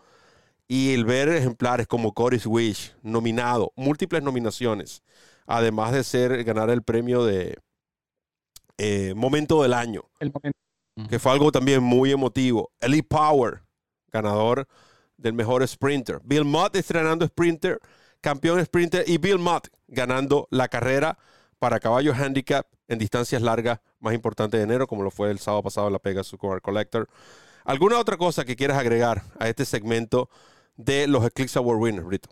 Y 0.67 0.93
el 0.93 1.05
ver 1.05 1.29
ejemplares 1.29 1.87
como 1.87 2.13
Cory 2.13 2.41
Wish, 2.45 2.93
nominado, 3.01 3.71
múltiples 3.75 4.21
nominaciones, 4.21 5.01
además 5.45 5.93
de 5.93 6.03
ser, 6.03 6.43
ganar 6.43 6.69
el 6.69 6.83
premio 6.83 7.23
de 7.23 7.57
eh, 8.77 9.13
Momento 9.15 9.61
del 9.63 9.73
Año, 9.73 10.03
que 11.09 11.19
fue 11.19 11.31
algo 11.31 11.51
también 11.51 11.81
muy 11.81 12.11
emotivo. 12.11 12.71
Elite 12.79 13.07
Power, 13.07 13.63
ganador 14.11 14.67
del 15.17 15.33
mejor 15.33 15.67
sprinter. 15.67 16.19
Bill 16.23 16.45
Mott 16.45 16.75
estrenando 16.75 17.25
sprinter, 17.25 17.79
campeón 18.21 18.63
sprinter, 18.63 19.03
y 19.07 19.17
Bill 19.17 19.39
Mott 19.39 19.67
ganando 19.87 20.47
la 20.51 20.67
carrera 20.67 21.17
para 21.59 21.79
caballo 21.79 22.13
handicap 22.13 22.67
en 22.87 22.99
distancias 22.99 23.41
largas 23.41 23.79
más 23.99 24.13
importante 24.13 24.57
de 24.57 24.63
enero, 24.63 24.87
como 24.87 25.03
lo 25.03 25.11
fue 25.11 25.31
el 25.31 25.39
sábado 25.39 25.63
pasado 25.63 25.87
en 25.87 25.93
la 25.93 25.99
Pegasus 25.99 26.39
Car 26.39 26.61
Collector. 26.61 27.07
¿Alguna 27.65 27.99
otra 27.99 28.17
cosa 28.17 28.45
que 28.45 28.55
quieras 28.55 28.77
agregar 28.77 29.23
a 29.39 29.49
este 29.49 29.65
segmento 29.65 30.29
de 30.77 31.07
los 31.07 31.25
Eclipse 31.25 31.59
Award 31.59 31.79
Winners, 31.79 32.05
Brito? 32.05 32.29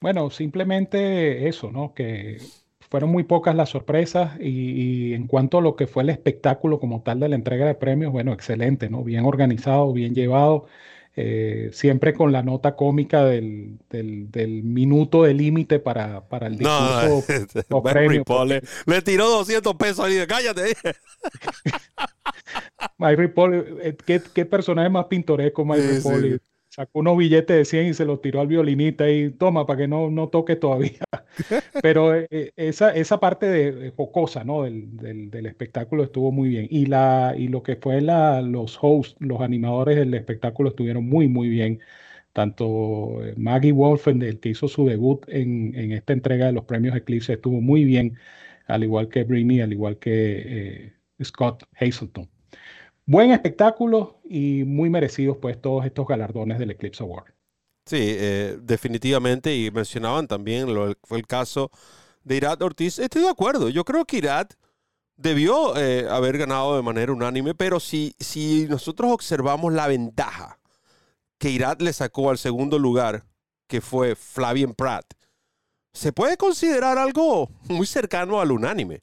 Bueno, 0.00 0.30
simplemente 0.30 1.48
eso, 1.48 1.72
¿no? 1.72 1.94
Que 1.94 2.38
fueron 2.90 3.10
muy 3.10 3.24
pocas 3.24 3.54
las 3.54 3.70
sorpresas 3.70 4.38
y, 4.40 5.14
en 5.14 5.26
cuanto 5.26 5.58
a 5.58 5.60
lo 5.60 5.76
que 5.76 5.86
fue 5.86 6.02
el 6.02 6.10
espectáculo 6.10 6.80
como 6.80 7.02
tal 7.02 7.20
de 7.20 7.28
la 7.28 7.36
entrega 7.36 7.66
de 7.66 7.74
premios, 7.74 8.12
bueno, 8.12 8.32
excelente, 8.32 8.88
¿no? 8.88 9.02
Bien 9.02 9.24
organizado, 9.24 9.92
bien 9.92 10.14
llevado, 10.14 10.66
eh, 11.16 11.70
siempre 11.72 12.14
con 12.14 12.32
la 12.32 12.42
nota 12.42 12.76
cómica 12.76 13.24
del, 13.24 13.78
del, 13.90 14.62
minuto 14.62 15.24
de 15.24 15.34
límite 15.34 15.80
para, 15.80 16.28
para 16.28 16.46
el 16.46 16.56
discurso 16.56 17.24
no, 17.68 17.82
premio, 17.82 18.24
le, 18.86 19.02
tiró 19.02 19.28
200 19.28 19.74
pesos 19.74 20.04
ahí, 20.04 20.16
cállate. 20.26 20.74
Mike 22.98 23.32
eh, 23.82 23.96
¿qué, 24.06 24.22
qué 24.32 24.46
personaje 24.46 24.88
más 24.88 25.06
pintoresco 25.06 25.64
Mike 25.64 26.00
sí, 26.00 26.38
sacó 26.68 27.00
unos 27.00 27.16
billetes 27.16 27.56
de 27.56 27.64
100 27.64 27.86
y 27.88 27.94
se 27.94 28.04
los 28.04 28.20
tiró 28.20 28.40
al 28.40 28.46
violinista 28.46 29.10
y 29.10 29.30
toma 29.30 29.66
para 29.66 29.78
que 29.78 29.88
no, 29.88 30.10
no 30.10 30.28
toque 30.28 30.56
todavía. 30.56 31.00
Pero 31.82 32.14
eh, 32.14 32.52
esa, 32.56 32.90
esa 32.94 33.20
parte 33.20 33.46
de, 33.46 33.92
jocosa 33.96 34.44
¿no? 34.44 34.62
Del, 34.64 35.30
del, 35.30 35.46
espectáculo 35.46 36.04
estuvo 36.04 36.32
muy 36.32 36.48
bien. 36.48 36.66
Y, 36.70 36.86
la, 36.86 37.34
y 37.36 37.48
lo 37.48 37.62
que 37.62 37.76
fue 37.76 38.00
la, 38.00 38.42
los 38.42 38.78
hosts, 38.80 39.16
los 39.20 39.40
animadores 39.40 39.96
del 39.96 40.14
espectáculo 40.14 40.70
estuvieron 40.70 41.08
muy, 41.08 41.28
muy 41.28 41.48
bien. 41.48 41.80
Tanto 42.32 43.24
eh, 43.24 43.34
Maggie 43.36 43.72
Wolfen, 43.72 44.22
el 44.22 44.40
que 44.40 44.50
hizo 44.50 44.68
su 44.68 44.86
debut 44.86 45.24
en, 45.28 45.74
en, 45.76 45.92
esta 45.92 46.12
entrega 46.12 46.46
de 46.46 46.52
los 46.52 46.64
premios 46.64 46.96
Eclipse, 46.96 47.32
estuvo 47.34 47.60
muy 47.60 47.84
bien, 47.84 48.18
al 48.66 48.84
igual 48.84 49.08
que 49.08 49.24
Britney, 49.24 49.60
al 49.60 49.72
igual 49.72 49.98
que 49.98 50.92
eh, 51.18 51.24
Scott 51.24 51.64
Hazelton 51.80 52.28
buen 53.08 53.30
espectáculo 53.30 54.20
y 54.22 54.64
muy 54.64 54.90
merecidos 54.90 55.38
pues 55.38 55.60
todos 55.60 55.86
estos 55.86 56.06
galardones 56.06 56.58
del 56.58 56.72
Eclipse 56.72 57.02
Award. 57.02 57.32
Sí, 57.86 57.96
eh, 58.00 58.58
definitivamente 58.60 59.56
y 59.56 59.70
mencionaban 59.70 60.28
también 60.28 60.72
lo 60.74 60.94
fue 61.04 61.18
el 61.18 61.26
caso 61.26 61.70
de 62.22 62.36
Irat 62.36 62.60
Ortiz. 62.60 62.98
Estoy 62.98 63.22
de 63.22 63.30
acuerdo, 63.30 63.70
yo 63.70 63.82
creo 63.86 64.04
que 64.04 64.18
Irat 64.18 64.52
debió 65.16 65.74
eh, 65.78 66.06
haber 66.10 66.36
ganado 66.36 66.76
de 66.76 66.82
manera 66.82 67.10
unánime, 67.10 67.54
pero 67.54 67.80
si, 67.80 68.14
si 68.20 68.66
nosotros 68.68 69.10
observamos 69.10 69.72
la 69.72 69.88
ventaja 69.88 70.60
que 71.38 71.48
Irat 71.48 71.80
le 71.80 71.94
sacó 71.94 72.28
al 72.28 72.36
segundo 72.36 72.78
lugar, 72.78 73.24
que 73.68 73.80
fue 73.80 74.16
Flavien 74.16 74.74
Pratt, 74.74 75.06
se 75.94 76.12
puede 76.12 76.36
considerar 76.36 76.98
algo 76.98 77.48
muy 77.68 77.86
cercano 77.86 78.38
al 78.38 78.52
unánime. 78.52 79.02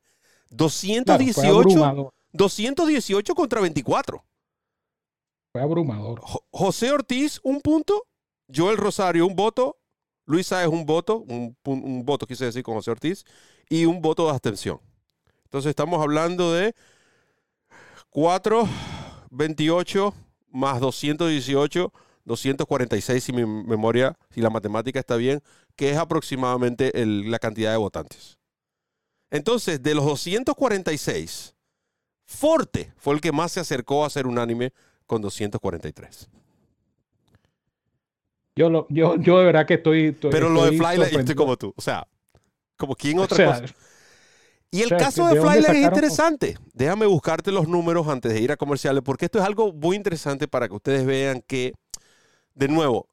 218, 0.51 2.13
218 2.35 3.35
contra 3.35 3.61
24. 3.61 4.23
Fue 5.51 5.61
abrumador. 5.61 6.21
José 6.51 6.91
Ortiz, 6.91 7.39
un 7.43 7.61
punto. 7.61 8.05
Joel 8.53 8.77
Rosario, 8.77 9.25
un 9.25 9.35
voto. 9.35 9.77
Luis 10.25 10.47
Sáez, 10.47 10.67
un 10.67 10.85
voto. 10.85 11.19
Un, 11.27 12.03
voto, 12.05 12.27
quise 12.27 12.45
decir, 12.45 12.63
con 12.63 12.75
José 12.75 12.91
Ortiz. 12.91 13.25
Y 13.69 13.85
un 13.85 14.01
voto 14.01 14.25
de 14.25 14.31
abstención. 14.31 14.79
Entonces 15.45 15.69
estamos 15.69 16.01
hablando 16.01 16.53
de 16.53 16.75
4, 18.09 18.67
28 19.31 20.13
más 20.51 20.79
218, 20.79 21.91
246 22.25 23.23
si 23.23 23.33
mi 23.33 23.45
memoria, 23.45 24.17
si 24.29 24.41
la 24.41 24.49
matemática 24.49 24.99
está 24.99 25.15
bien, 25.15 25.41
que 25.75 25.91
es 25.91 25.97
aproximadamente 25.97 26.91
la 27.05 27.39
cantidad 27.39 27.71
de 27.71 27.77
votantes. 27.77 28.37
Entonces, 29.31 29.81
de 29.81 29.95
los 29.95 30.05
246, 30.05 31.54
Forte 32.25 32.91
fue 32.97 33.13
el 33.13 33.21
que 33.21 33.31
más 33.31 33.51
se 33.51 33.59
acercó 33.59 34.03
a 34.03 34.09
ser 34.09 34.27
unánime 34.27 34.73
con 35.05 35.21
243. 35.21 36.29
Yo, 38.55 38.69
lo, 38.69 38.87
yo, 38.89 39.17
yo 39.17 39.39
de 39.39 39.45
verdad 39.45 39.65
que 39.65 39.75
estoy. 39.75 40.11
Pero 40.13 40.49
lo 40.49 40.65
de 40.65 40.77
Flyler, 40.77 41.19
estoy 41.19 41.35
como 41.35 41.57
tú. 41.57 41.73
O 41.75 41.81
sea, 41.81 42.07
como 42.77 42.95
quién 42.95 43.19
otra 43.19 43.45
cosa. 43.45 43.65
Y 44.71 44.81
el 44.81 44.89
caso 44.89 45.27
de 45.27 45.39
Flyler 45.39 45.75
es 45.75 45.83
interesante. 45.83 46.57
Déjame 46.73 47.05
buscarte 47.05 47.51
los 47.51 47.67
números 47.67 48.07
antes 48.07 48.33
de 48.33 48.41
ir 48.41 48.51
a 48.51 48.57
comerciales, 48.57 49.03
porque 49.03 49.25
esto 49.25 49.39
es 49.39 49.45
algo 49.45 49.71
muy 49.71 49.95
interesante 49.95 50.47
para 50.47 50.67
que 50.67 50.75
ustedes 50.75 51.05
vean 51.05 51.41
que, 51.45 51.73
de 52.55 52.67
nuevo, 52.67 53.07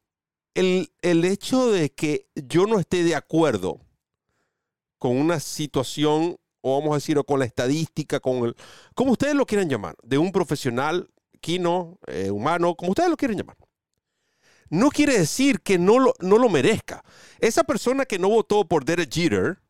el, 0.55 0.91
el 1.03 1.25
hecho 1.25 1.71
de 1.71 1.91
que 1.91 2.27
yo 2.35 2.67
no 2.67 2.79
esté 2.79 3.05
de 3.05 3.15
acuerdo 3.15 3.81
con 4.99 5.17
una 5.17 5.41
situación 5.41 6.37
o 6.63 6.79
vamos 6.79 6.93
a 6.93 6.97
decir, 6.97 7.23
con 7.27 7.39
la 7.39 7.45
estadística, 7.45 8.21
con 8.21 8.47
el, 8.47 8.57
como 8.95 9.13
ustedes 9.13 9.35
lo 9.35 9.45
quieran 9.45 9.69
llamar, 9.69 9.97
de 10.03 10.17
un 10.17 10.33
profesional, 10.33 11.11
quino, 11.41 11.99
eh, 12.07 12.31
humano, 12.31 12.75
como 12.75 12.93
ustedes 12.93 13.11
lo 13.11 13.17
quieren 13.17 13.37
llamar. 13.37 13.57
No 14.71 14.89
quiere 14.89 15.19
decir 15.19 15.61
que 15.61 15.77
no 15.77 15.99
lo, 15.99 16.15
no 16.21 16.39
lo 16.39 16.49
merezca. 16.49 17.05
Esa 17.41 17.65
persona 17.65 18.07
que 18.07 18.19
no 18.19 18.31
votó 18.31 18.67
por 18.67 18.87
Derek 18.87 19.13
Jeter, 19.13 19.61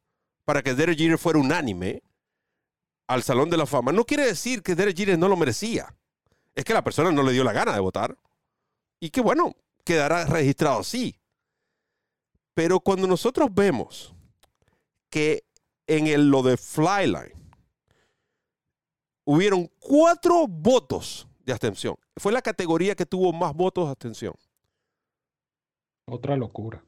para 0.45 0.63
que 0.63 0.75
Derek 0.75 0.97
Jeter 0.97 1.19
fuera 1.19 1.41
unánime 1.41 2.03
al 3.09 3.23
Salón 3.25 3.51
de 3.51 3.57
la 3.57 3.67
Fama, 3.67 3.91
no 3.91 4.05
quiere 4.05 4.27
decir 4.27 4.63
que 4.63 4.77
Derek 4.77 4.97
Jeter 4.97 5.19
no 5.19 5.29
lo 5.29 5.37
merecía. 5.37 5.97
Es 6.55 6.65
que 6.65 6.75
la 6.75 6.85
persona 6.85 7.11
no 7.11 7.23
le 7.23 7.33
dio 7.33 7.43
la 7.43 7.53
gana 7.53 7.73
de 7.73 7.81
votar. 7.81 8.17
Y 9.01 9.11
que 9.11 9.21
bueno, 9.21 9.57
quedará 9.85 10.25
registrado 10.27 10.81
así. 10.81 11.19
Pero 12.55 12.81
cuando 12.81 13.09
nosotros 13.09 13.49
vemos 13.53 14.15
que 15.11 15.45
en 15.87 16.07
el, 16.07 16.29
lo 16.29 16.43
de 16.43 16.57
Flyline, 16.57 17.33
hubieron 19.25 19.71
cuatro 19.79 20.47
votos 20.49 21.29
de 21.45 21.53
abstención. 21.53 21.97
Fue 22.17 22.33
la 22.33 22.43
categoría 22.43 22.95
que 22.95 23.07
tuvo 23.07 23.33
más 23.33 23.55
votos 23.55 23.87
de 23.87 23.91
abstención. 23.91 24.35
Otra 26.07 26.37
locura. 26.37 26.85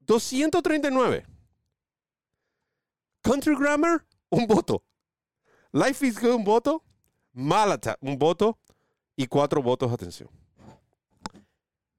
239. 0.00 1.26
Country 3.22 3.54
Grammar, 3.54 4.04
un 4.30 4.46
voto. 4.46 4.82
Life 5.72 6.06
is 6.06 6.20
Good, 6.20 6.34
un 6.34 6.44
voto. 6.44 6.82
Malata, 7.32 7.96
un 8.00 8.18
voto. 8.18 8.58
Y 9.14 9.26
cuatro 9.26 9.62
votos 9.62 9.88
de 9.88 9.94
abstención. 9.94 10.30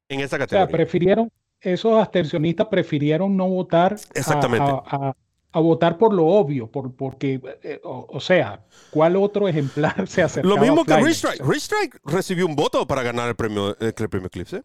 En 0.09 0.19
esa 0.19 0.37
categoría. 0.37 0.65
O 0.65 0.67
sea, 0.67 0.71
prefirieron, 0.75 1.31
esos 1.61 1.93
abstencionistas 1.99 2.67
prefirieron 2.67 3.37
no 3.37 3.47
votar 3.47 3.95
A, 5.53 5.59
votar 5.59 5.97
por 5.97 6.13
lo 6.13 6.25
obvio, 6.27 6.71
por, 6.71 6.95
porque, 6.95 7.41
eh, 7.61 7.79
o, 7.83 8.19
sea, 8.19 8.65
¿cuál 8.89 9.15
otro 9.15 9.47
ejemplar 9.47 10.07
se 10.07 10.23
acercó? 10.23 10.49
Lo 10.49 10.57
mismo 10.57 10.85
que 10.85 10.95
Restrike. 10.95 11.43
Restrike 11.43 11.99
recibió 12.05 12.45
un 12.45 12.55
voto 12.55 12.87
para 12.87 13.03
ganar 13.03 13.29
el 13.29 13.35
premio, 13.35 13.77
el, 13.79 13.93
premio 13.93 14.27
Eclipse. 14.27 14.63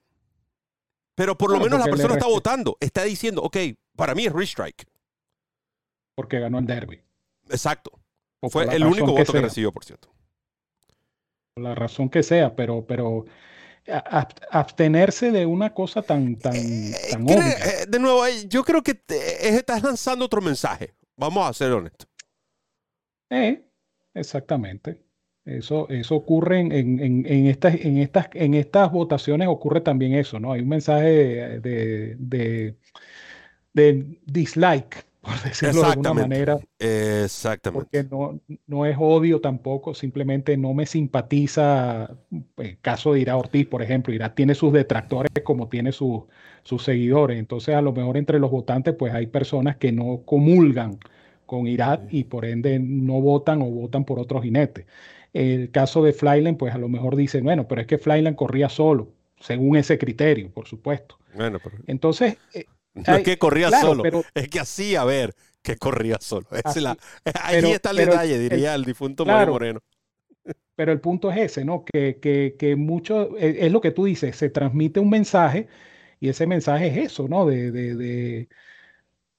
Pero 1.16 1.36
por 1.36 1.50
lo 1.50 1.58
menos 1.58 1.78
la 1.78 1.86
persona 1.86 2.14
está 2.14 2.26
votando, 2.26 2.76
está 2.78 3.02
diciendo, 3.04 3.42
ok, 3.42 3.56
para 3.96 4.14
mí 4.14 4.26
es 4.26 4.32
Restrike. 4.32 4.84
Porque 6.14 6.38
ganó 6.38 6.58
el 6.58 6.66
derby. 6.66 7.02
Exacto. 7.48 7.90
Fue 8.50 8.64
el 8.74 8.84
único 8.84 9.06
voto 9.06 9.32
que, 9.32 9.38
que 9.38 9.40
recibió, 9.40 9.72
por 9.72 9.84
cierto. 9.84 10.08
Por 11.54 11.64
la 11.64 11.74
razón 11.74 12.10
que 12.10 12.22
sea, 12.22 12.54
pero, 12.54 12.84
pero 12.86 13.24
abstenerse 14.50 15.30
de 15.30 15.46
una 15.46 15.72
cosa 15.72 16.02
tan, 16.02 16.36
tan, 16.36 16.54
eh, 16.56 16.92
obvia. 17.16 17.50
Eh, 17.50 17.86
de 17.88 17.98
nuevo, 17.98 18.26
eh, 18.26 18.46
yo 18.48 18.64
creo 18.64 18.82
que 18.82 19.00
estás 19.40 19.82
lanzando 19.82 20.24
otro 20.24 20.40
mensaje. 20.40 20.94
Vamos 21.16 21.48
a 21.48 21.52
ser 21.52 21.72
honestos. 21.72 22.08
Eh, 23.30 23.64
exactamente. 24.14 25.02
Eso, 25.44 25.88
eso 25.90 26.16
ocurre 26.16 26.58
en, 26.58 26.72
en, 26.72 27.00
en, 27.00 27.46
estas, 27.46 27.76
en, 27.76 27.98
estas, 27.98 28.28
en 28.34 28.54
estas 28.54 28.90
votaciones, 28.90 29.46
ocurre 29.46 29.80
también 29.80 30.14
eso, 30.14 30.40
¿no? 30.40 30.52
Hay 30.52 30.62
un 30.62 30.68
mensaje 30.68 31.08
de, 31.60 32.16
de, 32.18 32.76
de 33.72 34.18
dislike 34.26 35.06
por 35.26 35.42
decirlo 35.42 35.80
de 35.82 35.86
alguna 35.88 36.14
manera. 36.14 36.58
Exactamente. 36.78 37.84
Porque 37.84 38.08
no, 38.08 38.40
no 38.66 38.86
es 38.86 38.96
odio 38.98 39.40
tampoco, 39.40 39.92
simplemente 39.92 40.56
no 40.56 40.72
me 40.72 40.86
simpatiza. 40.86 42.16
El 42.30 42.44
pues, 42.54 42.76
caso 42.80 43.12
de 43.12 43.20
Ira 43.20 43.36
Ortiz, 43.36 43.66
por 43.66 43.82
ejemplo, 43.82 44.14
Ira 44.14 44.34
tiene 44.34 44.54
sus 44.54 44.72
detractores 44.72 45.32
como 45.44 45.68
tiene 45.68 45.90
sus 45.92 46.24
seguidores. 46.78 47.38
Entonces, 47.38 47.74
a 47.74 47.82
lo 47.82 47.92
mejor 47.92 48.16
entre 48.16 48.38
los 48.38 48.50
votantes, 48.50 48.94
pues 48.94 49.12
hay 49.12 49.26
personas 49.26 49.76
que 49.76 49.90
no 49.92 50.22
comulgan 50.24 50.98
con 51.44 51.66
Irak 51.66 52.02
y 52.10 52.24
por 52.24 52.44
ende 52.44 52.78
no 52.78 53.20
votan 53.20 53.62
o 53.62 53.66
votan 53.66 54.04
por 54.04 54.18
otro 54.18 54.40
jinete. 54.40 54.86
El 55.32 55.70
caso 55.70 56.02
de 56.02 56.12
Flyland, 56.12 56.56
pues 56.56 56.74
a 56.74 56.78
lo 56.78 56.88
mejor 56.88 57.16
dicen, 57.16 57.44
bueno, 57.44 57.68
pero 57.68 57.80
es 57.80 57.86
que 57.86 57.98
Flyland 57.98 58.36
corría 58.36 58.68
solo, 58.68 59.08
según 59.38 59.76
ese 59.76 59.98
criterio, 59.98 60.50
por 60.50 60.66
supuesto. 60.66 61.18
Bueno, 61.34 61.58
pero... 61.62 61.76
Entonces, 61.86 62.38
no 62.96 63.16
es 63.16 63.22
que 63.22 63.38
corría 63.38 63.70
solo, 63.70 64.02
es 64.34 64.48
que 64.48 64.60
hacía 64.60 65.04
ver 65.04 65.34
que 65.62 65.76
corría 65.76 66.18
solo. 66.20 66.46
ahí 67.42 67.72
está 67.72 67.90
el 67.90 67.96
detalle, 67.96 68.38
diría 68.38 68.74
el, 68.74 68.84
difunto 68.84 69.24
Mario 69.24 69.52
Moreno. 69.52 69.80
Pero 70.76 70.92
el 70.92 71.00
punto 71.00 71.30
es 71.30 71.38
ese, 71.38 71.64
¿no? 71.64 71.84
Que, 71.84 72.18
que, 72.58 72.76
mucho, 72.76 73.36
e, 73.36 73.66
es, 73.66 73.72
lo 73.72 73.80
que 73.80 73.90
tú 73.90 74.04
dices, 74.04 74.36
se 74.36 74.50
transmite 74.50 75.00
un 75.00 75.10
mensaje 75.10 75.68
y 76.20 76.28
ese 76.28 76.46
mensaje 76.46 76.88
es 76.88 77.12
eso, 77.12 77.26
¿no? 77.28 77.46
De, 77.46 77.72
de, 77.72 78.48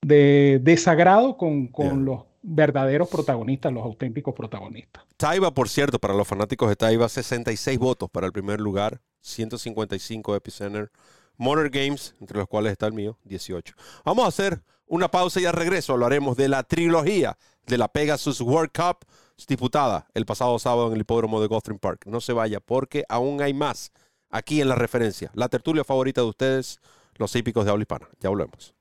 de, 0.02 0.60
desagrado 0.62 1.38
con, 1.38 1.68
con 1.68 2.06
los 2.06 2.24
verdaderos 2.42 3.10
protagonistas, 3.10 3.72
los 3.72 3.84
auténticos 3.84 4.34
protagonistas. 4.34 5.04
Taiba, 5.16 5.52
por 5.54 5.70
cierto, 5.70 6.00
para 6.00 6.14
los 6.14 6.28
fanáticos 6.28 6.70
de 6.70 6.76
Taiba, 6.76 7.08
66 7.08 7.78
votos 7.78 8.10
para 8.10 8.26
el 8.26 8.34
primer 8.34 8.60
lugar, 8.60 9.00
155 9.22 10.36
Epicenter. 10.36 10.92
Motor 11.38 11.70
Games, 11.70 12.16
entre 12.20 12.38
los 12.38 12.48
cuales 12.48 12.72
está 12.72 12.88
el 12.88 12.94
mío, 12.94 13.18
18. 13.24 13.74
Vamos 14.04 14.26
a 14.26 14.28
hacer 14.28 14.62
una 14.86 15.10
pausa 15.10 15.40
y 15.40 15.46
al 15.46 15.54
regreso 15.54 15.94
hablaremos 15.94 16.38
de 16.38 16.48
la 16.48 16.64
trilogía 16.64 17.38
de 17.66 17.78
la 17.78 17.88
Pegasus 17.88 18.42
World 18.42 18.72
Cup 18.72 19.06
disputada 19.48 20.08
el 20.14 20.26
pasado 20.26 20.58
sábado 20.58 20.88
en 20.88 20.94
el 20.94 21.02
hipódromo 21.02 21.42
de 21.42 21.48
Gotham 21.48 21.78
Park. 21.78 22.06
No 22.06 22.22
se 22.22 22.34
vaya 22.34 22.60
porque 22.60 23.06
aún 23.10 23.42
hay 23.42 23.54
más 23.54 23.92
aquí 24.30 24.62
en 24.62 24.70
la 24.70 24.76
referencia. 24.76 25.30
La 25.34 25.50
tertulia 25.50 25.84
favorita 25.84 26.22
de 26.22 26.28
ustedes, 26.28 26.80
los 27.16 27.36
hípicos 27.36 27.66
de 27.66 27.72
habla 27.72 27.84
hispana. 27.84 28.08
Ya 28.20 28.30
volvemos. 28.30 28.74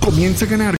Comienza 0.00 0.44
a 0.44 0.48
ganar 0.48 0.79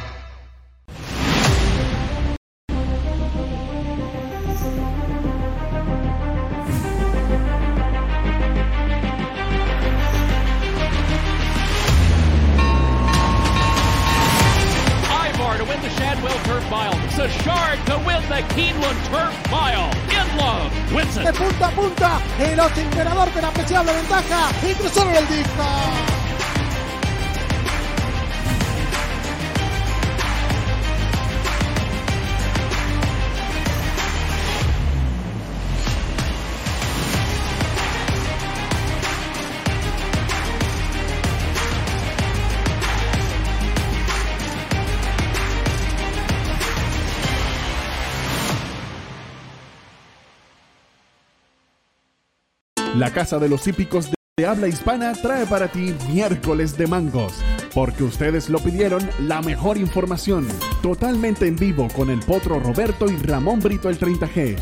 La 53.01 53.11
Casa 53.11 53.39
de 53.39 53.49
los 53.49 53.65
Hípicos 53.65 54.11
de 54.37 54.45
Habla 54.45 54.67
Hispana 54.67 55.13
trae 55.13 55.47
para 55.47 55.71
ti 55.71 55.95
miércoles 56.07 56.77
de 56.77 56.85
mangos, 56.85 57.33
porque 57.73 58.03
ustedes 58.03 58.47
lo 58.47 58.59
pidieron 58.59 59.09
la 59.21 59.41
mejor 59.41 59.79
información, 59.79 60.47
totalmente 60.83 61.47
en 61.47 61.55
vivo 61.55 61.87
con 61.95 62.11
el 62.11 62.19
Potro 62.19 62.59
Roberto 62.59 63.09
y 63.09 63.17
Ramón 63.17 63.59
Brito 63.59 63.89
el 63.89 63.97
30G. 63.97 64.55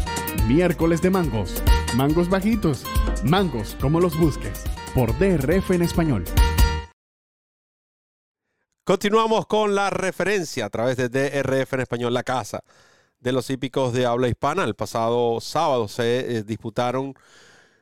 Miércoles 0.48 1.02
de 1.02 1.10
mangos, 1.10 1.62
mangos 1.98 2.30
bajitos, 2.30 2.86
mangos 3.26 3.76
como 3.82 4.00
los 4.00 4.18
busques, 4.18 4.64
por 4.96 5.12
DRF 5.20 5.72
en 5.72 5.82
español. 5.82 6.24
Continuamos 8.86 9.48
con 9.48 9.76
la 9.76 9.90
referencia 9.90 10.68
a 10.68 10.70
través 10.70 10.96
de 10.96 11.10
DRF 11.10 11.74
en 11.74 11.82
español, 11.82 12.14
la 12.14 12.24
casa 12.24 12.64
de 13.20 13.34
los 13.34 13.50
hípicos 13.50 13.92
de 13.92 14.06
habla 14.06 14.30
hispana. 14.30 14.64
El 14.64 14.76
pasado 14.76 15.42
sábado 15.42 15.90
se 15.90 16.38
eh, 16.38 16.44
disputaron 16.44 17.16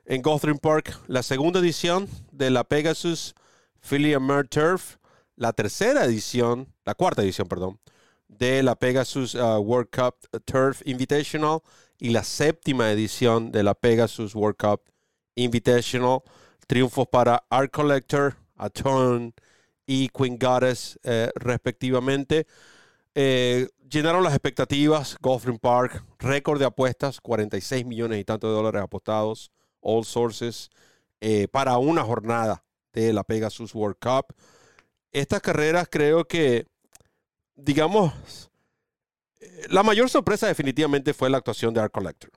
en 0.08 0.22
Gotham 0.22 0.58
Park 0.58 0.98
la 1.08 1.22
segunda 1.22 1.60
edición 1.60 2.08
de 2.32 2.50
la 2.50 2.64
Pegasus 2.64 3.36
Philly 3.82 4.18
Mer 4.18 4.48
Turf, 4.48 4.96
la 5.36 5.54
tercera 5.54 6.06
edición, 6.06 6.74
la 6.86 6.96
cuarta 6.96 7.22
edición, 7.22 7.48
perdón, 7.48 7.80
de 8.28 8.64
la 8.64 8.76
Pegasus 8.76 9.36
uh, 9.36 9.58
World 9.60 9.90
Cup 9.92 10.16
Turf 10.46 10.82
Invitational 10.86 11.60
y 12.00 12.10
la 12.10 12.24
séptima 12.24 12.92
edición 12.92 13.52
de 13.52 13.64
la 13.64 13.74
Pegasus 13.74 14.34
World 14.34 14.58
Cup 14.58 14.82
Invitational. 15.36 16.22
Triunfos 16.68 17.08
para 17.08 17.46
Art 17.50 17.72
Collector, 17.72 18.36
Aton 18.58 19.34
y 19.86 20.10
Queen 20.10 20.38
Goddess, 20.38 21.00
eh, 21.04 21.32
respectivamente. 21.36 22.46
Eh, 23.16 23.70
llenaron 23.90 24.22
las 24.22 24.34
expectativas. 24.34 25.18
Gotham 25.22 25.60
Park, 25.60 26.04
récord 26.20 26.60
de 26.60 26.66
apuestas, 26.66 27.22
46 27.22 27.86
millones 27.86 28.20
y 28.20 28.26
tantos 28.26 28.50
de 28.50 28.56
dólares 28.56 28.82
apostados 28.82 29.50
all 29.82 30.06
sources, 30.06 30.70
eh, 31.22 31.48
para 31.48 31.78
una 31.78 32.04
jornada 32.04 32.64
de 32.94 33.14
la 33.14 33.24
Pegasus 33.24 33.74
World 33.74 33.98
Cup. 34.00 34.36
Estas 35.12 35.42
carreras 35.42 35.88
creo 35.90 36.28
que, 36.28 36.68
digamos, 37.56 38.52
la 39.70 39.84
mayor 39.84 40.10
sorpresa 40.10 40.48
definitivamente 40.48 41.14
fue 41.14 41.30
la 41.30 41.38
actuación 41.38 41.74
de 41.74 41.82
Art 41.82 41.94
Collector. 41.94 42.32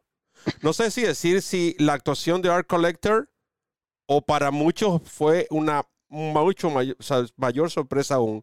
No 0.63 0.73
sé 0.73 0.91
si 0.91 1.03
decir 1.03 1.43
si 1.43 1.77
la 1.79 1.93
actuación 1.93 2.41
de 2.41 2.51
Art 2.51 2.67
Collector 2.67 3.31
o 4.07 4.23
para 4.23 4.51
muchos 4.51 5.03
fue 5.05 5.47
una 5.51 5.87
mucho 6.09 6.71
mayor, 6.71 6.97
mayor 7.37 7.71
sorpresa 7.71 8.17
aún, 8.17 8.43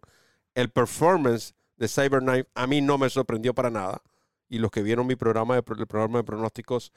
el 0.56 0.70
performance 0.70 1.54
de 1.76 1.88
Cyberknife 1.88 2.50
a 2.56 2.66
mí 2.66 2.82
no 2.82 2.98
me 2.98 3.10
sorprendió 3.10 3.54
para 3.54 3.70
nada. 3.70 4.02
Y 4.50 4.60
los 4.60 4.72
que 4.72 4.82
vieron 4.82 5.06
mi 5.06 5.16
programa 5.16 5.56
de, 5.56 5.64
el 5.78 5.88
programa 5.88 6.20
de 6.20 6.24
pronósticos 6.24 6.93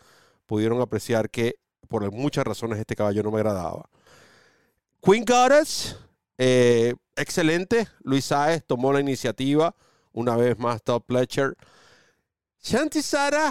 pudieron 0.47 0.81
apreciar 0.81 1.31
que 1.31 1.57
por 1.91 2.11
muchas 2.13 2.45
razones 2.45 2.79
este 2.79 2.95
caballo 2.95 3.23
no 3.25 3.33
me 3.33 3.39
agradaba. 3.39 3.91
Queen 5.03 5.25
Goddess, 5.25 5.97
eh, 6.39 6.95
excelente. 7.17 7.89
Luis 8.03 8.27
Saez 8.27 8.65
tomó 8.65 8.93
la 8.93 9.01
iniciativa. 9.01 9.75
Una 10.13 10.37
vez 10.37 10.59
más, 10.59 10.83
Top 10.83 11.05
Pletcher. 11.05 11.57
Shanti 12.63 13.03
Sara, 13.03 13.51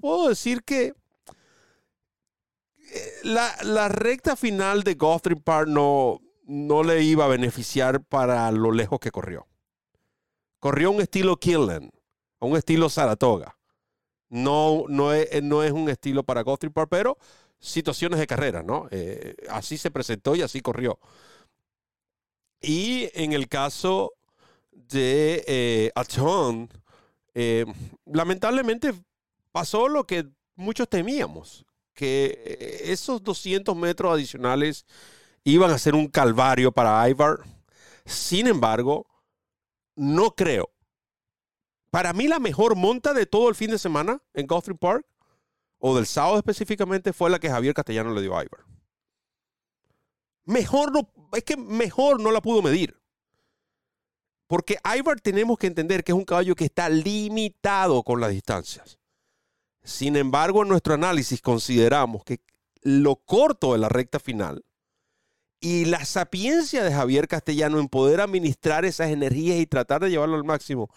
puedo 0.00 0.28
decir 0.28 0.62
que 0.64 0.94
eh, 2.92 3.12
la, 3.24 3.50
la, 3.62 3.88
recta 3.88 4.36
final 4.36 4.82
de 4.82 4.94
Guthrie 4.94 5.36
Park 5.36 5.68
no, 5.68 6.20
no 6.44 6.82
le 6.82 7.02
iba 7.02 7.24
a 7.24 7.28
beneficiar 7.28 8.02
para 8.02 8.50
lo 8.50 8.70
lejos 8.72 8.98
que 8.98 9.10
corrió. 9.10 9.46
Corrió 10.58 10.90
un 10.90 11.00
estilo 11.00 11.36
Killen, 11.36 11.90
un 12.40 12.56
estilo 12.56 12.90
Saratoga. 12.90 13.56
No, 14.28 14.84
no, 14.88 15.12
es, 15.12 15.42
no 15.42 15.62
es 15.62 15.72
un 15.72 15.88
estilo 15.88 16.24
para 16.24 16.42
Guthrie 16.42 16.70
Park, 16.72 16.88
pero 16.90 17.18
situaciones 17.62 18.18
de 18.18 18.26
carrera, 18.26 18.62
¿no? 18.62 18.88
Eh, 18.90 19.36
así 19.48 19.78
se 19.78 19.90
presentó 19.90 20.34
y 20.34 20.42
así 20.42 20.60
corrió. 20.60 20.98
Y 22.60 23.08
en 23.14 23.32
el 23.32 23.48
caso 23.48 24.12
de 24.72 25.44
eh, 25.46 25.92
eh, 27.34 27.64
lamentablemente 28.04 28.92
pasó 29.52 29.88
lo 29.88 30.06
que 30.06 30.28
muchos 30.56 30.88
temíamos, 30.88 31.64
que 31.94 32.42
eh, 32.44 32.92
esos 32.92 33.22
200 33.22 33.74
metros 33.76 34.12
adicionales 34.12 34.84
iban 35.44 35.70
a 35.70 35.78
ser 35.78 35.94
un 35.94 36.08
calvario 36.08 36.72
para 36.72 37.08
Ivar. 37.08 37.38
Sin 38.04 38.48
embargo, 38.48 39.06
no 39.94 40.32
creo. 40.32 40.70
Para 41.90 42.12
mí 42.12 42.26
la 42.26 42.38
mejor 42.38 42.74
monta 42.74 43.12
de 43.12 43.26
todo 43.26 43.48
el 43.48 43.54
fin 43.54 43.70
de 43.70 43.78
semana 43.78 44.20
en 44.34 44.46
Guthrie 44.46 44.76
Park, 44.76 45.06
o 45.84 45.96
del 45.96 46.06
sábado 46.06 46.38
específicamente, 46.38 47.12
fue 47.12 47.28
la 47.28 47.40
que 47.40 47.50
Javier 47.50 47.74
Castellano 47.74 48.14
le 48.14 48.22
dio 48.22 48.38
a 48.38 48.44
Ivar. 48.44 48.64
Mejor 50.44 50.92
no, 50.92 51.10
es 51.32 51.42
que 51.42 51.56
mejor 51.56 52.20
no 52.20 52.30
la 52.30 52.40
pudo 52.40 52.62
medir. 52.62 52.96
Porque 54.46 54.78
Ivar 54.96 55.20
tenemos 55.20 55.58
que 55.58 55.66
entender 55.66 56.04
que 56.04 56.12
es 56.12 56.18
un 56.18 56.24
caballo 56.24 56.54
que 56.54 56.66
está 56.66 56.88
limitado 56.88 58.04
con 58.04 58.20
las 58.20 58.30
distancias. 58.30 59.00
Sin 59.82 60.14
embargo, 60.14 60.62
en 60.62 60.68
nuestro 60.68 60.94
análisis 60.94 61.42
consideramos 61.42 62.22
que 62.22 62.40
lo 62.82 63.16
corto 63.16 63.72
de 63.72 63.80
la 63.80 63.88
recta 63.88 64.20
final 64.20 64.64
y 65.58 65.86
la 65.86 66.04
sapiencia 66.04 66.84
de 66.84 66.92
Javier 66.92 67.26
Castellano 67.26 67.80
en 67.80 67.88
poder 67.88 68.20
administrar 68.20 68.84
esas 68.84 69.10
energías 69.10 69.58
y 69.58 69.66
tratar 69.66 70.00
de 70.00 70.10
llevarlo 70.10 70.36
al 70.36 70.44
máximo 70.44 70.90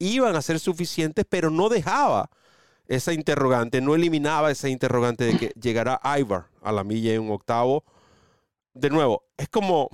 iban 0.00 0.34
a 0.34 0.42
ser 0.42 0.58
suficientes, 0.58 1.24
pero 1.28 1.48
no 1.48 1.68
dejaba 1.68 2.28
esa 2.94 3.14
interrogante, 3.14 3.80
no 3.80 3.94
eliminaba 3.94 4.50
esa 4.50 4.68
interrogante 4.68 5.24
de 5.24 5.38
que 5.38 5.48
llegará 5.60 5.98
Ivar 6.18 6.46
a 6.60 6.72
la 6.72 6.84
milla 6.84 7.14
en 7.14 7.22
un 7.22 7.32
octavo. 7.32 7.84
De 8.74 8.90
nuevo, 8.90 9.24
es 9.38 9.48
como, 9.48 9.88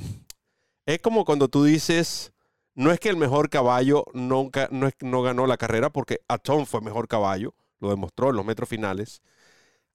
es 0.85 1.01
como 1.01 1.25
cuando 1.25 1.49
tú 1.49 1.63
dices, 1.63 2.33
no 2.75 2.91
es 2.91 2.99
que 2.99 3.09
el 3.09 3.17
mejor 3.17 3.51
caballo 3.51 4.05
nunca, 4.15 4.69
no, 4.73 4.91
no 5.01 5.23
ganó 5.23 5.47
la 5.47 5.57
carrera, 5.57 5.91
porque 5.91 6.23
Atom 6.27 6.67
fue 6.67 6.81
mejor 6.81 7.07
caballo, 7.07 7.55
lo 7.79 7.91
demostró 7.91 8.31
en 8.31 8.37
los 8.37 8.45
metros 8.45 8.69
finales. 8.69 9.23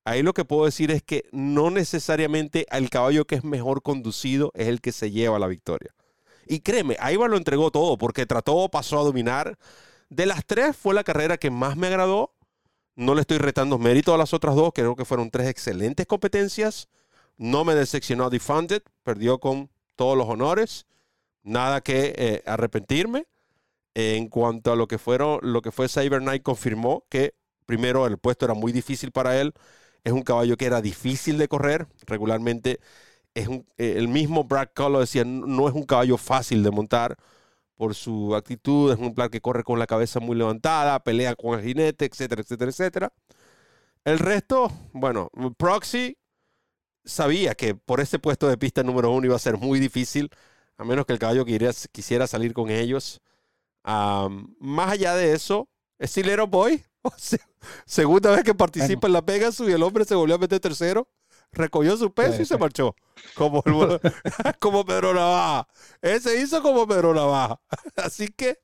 Ahí 0.06 0.24
lo 0.24 0.34
que 0.34 0.45
puedo 0.45 0.64
decir 0.64 0.89
es 0.89 1.04
que 1.04 1.26
no 1.34 1.72
necesariamente 1.72 2.66
el 2.72 2.89
caballo 2.89 3.26
que 3.26 3.36
es 3.36 3.43
mejor 3.43 3.82
conducido 3.82 4.51
es 4.54 4.70
el 4.70 4.80
que 4.80 4.93
se 4.93 5.12
lleva 5.12 5.39
la 5.39 5.47
victoria. 5.47 5.93
Y 6.45 6.62
créeme, 6.62 6.95
Aibar 7.01 7.30
lo 7.30 7.36
entregó 7.38 7.70
todo 7.70 7.97
porque 7.97 8.26
trató, 8.26 8.70
pasó 8.70 8.99
a 8.99 9.04
dominar. 9.04 9.58
De 10.10 10.26
las 10.26 10.45
tres 10.45 10.76
fue 10.78 10.93
la 10.93 11.04
carrera 11.04 11.38
que 11.38 11.49
más 11.49 11.76
me 11.76 11.88
agradó. 11.88 12.32
No 12.96 13.16
le 13.16 13.22
estoy 13.22 13.39
retando 13.39 13.78
mérito 13.80 14.14
a 14.14 14.18
las 14.18 14.34
otras 14.34 14.56
dos, 14.56 14.72
creo 14.74 14.96
que 14.96 15.06
fueron 15.06 15.32
tres 15.32 15.48
excelentes 15.48 16.06
competencias. 16.06 16.89
No 17.38 17.66
me 17.66 17.76
decepcionó 17.76 18.30
Defunded, 18.30 18.84
perdió 19.04 19.39
con 19.39 19.70
todos 19.96 20.18
los 20.18 20.28
honores 20.28 20.86
nada 21.44 21.82
que 21.82 22.14
eh, 22.18 22.44
arrepentirme. 22.46 23.26
En 23.96 24.28
cuanto 24.28 24.72
a 24.72 24.76
lo 24.76 24.88
que, 24.88 24.98
fueron, 24.98 25.39
lo 25.44 25.62
que 25.62 25.72
fue 25.72 25.88
Cyber 25.88 26.20
Knight, 26.20 26.41
confirmó 26.41 27.06
que 27.10 27.36
primero 27.68 28.08
el 28.08 28.18
puesto 28.18 28.46
era 28.46 28.56
muy 28.56 28.72
difícil 28.72 29.12
para 29.12 29.39
él. 29.39 29.54
Es 30.04 30.14
un 30.14 30.24
caballo 30.24 30.58
que 30.58 30.66
era 30.66 30.82
difícil 30.82 31.38
de 31.38 31.48
correr. 31.48 31.88
Regularmente 32.08 32.80
es 33.36 33.48
eh, 33.78 33.96
el 33.98 34.08
mismo 34.08 34.46
Brad 34.46 34.70
Collo 34.74 35.00
decía, 35.00 35.24
no 35.26 35.68
es 35.68 35.76
un 35.76 35.84
caballo 35.84 36.18
fácil 36.18 36.64
de 36.64 36.72
montar 36.72 37.18
por 37.76 37.95
su 37.95 38.36
actitud. 38.36 38.91
Es 38.93 38.99
un 38.99 39.13
plan 39.13 39.30
que 39.30 39.41
corre 39.41 39.63
con 39.63 39.80
la 39.80 39.88
cabeza 39.88 40.19
muy 40.19 40.36
levantada, 40.36 41.03
pelea 41.03 41.36
con 41.36 41.59
el 41.59 41.65
jinete, 41.65 42.05
etcétera, 42.05 42.41
etcétera, 42.41 42.71
etcétera. 42.71 43.13
El 44.05 44.19
resto, 44.19 44.71
bueno, 44.91 45.30
Proxy 45.57 46.17
sabía 47.05 47.55
que 47.55 47.76
por 47.76 47.99
ese 47.99 48.19
puesto 48.19 48.47
de 48.47 48.57
pista 48.57 48.84
número 48.84 49.11
uno 49.11 49.26
iba 49.26 49.36
a 49.36 49.39
ser 49.39 49.57
muy 49.57 49.80
difícil 49.80 50.30
a 50.78 50.84
menos 50.84 51.05
que 51.05 51.13
el 51.13 51.19
caballo 51.19 51.45
quisiera, 51.45 52.28
salir 52.28 52.53
con 52.53 52.69
ellos. 52.69 53.21
más 53.84 54.91
allá 54.91 55.15
de 55.15 55.34
eso, 55.34 55.69
es 55.99 56.15
Little 56.17 56.47
Boy. 56.47 56.84
segunda 57.86 58.32
vez 58.32 58.43
que 58.43 58.55
participa 58.55 59.07
en 59.07 59.13
la 59.13 59.21
Pegasus 59.21 59.67
y 59.69 59.74
el 59.74 59.84
hombre 59.84 60.05
se 60.05 60.15
volvió 60.15 60.36
a 60.36 60.39
meter 60.39 60.59
tercero. 60.59 61.07
Recogió 61.54 61.95
su 61.97 62.12
peso 62.12 62.41
y 62.41 62.45
se 62.45 62.58
marchó. 62.58 62.95
Como, 63.36 63.64
como 64.60 64.86
Pedro 64.86 65.14
Navaja. 65.14 65.68
Ese 66.01 66.41
hizo 66.41 66.62
como 66.62 66.88
Pedro 66.88 67.14
Navaja. 67.14 67.60
Así 67.95 68.28
que 68.28 68.60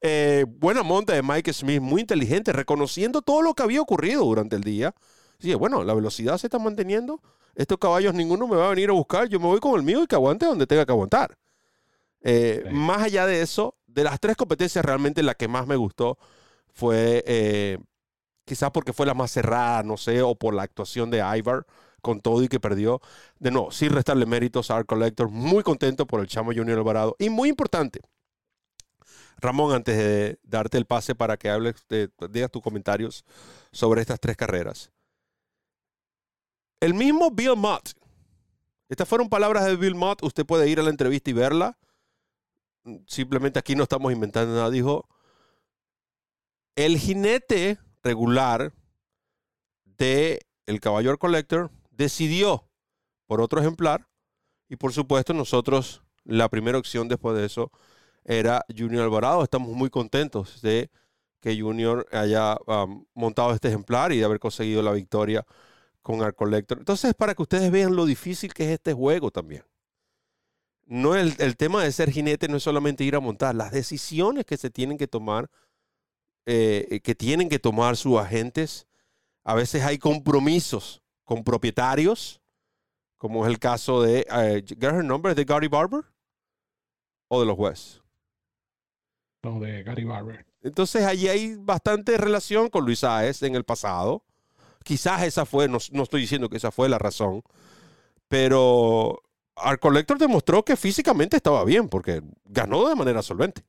eh, 0.00 0.46
buena 0.48 0.82
monta 0.82 1.12
de 1.12 1.22
Mike 1.22 1.52
Smith, 1.52 1.80
muy 1.80 2.00
inteligente, 2.00 2.52
reconociendo 2.52 3.20
todo 3.22 3.42
lo 3.42 3.54
que 3.54 3.62
había 3.62 3.80
ocurrido 3.80 4.24
durante 4.24 4.56
el 4.56 4.62
día. 4.62 4.94
Sí, 5.38 5.54
bueno, 5.54 5.84
la 5.84 5.94
velocidad 5.94 6.38
se 6.38 6.46
está 6.46 6.58
manteniendo. 6.58 7.20
Estos 7.54 7.78
caballos 7.78 8.14
ninguno 8.14 8.46
me 8.46 8.56
va 8.56 8.66
a 8.66 8.70
venir 8.70 8.90
a 8.90 8.94
buscar. 8.94 9.28
Yo 9.28 9.38
me 9.38 9.46
voy 9.46 9.60
con 9.60 9.74
el 9.74 9.82
mío 9.82 10.02
y 10.02 10.06
que 10.06 10.14
aguante 10.14 10.46
donde 10.46 10.66
tenga 10.66 10.86
que 10.86 10.92
aguantar. 10.92 11.36
Eh, 12.22 12.64
más 12.70 13.02
allá 13.02 13.26
de 13.26 13.42
eso, 13.42 13.76
de 13.86 14.04
las 14.04 14.20
tres 14.20 14.36
competencias, 14.36 14.84
realmente 14.84 15.22
la 15.22 15.34
que 15.34 15.48
más 15.48 15.66
me 15.66 15.76
gustó 15.76 16.18
fue 16.72 17.22
eh, 17.26 17.78
quizás 18.44 18.70
porque 18.70 18.92
fue 18.92 19.06
la 19.06 19.14
más 19.14 19.30
cerrada, 19.30 19.82
no 19.82 19.96
sé, 19.96 20.22
o 20.22 20.34
por 20.34 20.54
la 20.54 20.62
actuación 20.62 21.10
de 21.10 21.18
Ivar 21.36 21.66
con 22.00 22.20
todo 22.20 22.42
y 22.42 22.48
que 22.48 22.60
perdió. 22.60 23.00
De 23.38 23.50
nuevo, 23.50 23.70
sin 23.70 23.90
restarle 23.90 24.26
méritos 24.26 24.70
a 24.70 24.76
Art 24.76 24.86
Collector, 24.86 25.30
muy 25.30 25.62
contento 25.62 26.06
por 26.06 26.20
el 26.20 26.26
Chamo 26.26 26.52
Junior 26.52 26.78
Alvarado. 26.78 27.16
Y 27.18 27.30
muy 27.30 27.48
importante, 27.48 28.00
Ramón, 29.38 29.74
antes 29.74 29.96
de 29.96 30.38
darte 30.42 30.78
el 30.78 30.86
pase 30.86 31.14
para 31.14 31.36
que 31.36 31.50
hables, 31.50 31.74
digas 32.30 32.50
tus 32.50 32.62
comentarios 32.62 33.24
sobre 33.72 34.00
estas 34.00 34.20
tres 34.20 34.36
carreras. 34.36 34.90
El 36.80 36.94
mismo 36.94 37.30
Bill 37.30 37.56
Mott, 37.56 37.90
estas 38.88 39.08
fueron 39.08 39.28
palabras 39.28 39.66
de 39.66 39.76
Bill 39.76 39.94
Mott, 39.94 40.22
usted 40.22 40.46
puede 40.46 40.68
ir 40.68 40.80
a 40.80 40.82
la 40.82 40.90
entrevista 40.90 41.30
y 41.30 41.34
verla 41.34 41.78
simplemente 43.06 43.58
aquí 43.58 43.74
no 43.74 43.82
estamos 43.82 44.12
inventando 44.12 44.54
nada, 44.54 44.70
dijo, 44.70 45.08
el 46.76 46.98
jinete 46.98 47.78
regular 48.02 48.72
de 49.84 50.40
el 50.66 50.80
Collector 50.80 51.70
decidió 52.00 52.66
por 53.26 53.40
otro 53.40 53.60
ejemplar 53.60 54.08
y 54.68 54.76
por 54.76 54.92
supuesto 54.92 55.34
nosotros 55.34 56.02
la 56.24 56.48
primera 56.48 56.78
opción 56.78 57.08
después 57.08 57.36
de 57.36 57.44
eso 57.44 57.70
era 58.24 58.64
Junior 58.76 59.04
Alvarado. 59.04 59.42
Estamos 59.42 59.68
muy 59.70 59.90
contentos 59.90 60.62
de 60.62 60.90
que 61.40 61.60
Junior 61.60 62.06
haya 62.10 62.56
montado 63.14 63.52
este 63.52 63.68
ejemplar 63.68 64.12
y 64.12 64.18
de 64.18 64.24
haber 64.24 64.40
conseguido 64.40 64.82
la 64.82 64.92
victoria 64.92 65.44
con 66.02 66.22
Art 66.22 66.36
Collector. 66.36 66.78
Entonces, 66.78 67.14
para 67.14 67.34
que 67.34 67.42
ustedes 67.42 67.70
vean 67.70 67.94
lo 67.94 68.06
difícil 68.06 68.54
que 68.54 68.64
es 68.64 68.70
este 68.70 68.92
juego 68.92 69.30
también 69.30 69.64
no 70.90 71.14
el, 71.14 71.36
el, 71.38 71.56
tema 71.56 71.84
de 71.84 71.92
ser 71.92 72.10
jinete 72.10 72.48
no 72.48 72.56
es 72.56 72.64
solamente 72.64 73.04
ir 73.04 73.14
a 73.14 73.20
montar, 73.20 73.54
las 73.54 73.70
decisiones 73.70 74.44
que 74.44 74.56
se 74.56 74.70
tienen 74.70 74.98
que 74.98 75.06
tomar, 75.06 75.48
eh, 76.46 77.00
que 77.04 77.14
tienen 77.14 77.48
que 77.48 77.60
tomar 77.60 77.96
sus 77.96 78.18
agentes, 78.18 78.88
a 79.44 79.54
veces 79.54 79.84
hay 79.84 79.98
compromisos 79.98 81.00
con 81.30 81.44
propietarios, 81.44 82.40
como 83.16 83.46
es 83.46 83.52
el 83.52 83.60
caso 83.60 84.02
de, 84.02 84.26
uh, 84.32 84.66
¿get 84.66 85.04
nombre? 85.04 85.32
¿De 85.36 85.44
Gary 85.44 85.68
Barber? 85.68 86.02
¿O 87.28 87.38
de 87.38 87.46
los 87.46 87.56
West? 87.56 88.00
No, 89.44 89.60
de 89.60 89.84
Gary 89.84 90.02
Barber. 90.02 90.44
Entonces 90.60 91.04
allí 91.04 91.28
hay 91.28 91.54
bastante 91.54 92.18
relación 92.18 92.68
con 92.68 92.84
Luis 92.84 92.98
Saez 92.98 93.44
en 93.44 93.54
el 93.54 93.62
pasado. 93.62 94.24
Quizás 94.82 95.22
esa 95.22 95.46
fue, 95.46 95.68
no, 95.68 95.78
no 95.92 96.02
estoy 96.02 96.22
diciendo 96.22 96.48
que 96.48 96.56
esa 96.56 96.72
fue 96.72 96.88
la 96.88 96.98
razón, 96.98 97.44
pero 98.26 99.22
Art 99.54 99.80
Collector 99.80 100.18
demostró 100.18 100.64
que 100.64 100.74
físicamente 100.74 101.36
estaba 101.36 101.64
bien 101.64 101.88
porque 101.88 102.22
ganó 102.44 102.88
de 102.88 102.96
manera 102.96 103.22
solvente. 103.22 103.62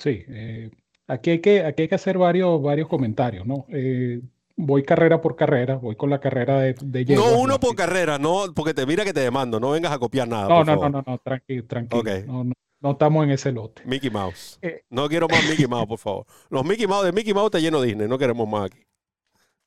Sí, 0.00 0.22
eh, 0.28 0.70
aquí, 1.06 1.30
hay 1.30 1.40
que, 1.40 1.64
aquí 1.64 1.80
hay 1.80 1.88
que 1.88 1.94
hacer 1.94 2.18
varios, 2.18 2.60
varios 2.60 2.88
comentarios, 2.88 3.46
¿no? 3.46 3.64
Eh, 3.70 4.20
voy 4.56 4.82
carrera 4.82 5.20
por 5.20 5.36
carrera, 5.36 5.76
voy 5.76 5.96
con 5.96 6.10
la 6.10 6.18
carrera 6.20 6.60
de, 6.60 6.74
de 6.74 7.14
No 7.14 7.38
uno 7.38 7.60
por 7.60 7.74
carrera, 7.76 8.18
no, 8.18 8.46
porque 8.54 8.74
te 8.74 8.86
mira 8.86 9.04
que 9.04 9.12
te 9.12 9.20
demando, 9.20 9.60
no 9.60 9.70
vengas 9.70 9.92
a 9.92 9.98
copiar 9.98 10.26
nada. 10.28 10.48
No, 10.48 10.56
por 10.56 10.66
no, 10.66 10.72
no, 10.74 10.80
favor. 10.80 10.90
no, 10.92 11.04
no, 11.06 11.18
tranquilo, 11.18 11.66
tranquilo. 11.66 12.02
No, 12.26 12.44
no, 12.44 12.52
no 12.80 12.90
estamos 12.92 13.24
en 13.24 13.30
ese 13.30 13.52
lote. 13.52 13.82
Mickey 13.84 14.10
Mouse. 14.10 14.58
Eh. 14.62 14.82
No 14.90 15.08
quiero 15.08 15.28
más 15.28 15.44
Mickey 15.48 15.66
Mouse, 15.66 15.86
por 15.86 15.98
favor. 15.98 16.26
Los 16.50 16.64
Mickey 16.64 16.86
Mouse 16.86 17.04
de 17.06 17.12
Mickey 17.12 17.34
Mouse 17.34 17.50
te 17.50 17.60
lleno 17.60 17.80
Disney, 17.82 18.08
no 18.08 18.18
queremos 18.18 18.48
más 18.48 18.66
aquí. 18.66 18.82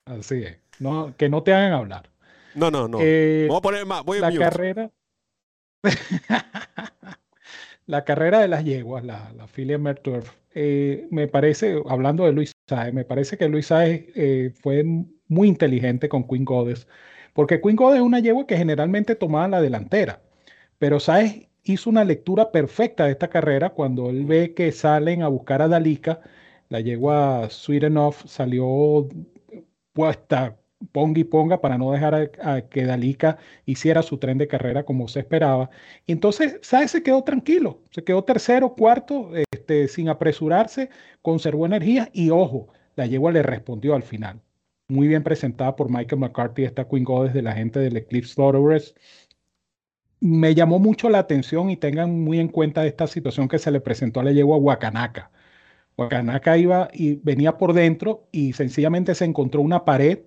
Así 0.06 0.42
es. 0.42 0.58
No, 0.78 1.14
que 1.16 1.28
no 1.28 1.42
te 1.42 1.52
hagan 1.54 1.72
hablar. 1.72 2.10
No, 2.54 2.70
no, 2.70 2.88
no. 2.88 2.98
Eh, 3.00 3.46
Vamos 3.48 3.58
a 3.58 3.62
poner 3.62 3.86
más, 3.86 4.04
voy 4.04 4.18
a 4.18 4.22
la 4.22 4.30
mute. 4.30 4.40
carrera. 4.40 4.90
la 7.86 8.04
carrera 8.04 8.40
de 8.40 8.48
las 8.48 8.64
yeguas, 8.64 9.04
la, 9.04 9.32
la 9.36 9.46
filia 9.46 9.78
Merturf, 9.78 10.30
eh, 10.54 11.06
me 11.10 11.28
parece, 11.28 11.82
hablando 11.88 12.24
de 12.24 12.32
Luis 12.32 12.52
Saez, 12.68 12.92
me 12.92 13.04
parece 13.04 13.36
que 13.38 13.48
Luis 13.48 13.66
Saez 13.66 14.06
eh, 14.14 14.52
fue 14.60 14.84
muy 15.28 15.48
inteligente 15.48 16.08
con 16.08 16.26
Queen 16.26 16.44
Goddess, 16.44 16.86
porque 17.34 17.60
Queen 17.60 17.76
Goddess 17.76 17.98
es 18.00 18.06
una 18.06 18.20
yegua 18.20 18.46
que 18.46 18.56
generalmente 18.56 19.14
tomaba 19.16 19.48
la 19.48 19.60
delantera, 19.62 20.22
pero 20.78 21.00
Saez 21.00 21.48
hizo 21.64 21.90
una 21.90 22.04
lectura 22.04 22.52
perfecta 22.52 23.06
de 23.06 23.12
esta 23.12 23.28
carrera 23.28 23.70
cuando 23.70 24.10
él 24.10 24.24
ve 24.26 24.54
que 24.54 24.72
salen 24.72 25.22
a 25.22 25.28
buscar 25.28 25.62
a 25.62 25.68
Dalika, 25.68 26.20
la 26.68 26.80
yegua 26.80 27.48
Sweet 27.50 27.84
Enough 27.84 28.14
salió 28.26 29.08
puesta 29.92 30.59
ponga 30.92 31.20
y 31.20 31.24
ponga 31.24 31.60
para 31.60 31.78
no 31.78 31.92
dejar 31.92 32.14
a, 32.14 32.54
a 32.56 32.60
que 32.62 32.84
Dalika 32.84 33.38
hiciera 33.66 34.02
su 34.02 34.18
tren 34.18 34.38
de 34.38 34.48
carrera 34.48 34.84
como 34.84 35.08
se 35.08 35.20
esperaba. 35.20 35.70
Y 36.06 36.12
entonces 36.12 36.58
Saez 36.62 36.90
se 36.90 37.02
quedó 37.02 37.22
tranquilo, 37.22 37.82
se 37.90 38.04
quedó 38.04 38.24
tercero, 38.24 38.74
cuarto, 38.74 39.30
este, 39.50 39.88
sin 39.88 40.08
apresurarse, 40.08 40.90
conservó 41.22 41.66
energía 41.66 42.10
y 42.12 42.30
ojo, 42.30 42.68
la 42.96 43.06
yegua 43.06 43.32
le 43.32 43.42
respondió 43.42 43.94
al 43.94 44.02
final. 44.02 44.40
Muy 44.88 45.06
bien 45.08 45.22
presentada 45.22 45.76
por 45.76 45.90
Michael 45.90 46.20
McCarthy, 46.20 46.64
esta 46.64 46.88
Queen 46.88 47.04
Goddess 47.04 47.34
de 47.34 47.42
la 47.42 47.52
gente 47.52 47.78
del 47.78 47.96
Eclipse 47.96 48.34
Slaughterers. 48.34 48.94
Me 50.20 50.54
llamó 50.54 50.78
mucho 50.78 51.08
la 51.08 51.18
atención 51.20 51.70
y 51.70 51.76
tengan 51.76 52.24
muy 52.24 52.40
en 52.40 52.48
cuenta 52.48 52.86
esta 52.86 53.06
situación 53.06 53.48
que 53.48 53.58
se 53.58 53.70
le 53.70 53.80
presentó 53.80 54.20
a 54.20 54.24
la 54.24 54.32
yegua 54.32 54.56
Huacanaca. 54.58 55.30
Huacanaca 55.96 56.58
iba 56.58 56.88
y 56.92 57.16
venía 57.16 57.56
por 57.56 57.72
dentro 57.72 58.28
y 58.32 58.52
sencillamente 58.52 59.14
se 59.14 59.24
encontró 59.24 59.60
una 59.62 59.84
pared 59.84 60.20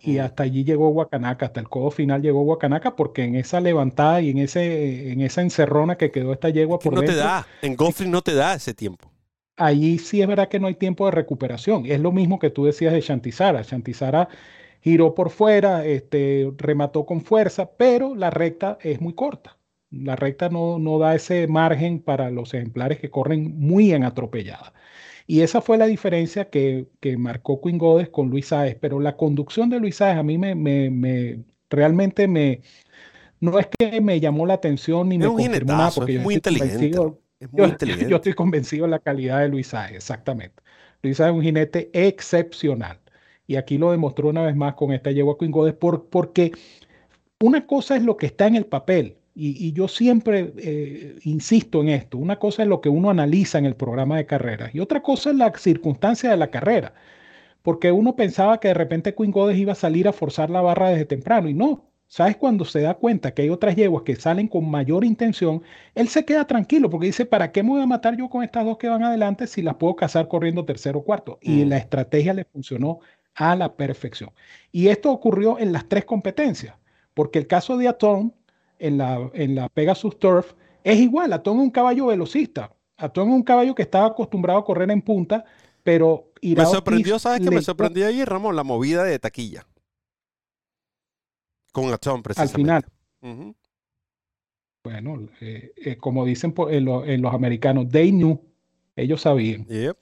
y 0.00 0.18
hasta 0.18 0.44
allí 0.44 0.64
llegó 0.64 0.88
Huacanaca, 0.90 1.46
hasta 1.46 1.60
el 1.60 1.68
codo 1.68 1.90
final 1.90 2.22
llegó 2.22 2.42
Huacanaca, 2.42 2.96
porque 2.96 3.24
en 3.24 3.34
esa 3.36 3.60
levantada 3.60 4.20
y 4.20 4.30
en, 4.30 4.38
ese, 4.38 5.12
en 5.12 5.20
esa 5.20 5.42
encerrona 5.42 5.96
que 5.96 6.10
quedó 6.10 6.32
esta 6.32 6.48
yegua 6.50 6.78
Que 6.78 6.84
por 6.84 6.94
no 6.94 7.02
te 7.02 7.14
da, 7.14 7.46
en 7.62 7.76
Godfrey 7.76 8.08
no 8.08 8.22
te 8.22 8.34
da 8.34 8.54
ese 8.54 8.74
tiempo. 8.74 9.10
allí 9.56 9.98
sí 9.98 10.22
es 10.22 10.28
verdad 10.28 10.48
que 10.48 10.58
no 10.60 10.66
hay 10.68 10.74
tiempo 10.74 11.04
de 11.06 11.12
recuperación. 11.12 11.86
Es 11.86 12.00
lo 12.00 12.12
mismo 12.12 12.38
que 12.38 12.50
tú 12.50 12.64
decías 12.64 12.92
de 12.92 13.00
Shantizara. 13.00 13.62
Shantizara 13.62 14.28
giró 14.80 15.14
por 15.14 15.30
fuera, 15.30 15.84
este, 15.84 16.50
remató 16.56 17.04
con 17.06 17.20
fuerza, 17.22 17.70
pero 17.76 18.14
la 18.14 18.30
recta 18.30 18.78
es 18.82 19.00
muy 19.00 19.14
corta. 19.14 19.58
La 19.90 20.16
recta 20.16 20.48
no, 20.48 20.78
no 20.78 20.98
da 20.98 21.14
ese 21.14 21.46
margen 21.48 22.00
para 22.02 22.30
los 22.30 22.54
ejemplares 22.54 22.98
que 23.00 23.10
corren 23.10 23.58
muy 23.58 23.92
en 23.92 24.04
atropellada. 24.04 24.72
Y 25.30 25.42
esa 25.42 25.60
fue 25.60 25.78
la 25.78 25.86
diferencia 25.86 26.50
que, 26.50 26.88
que 27.00 27.16
marcó 27.16 27.60
Queen 27.60 27.78
Goddess 27.78 28.08
con 28.10 28.30
Luis 28.30 28.48
Sáez. 28.48 28.76
Pero 28.80 29.00
la 29.00 29.16
conducción 29.16 29.70
de 29.70 29.78
Luis 29.80 29.96
Sáez 29.96 30.16
a 30.18 30.22
mí 30.22 30.38
me, 30.38 30.54
me- 30.54 30.90
me- 30.90 31.44
realmente 31.70 32.26
me, 32.28 32.62
no 33.40 33.58
es 33.58 33.68
que 33.78 34.00
me 34.00 34.20
llamó 34.20 34.46
la 34.46 34.54
atención 34.54 35.08
ni 35.08 35.16
Es 35.16 35.20
me 35.20 35.26
confirmó 35.28 35.72
nada, 35.72 35.90
porque 35.92 36.12
es 36.12 36.18
yo 36.18 36.24
muy 36.24 36.34
estoy 36.36 36.54
inteligente. 36.54 36.96
Es 37.40 37.52
muy 37.52 37.58
yo, 37.58 37.64
inteligente. 37.66 38.10
yo 38.10 38.16
estoy 38.16 38.34
convencido 38.34 38.84
de 38.86 38.90
la 38.90 38.98
calidad 39.00 39.40
de 39.40 39.48
Luis 39.48 39.68
Sáez, 39.68 39.92
exactamente. 39.96 40.62
Luis 41.02 41.16
Sáez 41.18 41.30
es 41.30 41.36
un 41.36 41.42
jinete 41.42 41.90
excepcional. 41.94 43.00
Y 43.46 43.56
aquí 43.56 43.78
lo 43.78 43.90
demostró 43.92 44.28
una 44.28 44.42
vez 44.44 44.56
más 44.56 44.74
con 44.74 44.92
esta 44.92 45.10
yegua 45.12 45.36
Queen 45.38 45.50
Goddess, 45.52 45.74
por, 45.74 46.08
porque 46.08 46.52
una 47.40 47.66
cosa 47.66 47.96
es 47.96 48.02
lo 48.04 48.16
que 48.16 48.26
está 48.26 48.46
en 48.46 48.56
el 48.56 48.66
papel, 48.66 49.16
y, 49.48 49.66
y 49.68 49.72
yo 49.72 49.88
siempre 49.88 50.52
eh, 50.58 51.18
insisto 51.24 51.80
en 51.82 51.88
esto, 51.90 52.18
una 52.18 52.38
cosa 52.38 52.62
es 52.62 52.68
lo 52.68 52.80
que 52.80 52.88
uno 52.88 53.10
analiza 53.10 53.58
en 53.58 53.66
el 53.66 53.76
programa 53.76 54.16
de 54.16 54.26
carreras, 54.26 54.74
y 54.74 54.80
otra 54.80 55.02
cosa 55.02 55.30
es 55.30 55.36
la 55.36 55.52
circunstancia 55.56 56.30
de 56.30 56.36
la 56.36 56.50
carrera, 56.50 56.94
porque 57.62 57.92
uno 57.92 58.16
pensaba 58.16 58.60
que 58.60 58.68
de 58.68 58.74
repente 58.74 59.14
Queen 59.14 59.32
Goddess 59.32 59.58
iba 59.58 59.72
a 59.72 59.76
salir 59.76 60.08
a 60.08 60.12
forzar 60.12 60.50
la 60.50 60.62
barra 60.62 60.90
desde 60.90 61.04
temprano, 61.06 61.48
y 61.48 61.54
no. 61.54 61.86
¿Sabes? 62.12 62.36
Cuando 62.36 62.64
se 62.64 62.80
da 62.80 62.94
cuenta 62.94 63.32
que 63.32 63.42
hay 63.42 63.50
otras 63.50 63.76
yeguas 63.76 64.02
que 64.02 64.16
salen 64.16 64.48
con 64.48 64.68
mayor 64.68 65.04
intención, 65.04 65.62
él 65.94 66.08
se 66.08 66.24
queda 66.24 66.44
tranquilo 66.44 66.90
porque 66.90 67.06
dice, 67.06 67.24
¿para 67.24 67.52
qué 67.52 67.62
me 67.62 67.70
voy 67.70 67.82
a 67.82 67.86
matar 67.86 68.16
yo 68.16 68.28
con 68.28 68.42
estas 68.42 68.64
dos 68.64 68.78
que 68.78 68.88
van 68.88 69.04
adelante 69.04 69.46
si 69.46 69.62
las 69.62 69.76
puedo 69.76 69.94
cazar 69.94 70.26
corriendo 70.26 70.64
tercero 70.64 70.98
o 70.98 71.04
cuarto? 71.04 71.38
Y 71.40 71.64
Mm. 71.64 71.68
la 71.68 71.76
estrategia 71.78 72.34
le 72.34 72.44
funcionó 72.46 72.98
a 73.34 73.54
la 73.54 73.76
perfección. 73.76 74.30
Y 74.72 74.88
esto 74.88 75.12
ocurrió 75.12 75.58
en 75.60 75.72
las 75.72 75.88
tres 75.88 76.04
competencias, 76.04 76.74
porque 77.14 77.38
el 77.38 77.46
caso 77.46 77.76
de 77.78 77.86
Atón 77.86 78.34
en 78.80 78.98
la, 78.98 79.30
en 79.34 79.54
la 79.54 79.68
Pegasus 79.68 80.18
Turf 80.18 80.54
es 80.82 80.98
igual. 80.98 81.32
Atón 81.32 81.58
es 81.58 81.62
un 81.64 81.70
caballo 81.70 82.06
velocista. 82.06 82.74
Atón 82.96 83.28
es 83.28 83.34
un 83.34 83.42
caballo 83.42 83.74
que 83.74 83.82
estaba 83.82 84.06
acostumbrado 84.06 84.58
a 84.58 84.64
correr 84.64 84.90
en 84.90 85.02
punta, 85.02 85.44
pero 85.82 86.32
Me 86.42 86.64
sorprendió, 86.66 87.18
¿sabes 87.18 87.40
qué? 87.40 87.46
le- 87.50 87.56
Me 87.56 87.62
sorprendió 87.62 88.06
ayer, 88.06 88.28
Ramón, 88.28 88.56
la 88.56 88.64
movida 88.64 89.04
de 89.04 89.18
taquilla. 89.18 89.66
Con 91.72 91.92
Atón, 91.92 92.16
al 92.16 92.22
precisamente. 92.22 92.56
final. 92.56 92.84
Ujú. 93.22 93.54
Bueno, 94.82 95.28
eh, 95.40 95.72
eh, 95.76 95.96
como 95.96 96.24
dicen 96.24 96.52
po- 96.52 96.70
en, 96.70 96.84
lo- 96.86 97.04
los 97.04 97.34
americanos, 97.34 97.88
they 97.90 98.10
knew, 98.10 98.40
ellos 98.96 99.20
sabían. 99.22 99.66
Yep. 99.66 99.96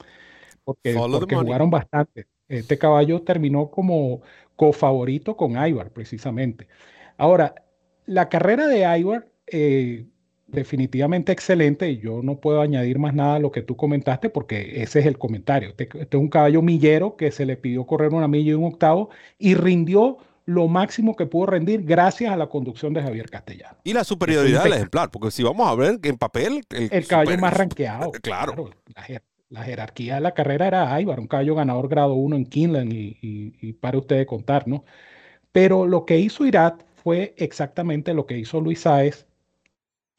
porque, 0.64 0.94
porque 0.94 1.34
jugaron 1.36 1.70
bastante. 1.70 2.26
Este 2.48 2.78
caballo 2.78 3.22
terminó 3.22 3.70
como 3.70 4.22
cofavorito 4.56 5.36
con 5.36 5.52
Ivar, 5.66 5.90
precisamente. 5.90 6.68
Ahora, 7.16 7.54
la 8.08 8.28
carrera 8.28 8.66
de 8.66 8.98
Ivar, 8.98 9.28
eh, 9.46 10.06
definitivamente 10.46 11.30
excelente. 11.32 11.90
y 11.90 11.98
Yo 12.00 12.22
no 12.22 12.40
puedo 12.40 12.60
añadir 12.60 12.98
más 12.98 13.14
nada 13.14 13.36
a 13.36 13.38
lo 13.38 13.52
que 13.52 13.62
tú 13.62 13.76
comentaste, 13.76 14.30
porque 14.30 14.82
ese 14.82 15.00
es 15.00 15.06
el 15.06 15.18
comentario. 15.18 15.68
Este, 15.70 15.84
este 15.84 16.16
es 16.16 16.20
un 16.20 16.28
caballo 16.28 16.62
millero 16.62 17.16
que 17.16 17.30
se 17.30 17.44
le 17.46 17.56
pidió 17.56 17.84
correr 17.86 18.14
una 18.14 18.28
milla 18.28 18.50
y 18.50 18.54
un 18.54 18.64
octavo 18.64 19.10
y 19.38 19.54
rindió 19.54 20.18
lo 20.46 20.66
máximo 20.66 21.14
que 21.14 21.26
pudo 21.26 21.44
rendir 21.46 21.82
gracias 21.82 22.32
a 22.32 22.36
la 22.36 22.46
conducción 22.46 22.94
de 22.94 23.02
Javier 23.02 23.28
Castellano. 23.28 23.76
Y 23.84 23.92
la 23.92 24.02
superioridad 24.04 24.64
del 24.64 24.72
ejemplar, 24.72 25.10
porque 25.10 25.30
si 25.30 25.42
vamos 25.42 25.68
a 25.68 25.74
ver 25.74 26.00
en 26.02 26.16
papel, 26.16 26.62
el, 26.70 26.88
El 26.90 27.06
caballo 27.06 27.30
super- 27.32 27.40
más 27.42 27.52
rankeado. 27.54 28.12
Claro. 28.22 28.70
La, 28.96 29.02
jer- 29.06 29.22
la 29.50 29.62
jerarquía 29.64 30.14
de 30.14 30.20
la 30.22 30.32
carrera 30.32 30.66
era 30.66 31.00
Ivar, 31.00 31.20
un 31.20 31.26
caballo 31.26 31.54
ganador 31.54 31.88
grado 31.88 32.14
1 32.14 32.36
en 32.36 32.46
Kinland 32.46 32.92
y, 32.94 33.18
y, 33.20 33.52
y 33.60 33.72
para 33.74 33.98
usted 33.98 34.16
de 34.16 34.24
contar, 34.26 34.66
¿no? 34.66 34.84
Pero 35.52 35.86
lo 35.86 36.04
que 36.06 36.18
hizo 36.18 36.46
Irat 36.46 36.82
fue 37.08 37.34
exactamente 37.38 38.12
lo 38.14 38.26
que 38.26 38.36
hizo 38.38 38.60
Luis 38.60 38.80
Sáez 38.82 39.26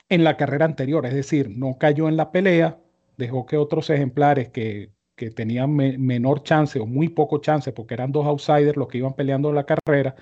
en 0.10 0.24
la 0.24 0.38
carrera 0.38 0.66
anterior, 0.66 1.06
es 1.06 1.14
decir, 1.14 1.50
no 1.56 1.78
cayó 1.78 2.08
en 2.10 2.18
la 2.18 2.32
pelea, 2.32 2.80
dejó 3.18 3.46
que 3.46 3.58
otros 3.58 3.90
ejemplares 3.90 4.50
que, 4.50 4.92
que 5.16 5.30
tenían 5.32 5.76
me- 5.76 5.98
menor 5.98 6.44
chance 6.44 6.80
o 6.80 6.86
muy 6.86 7.10
poco 7.10 7.40
chance, 7.40 7.72
porque 7.74 7.94
eran 7.94 8.12
dos 8.12 8.26
outsiders 8.26 8.78
los 8.78 8.88
que 8.88 9.00
iban 9.00 9.14
peleando 9.16 9.54
la 9.54 9.66
carrera, 9.66 10.16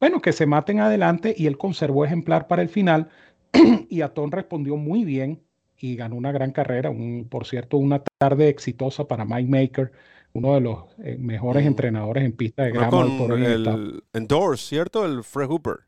bueno, 0.00 0.20
que 0.22 0.32
se 0.32 0.46
maten 0.46 0.80
adelante 0.80 1.34
y 1.36 1.46
él 1.46 1.58
conservó 1.58 2.04
ejemplar 2.04 2.48
para 2.48 2.62
el 2.62 2.68
final 2.68 3.10
y 3.90 4.02
Atón 4.02 4.32
respondió 4.32 4.76
muy 4.76 5.04
bien 5.04 5.42
y 5.78 5.96
ganó 5.96 6.16
una 6.16 6.32
gran 6.32 6.52
carrera, 6.52 6.90
un, 6.90 7.28
por 7.30 7.46
cierto, 7.46 7.78
una 7.78 8.02
tarde 8.18 8.48
exitosa 8.48 9.06
para 9.08 9.24
Mike 9.24 9.50
Maker, 9.50 9.92
uno 10.38 10.54
de 10.54 10.60
los 10.60 10.78
eh, 11.04 11.16
mejores 11.18 11.66
entrenadores 11.66 12.24
en 12.24 12.32
pista 12.32 12.64
de 12.64 12.72
grama 12.72 12.90
con 12.90 13.18
por 13.18 13.32
el 13.38 14.02
Endorse, 14.12 14.66
¿cierto? 14.66 15.04
El 15.04 15.22
Fred 15.24 15.46
Hooper. 15.48 15.80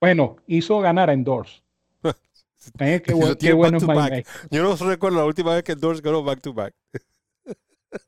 Bueno, 0.00 0.36
hizo 0.46 0.78
ganar 0.80 1.10
a 1.10 1.12
Endorse. 1.12 1.62
Eh, 2.80 3.00
qué, 3.04 3.14
qué 3.38 3.52
bueno 3.52 3.78
back 3.78 4.12
es 4.12 4.16
Mike. 4.16 4.28
Yo 4.50 4.62
no 4.64 4.74
recuerdo 4.90 5.18
la 5.18 5.24
última 5.24 5.54
vez 5.54 5.62
que 5.62 5.72
Endorse 5.72 6.02
ganó 6.02 6.24
back 6.24 6.40
to 6.40 6.52
back. 6.52 6.74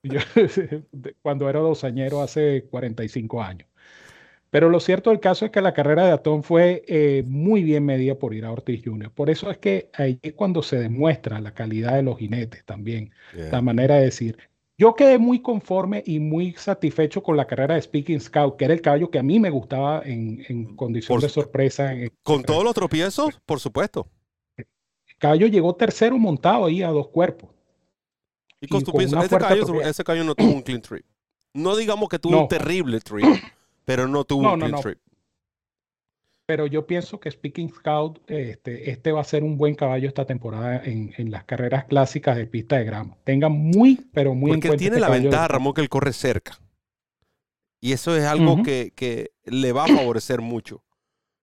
Yo- 0.03 0.19
cuando 1.23 1.49
era 1.49 1.61
dosañero 1.61 2.21
hace 2.21 2.67
45 2.71 3.43
años. 3.43 3.69
Pero 4.51 4.69
lo 4.69 4.81
cierto 4.81 5.11
del 5.11 5.21
caso 5.21 5.45
es 5.45 5.53
que 5.53 5.61
la 5.61 5.73
carrera 5.73 6.05
de 6.05 6.11
Atón 6.11 6.43
fue 6.43 6.83
eh, 6.89 7.23
muy 7.27 7.63
bien 7.63 7.85
medida 7.85 8.17
por 8.17 8.35
Ira 8.35 8.51
Ortiz 8.51 8.83
Jr. 8.85 9.13
Por 9.13 9.31
eso 9.31 9.49
es 9.51 9.59
que 9.59 9.89
ahí 9.95 10.19
es 10.23 10.33
cuando 10.33 10.63
se 10.65 10.77
demuestra 10.77 11.41
la 11.41 11.55
calidad 11.55 11.95
de 11.95 12.03
los 12.03 12.19
jinetes 12.19 12.65
también, 12.65 13.13
Yeah. 13.35 13.53
la 13.53 13.63
manera 13.63 13.95
de 13.95 14.07
decir. 14.07 14.37
Yo 14.81 14.95
quedé 14.95 15.19
muy 15.19 15.43
conforme 15.43 16.03
y 16.07 16.19
muy 16.21 16.55
satisfecho 16.55 17.23
con 17.23 17.37
la 17.37 17.47
carrera 17.47 17.75
de 17.75 17.83
Speaking 17.83 18.19
Scout, 18.19 18.57
que 18.57 18.65
era 18.65 18.73
el 18.73 18.81
caballo 18.81 19.11
que 19.11 19.19
a 19.19 19.23
mí 19.23 19.39
me 19.39 19.51
gustaba 19.51 20.01
en, 20.07 20.43
en 20.49 20.75
condición 20.75 21.17
Por 21.17 21.21
de 21.21 21.29
sorpresa. 21.29 21.93
en- 21.93 22.11
Con 22.23 22.43
todos 22.43 22.65
los 22.65 22.73
tropiezos, 22.73 23.39
por 23.45 23.61
supuesto. 23.61 24.09
El 24.57 24.65
caballo 25.19 25.49
llegó 25.49 25.75
tercero 25.75 26.17
montado 26.17 26.65
ahí 26.65 26.83
a 26.83 26.89
dos 26.89 27.09
cuerpos. 27.09 27.51
Y 28.59 28.69
con 28.69 28.81
Y 28.81 28.85
con 28.85 29.03
ese 29.03 29.29
caballo, 29.39 29.83
ese 29.83 30.03
caballo 30.03 30.25
no 30.25 30.35
tuvo 30.35 30.51
un 30.51 30.63
clean 30.63 30.81
trip. 30.81 31.05
No 31.53 31.77
digamos 31.77 32.09
que 32.09 32.19
tuvo 32.19 32.33
No. 32.33 32.43
un 32.43 32.49
terrible 32.49 33.01
trip, 33.01 33.27
pero 33.85 34.09
no 34.09 34.25
tuvo 34.25 34.45
No, 34.45 34.55
un 34.55 34.61
no, 34.61 34.67
clean 34.67 34.83
trip. 34.83 34.99
Pero 36.51 36.67
yo 36.67 36.85
pienso 36.85 37.21
que 37.21 37.31
Speaking 37.31 37.73
Scout, 37.73 38.29
este, 38.29 38.91
este 38.91 39.13
va 39.13 39.21
a 39.21 39.25
ser 39.25 39.45
un 39.45 39.57
buen 39.57 39.77
caballo 39.77 40.09
esta 40.09 40.27
temporada 40.27 40.83
en, 40.85 41.13
en 41.17 41.31
las 41.31 41.45
carreras 41.45 41.85
clásicas 41.85 42.37
de 42.37 42.49
pista 42.49 42.77
de 42.77 42.85
grama. 42.85 43.17
Tenga 43.23 43.49
muy, 43.49 44.09
pero 44.13 44.35
muy 44.35 44.51
Porque 44.51 44.67
cuenta 44.67 44.81
tiene 44.81 44.97
este 44.97 45.09
la 45.09 45.15
de- 45.15 45.21
ventaja, 45.21 45.47
Ramón, 45.47 45.75
que 45.75 45.81
él 45.81 45.89
corre 45.89 46.13
cerca. 46.13 46.59
Y 47.81 47.93
eso 47.93 48.17
es 48.17 48.25
algo 48.25 48.65
que, 48.65 48.93
que, 48.97 49.31
le 49.45 49.71
va 49.71 49.85
a 49.85 49.95
favorecer 49.95 50.41
mucho. 50.41 50.83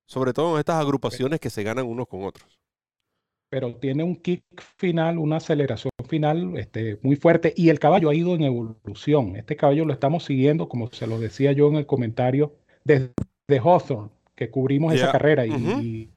Sobre 0.07 0.33
todo 0.33 0.55
en 0.55 0.59
estas 0.59 0.75
agrupaciones 0.75 1.39
que 1.39 1.49
se 1.49 1.63
ganan 1.63 1.85
unos 1.85 2.09
con 2.09 2.25
otros. 2.25 2.59
Pero 3.49 3.77
tiene 3.77 4.03
un 4.03 4.17
kick 4.17 4.43
final, 4.75 5.19
una 5.19 5.37
aceleración 5.37 5.91
final 6.09 6.57
este, 6.57 6.99
muy 7.01 7.15
fuerte. 7.15 7.53
Y 7.55 7.69
el 7.69 7.79
caballo 7.79 8.09
ha 8.09 8.13
ido 8.13 8.35
en 8.35 8.41
evolución. 8.43 9.37
Este 9.37 9.55
caballo 9.55 9.85
lo 9.85 9.93
estamos 9.93 10.25
siguiendo, 10.25 10.67
como 10.67 10.91
se 10.91 11.07
lo 11.07 11.17
decía 11.17 11.53
yo 11.53 11.69
en 11.69 11.75
el 11.75 11.85
comentario, 11.85 12.57
desde 12.83 13.13
Hawthorne, 13.63 14.16
que 14.37 14.51
cubrimos 14.51 14.93
esa 14.93 15.11
carrera. 15.11 15.45
Y, 15.45 16.09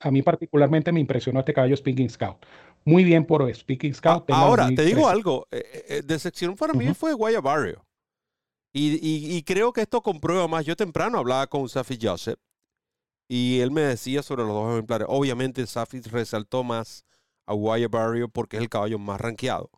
a, 0.00 0.10
mí 0.10 0.22
particularmente 0.22 0.90
me 0.90 1.00
impresionó 1.00 1.40
este 1.40 1.52
caballo 1.52 1.76
Speaking 1.76 2.10
Scout. 2.10 2.44
Muy 2.84 3.04
bien 3.04 3.24
por 3.24 3.54
Speaking 3.54 3.94
Scout. 3.94 4.30
ahora, 4.30 4.68
te 4.74 4.84
digo 4.84 5.08
algo. 5.08 5.46
Eh, 5.50 5.62
eh, 5.72 5.84
eh, 5.88 6.02
de 6.02 6.18
sección 6.18 6.56
para 6.56 6.72
mí 6.72 6.92
fue 6.94 7.12
Guaya 7.12 7.40
Barrio. 7.40 7.84
Y, 8.72 9.42
creo 9.42 9.72
que 9.72 9.82
esto 9.82 10.00
comprueba 10.00 10.48
más. 10.48 10.64
Yo 10.64 10.74
temprano 10.74 11.18
hablaba 11.18 11.46
con 11.46 11.68
Safi 11.68 11.98
Joseph 12.00 12.40
y 13.28 13.60
él 13.60 13.70
me 13.70 13.82
decía 13.82 14.22
sobre 14.22 14.42
los 14.42 14.52
dos 14.52 14.72
ejemplares. 14.72 15.06
Obviamente 15.10 15.66
Safi 15.66 16.00
resaltó 16.00 16.64
más 16.64 17.04
a 17.46 17.52
Guaya 17.52 17.88
Barrio 17.88 18.28
porque 18.28 18.56
es 18.56 18.62
el 18.62 18.70
caballo 18.70 18.98
más 18.98 19.20
rankeado. 19.20 19.70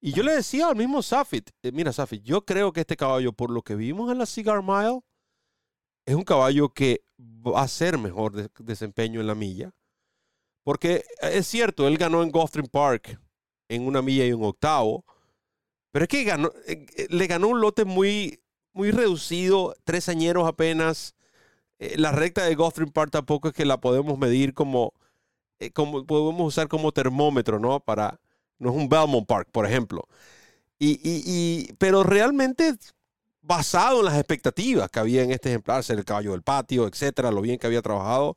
Y 0.00 0.12
yo 0.12 0.22
le 0.22 0.36
decía 0.36 0.68
al 0.68 0.76
mismo 0.76 1.02
Safit, 1.02 1.50
mira 1.72 1.90
Safit, 1.92 2.22
yo 2.22 2.44
creo 2.44 2.72
que 2.72 2.80
este 2.80 2.96
caballo, 2.96 3.32
por 3.32 3.50
lo 3.50 3.62
que 3.62 3.74
vimos 3.74 4.12
en 4.12 4.18
la 4.18 4.26
Cigar 4.26 4.62
Mile, 4.62 5.00
es 6.06 6.14
un 6.14 6.22
caballo 6.22 6.70
que 6.70 7.02
va 7.18 7.62
a 7.62 7.68
ser 7.68 7.98
mejor 7.98 8.50
desempeño 8.60 9.20
en 9.20 9.26
la 9.26 9.34
milla. 9.34 9.72
Porque 10.62 11.04
es 11.20 11.46
cierto, 11.46 11.86
él 11.86 11.98
ganó 11.98 12.22
en 12.22 12.30
Gotham 12.30 12.66
Park 12.66 13.20
en 13.68 13.86
una 13.86 14.02
milla 14.02 14.24
y 14.24 14.32
un 14.32 14.44
octavo, 14.44 15.04
pero 15.90 16.04
es 16.04 16.08
que 16.08 16.22
eh, 16.22 16.36
eh, 16.66 17.06
le 17.10 17.26
ganó 17.26 17.48
un 17.48 17.60
lote 17.60 17.84
muy, 17.84 18.40
muy 18.72 18.90
reducido, 18.90 19.74
tres 19.84 20.08
añeros 20.08 20.46
apenas. 20.46 21.14
Eh, 21.78 21.96
la 21.98 22.12
recta 22.12 22.44
de 22.44 22.54
Gotham 22.54 22.90
Park 22.90 23.10
tampoco 23.12 23.48
es 23.48 23.54
que 23.54 23.64
la 23.64 23.80
podemos 23.80 24.18
medir 24.18 24.54
como, 24.54 24.92
como 25.72 26.04
podemos 26.06 26.48
usar 26.48 26.68
como 26.68 26.92
termómetro, 26.92 27.58
¿no? 27.58 27.80
Para, 27.80 28.20
no 28.58 28.70
es 28.70 28.76
un 28.76 28.88
Belmont 28.88 29.26
Park, 29.26 29.48
por 29.52 29.66
ejemplo. 29.66 30.08
Y, 30.78 31.00
y, 31.02 31.72
pero 31.78 32.02
realmente 32.02 32.74
basado 33.46 34.00
en 34.00 34.06
las 34.06 34.16
expectativas 34.16 34.90
que 34.90 34.98
había 34.98 35.22
en 35.22 35.30
este 35.30 35.50
ejemplar, 35.50 35.82
ser 35.84 35.98
el 35.98 36.04
caballo 36.04 36.32
del 36.32 36.42
patio, 36.42 36.86
etcétera, 36.86 37.30
lo 37.30 37.40
bien 37.40 37.58
que 37.58 37.66
había 37.66 37.82
trabajado, 37.82 38.36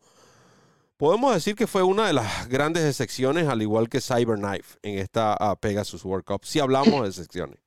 podemos 0.98 1.34
decir 1.34 1.56
que 1.56 1.68
fue 1.68 1.82
una 1.82 2.08
de 2.08 2.14
las 2.14 2.48
grandes 2.48 2.84
excepciones, 2.84 3.48
al 3.48 3.62
igual 3.62 3.90
que 3.90 4.02
Cyberknife 4.02 4.78
en 4.84 5.00
esta 5.00 5.36
uh, 5.40 5.56
Pegasus 5.60 6.06
World 6.06 6.26
Cup, 6.26 6.42
si 6.44 6.60
hablamos 6.60 7.02
de 7.02 7.08
excepciones. 7.08 7.58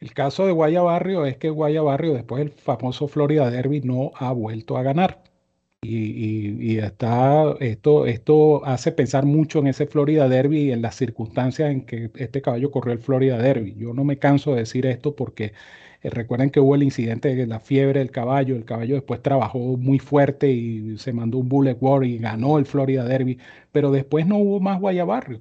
El 0.00 0.14
caso 0.14 0.46
de 0.46 0.52
Guaya 0.52 0.82
Barrio 0.82 1.26
es 1.26 1.36
que 1.36 1.50
Guaya 1.50 1.82
Barrio, 1.82 2.14
después 2.14 2.38
del 2.38 2.50
famoso 2.50 3.08
Florida 3.08 3.50
Derby, 3.50 3.80
no 3.80 4.12
ha 4.14 4.32
vuelto 4.32 4.76
a 4.76 4.82
ganar. 4.82 5.22
Y, 5.80 6.72
y, 6.72 6.78
está, 6.78 7.54
esto, 7.60 8.06
esto 8.06 8.64
hace 8.64 8.90
pensar 8.90 9.24
mucho 9.24 9.60
en 9.60 9.68
ese 9.68 9.86
Florida 9.86 10.28
Derby 10.28 10.62
y 10.64 10.72
en 10.72 10.82
las 10.82 10.96
circunstancias 10.96 11.70
en 11.70 11.86
que 11.86 12.10
este 12.16 12.42
caballo 12.42 12.72
corrió 12.72 12.92
el 12.92 12.98
Florida 12.98 13.38
Derby. 13.38 13.76
Yo 13.78 13.94
no 13.94 14.02
me 14.02 14.18
canso 14.18 14.52
de 14.52 14.60
decir 14.60 14.86
esto 14.86 15.14
porque 15.14 15.52
eh, 16.02 16.10
recuerden 16.10 16.50
que 16.50 16.58
hubo 16.58 16.74
el 16.74 16.82
incidente 16.82 17.32
de 17.34 17.46
la 17.46 17.60
fiebre 17.60 18.00
del 18.00 18.10
caballo. 18.10 18.56
El 18.56 18.64
caballo 18.64 18.96
después 18.96 19.22
trabajó 19.22 19.58
muy 19.58 20.00
fuerte 20.00 20.50
y 20.50 20.98
se 20.98 21.12
mandó 21.12 21.38
un 21.38 21.48
bullet 21.48 21.76
war 21.80 22.04
y 22.04 22.18
ganó 22.18 22.58
el 22.58 22.66
Florida 22.66 23.04
Derby. 23.04 23.38
Pero 23.70 23.92
después 23.92 24.26
no 24.26 24.38
hubo 24.38 24.58
más 24.58 24.80
Guayabarrio. 24.80 25.38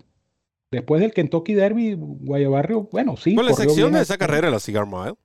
Después 0.70 1.02
del 1.02 1.14
Kentucky 1.14 1.56
Derby, 1.56 1.96
Guayabarrio, 1.98 2.90
bueno, 2.92 3.18
sí. 3.18 3.34
Con 3.34 3.46
la 3.46 3.52
excepción 3.52 3.94
de 3.94 4.02
esa 4.02 4.18
carrera, 4.20 4.52
la 4.52 4.60
Cigar 4.60 4.86
Mile 4.86 5.16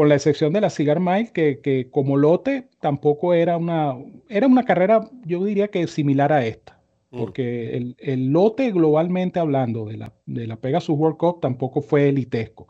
con 0.00 0.08
la 0.08 0.14
excepción 0.14 0.54
de 0.54 0.62
la 0.62 0.70
Cigar 0.70 0.98
Mile, 0.98 1.30
que, 1.30 1.60
que, 1.60 1.90
como 1.90 2.16
lote 2.16 2.70
tampoco 2.80 3.34
era 3.34 3.58
una, 3.58 3.98
era 4.30 4.46
una 4.46 4.64
carrera, 4.64 5.10
yo 5.26 5.44
diría 5.44 5.68
que 5.68 5.86
similar 5.88 6.32
a 6.32 6.46
esta, 6.46 6.80
mm. 7.10 7.18
porque 7.18 7.76
el, 7.76 7.96
el, 7.98 8.28
lote 8.28 8.72
globalmente 8.72 9.40
hablando 9.40 9.84
de 9.84 9.98
la, 9.98 10.14
de 10.24 10.46
la 10.46 10.56
Pegasus 10.56 10.96
World 10.98 11.18
Cup 11.18 11.40
tampoco 11.42 11.82
fue 11.82 12.08
elitesco. 12.08 12.66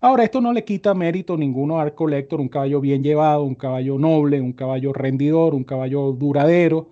Ahora, 0.00 0.24
esto 0.24 0.40
no 0.40 0.52
le 0.52 0.64
quita 0.64 0.92
mérito 0.92 1.36
ninguno 1.36 1.78
al 1.78 1.94
Collector, 1.94 2.40
un 2.40 2.48
caballo 2.48 2.80
bien 2.80 3.04
llevado, 3.04 3.44
un 3.44 3.54
caballo 3.54 3.96
noble, 3.96 4.40
un 4.40 4.52
caballo 4.52 4.92
rendidor, 4.92 5.54
un 5.54 5.62
caballo 5.62 6.10
duradero, 6.10 6.90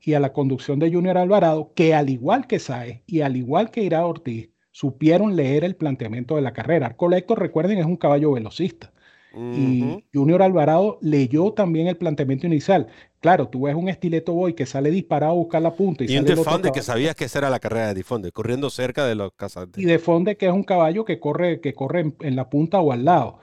y 0.00 0.14
a 0.14 0.20
la 0.20 0.32
conducción 0.32 0.78
de 0.78 0.92
Junior 0.92 1.18
Alvarado, 1.18 1.72
que 1.74 1.94
al 1.94 2.10
igual 2.10 2.46
que 2.46 2.60
Saez 2.60 3.02
y 3.08 3.22
al 3.22 3.36
igual 3.36 3.72
que 3.72 3.82
Ira 3.82 4.06
Ortiz, 4.06 4.50
supieron 4.70 5.34
leer 5.34 5.64
el 5.64 5.74
planteamiento 5.74 6.36
de 6.36 6.42
la 6.42 6.52
carrera. 6.52 6.86
Al 6.86 6.96
Collector, 6.96 7.40
recuerden, 7.40 7.78
es 7.78 7.86
un 7.86 7.96
caballo 7.96 8.30
velocista. 8.30 8.92
Y 9.36 10.02
Junior 10.14 10.42
Alvarado 10.42 10.98
leyó 11.02 11.52
también 11.52 11.88
el 11.88 11.96
planteamiento 11.96 12.46
inicial. 12.46 12.86
Claro, 13.20 13.48
tú 13.48 13.62
ves 13.62 13.74
un 13.74 13.88
estileto 13.88 14.32
boy 14.32 14.54
que 14.54 14.64
sale 14.64 14.90
disparado 14.90 15.32
a 15.32 15.36
buscar 15.36 15.60
la 15.60 15.74
punta. 15.74 16.04
Y, 16.04 16.12
y 16.12 16.18
un 16.18 16.24
Defonde 16.24 16.72
que 16.72 16.82
sabías 16.82 17.14
que 17.14 17.24
esa 17.24 17.40
era 17.40 17.50
la 17.50 17.58
carrera 17.58 17.88
de 17.88 17.94
Defonde, 17.94 18.32
corriendo 18.32 18.70
cerca 18.70 19.06
de 19.06 19.14
los 19.14 19.32
casantes. 19.32 19.82
Y 19.82 19.86
Defonde 19.86 20.36
que 20.36 20.46
es 20.46 20.52
un 20.52 20.62
caballo 20.62 21.04
que 21.04 21.20
corre, 21.20 21.60
que 21.60 21.74
corre 21.74 22.12
en, 22.20 22.36
la 22.36 22.48
punta 22.48 22.80
o 22.80 22.92
al 22.92 23.04
lado. 23.04 23.38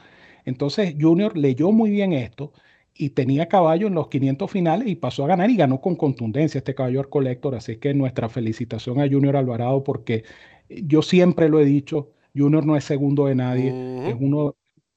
Entonces 0.46 0.96
Junior 1.00 1.38
leyó 1.38 1.72
muy 1.72 1.92
bien 1.92 2.14
esto 2.14 2.54
y 2.96 3.12
tenía 3.12 3.48
caballo 3.48 3.88
en 3.88 3.94
los 3.94 4.08
500 4.08 4.50
finales 4.50 4.88
y 4.88 4.96
pasó 4.96 5.26
a 5.26 5.28
ganar 5.28 5.50
y 5.50 5.58
ganó 5.58 5.80
con 5.80 5.96
contundencia 5.96 6.58
este 6.58 6.74
caballo 6.74 7.02
al 7.02 7.10
Collector. 7.10 7.54
Así 7.54 7.78
que 7.78 7.94
nuestra 7.94 8.30
felicitación 8.30 9.00
a 9.00 9.08
Junior 9.08 9.36
Alvarado 9.36 9.84
porque 9.84 10.24
yo 10.70 11.04
siempre 11.04 11.50
lo 11.50 11.60
he 11.60 11.66
dicho, 11.66 12.12
Junior 12.36 12.66
no 12.66 12.76
es 12.76 12.84
segundo 12.84 13.28
de 13.28 13.36
nadie, 13.36 13.70
es 14.10 14.16
uno 14.20 14.56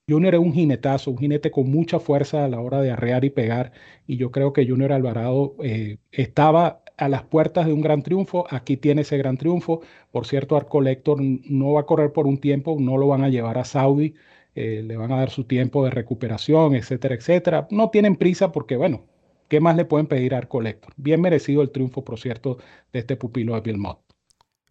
Junior 0.08 0.34
es 0.34 0.40
un 0.40 0.52
jinetazo, 0.52 1.10
un 1.10 1.18
jinete 1.18 1.50
con 1.50 1.68
mucha 1.68 1.98
fuerza 1.98 2.44
a 2.44 2.48
la 2.48 2.60
hora 2.60 2.80
de 2.80 2.92
arrear 2.92 3.24
y 3.24 3.30
pegar. 3.30 3.72
Y 4.06 4.16
yo 4.16 4.30
creo 4.30 4.52
que 4.52 4.66
Junior 4.66 4.92
Alvarado 4.92 5.56
eh, 5.64 5.98
estaba 6.12 6.84
a 6.96 7.08
las 7.08 7.24
puertas 7.24 7.66
de 7.66 7.72
un 7.72 7.80
gran 7.80 8.02
triunfo. 8.02 8.46
Aquí 8.50 8.76
tiene 8.76 9.02
ese 9.02 9.18
gran 9.18 9.36
triunfo. 9.36 9.80
Por 10.12 10.26
cierto, 10.26 10.56
Arco 10.56 10.80
Lector 10.80 11.18
no 11.20 11.72
va 11.72 11.80
a 11.80 11.86
correr 11.86 12.12
por 12.12 12.28
un 12.28 12.38
tiempo, 12.38 12.76
no 12.78 12.96
lo 12.96 13.08
van 13.08 13.24
a 13.24 13.28
llevar 13.28 13.58
a 13.58 13.64
Saudi. 13.64 14.14
Eh, 14.54 14.82
le 14.84 14.96
van 14.96 15.10
a 15.10 15.16
dar 15.18 15.30
su 15.30 15.42
tiempo 15.42 15.84
de 15.84 15.90
recuperación, 15.90 16.76
etcétera, 16.76 17.16
etcétera. 17.16 17.66
No 17.72 17.90
tienen 17.90 18.14
prisa 18.14 18.52
porque, 18.52 18.76
bueno, 18.76 19.04
¿qué 19.48 19.58
más 19.58 19.74
le 19.74 19.86
pueden 19.86 20.06
pedir 20.06 20.34
a 20.34 20.38
Arco 20.38 20.60
Lector? 20.60 20.92
Bien 20.96 21.20
merecido 21.20 21.62
el 21.62 21.70
triunfo, 21.72 22.04
por 22.04 22.20
cierto, 22.20 22.58
de 22.92 23.00
este 23.00 23.16
pupilo 23.16 23.56
de 23.56 23.60
Bill 23.60 23.78
Mott. 23.78 23.98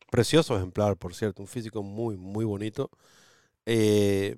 Precioso 0.10 0.56
ejemplar, 0.56 0.96
por 0.96 1.14
cierto, 1.14 1.42
un 1.42 1.48
físico 1.48 1.84
muy, 1.84 2.16
muy 2.16 2.46
bonito. 2.46 2.90
Eh, 3.66 4.38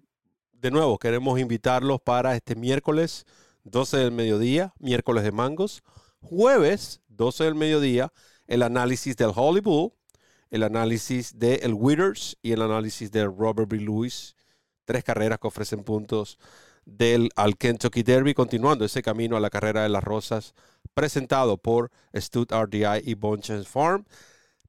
de 0.62 0.72
nuevo, 0.72 0.98
queremos 0.98 1.40
invitarlos 1.40 2.02
para 2.02 2.36
este 2.36 2.56
miércoles 2.56 3.26
12 3.64 3.98
del 3.98 4.12
mediodía, 4.12 4.74
miércoles 4.80 5.24
de 5.24 5.32
mangos. 5.32 5.84
Jueves 6.22 7.02
12 7.10 7.44
del 7.44 7.56
mediodía, 7.56 8.12
el 8.48 8.64
análisis 8.64 9.16
del 9.16 9.32
Holly 9.36 9.62
Bull, 9.62 9.94
el 10.50 10.64
análisis 10.64 11.38
de 11.38 11.56
el 11.56 11.74
Withers 11.74 12.38
y 12.42 12.54
el 12.54 12.62
análisis 12.62 13.12
de 13.12 13.26
Robert 13.26 13.70
B. 13.70 13.78
Lewis. 13.78 14.36
Tres 14.86 15.04
carreras 15.04 15.38
que 15.40 15.48
ofrecen 15.48 15.84
puntos 15.84 16.40
del 16.86 17.30
al 17.36 17.58
Kentucky 17.58 18.02
Derby, 18.02 18.34
continuando 18.34 18.86
ese 18.86 19.04
camino 19.04 19.38
a 19.38 19.42
la 19.42 19.50
carrera 19.50 19.84
de 19.84 19.90
las 19.90 20.04
rosas, 20.04 20.56
presentado 20.94 21.58
por 21.58 21.92
Stud 22.16 22.48
RDI 22.52 23.04
y 23.04 23.14
Bonchens 23.14 23.68
Farm. 23.68 24.06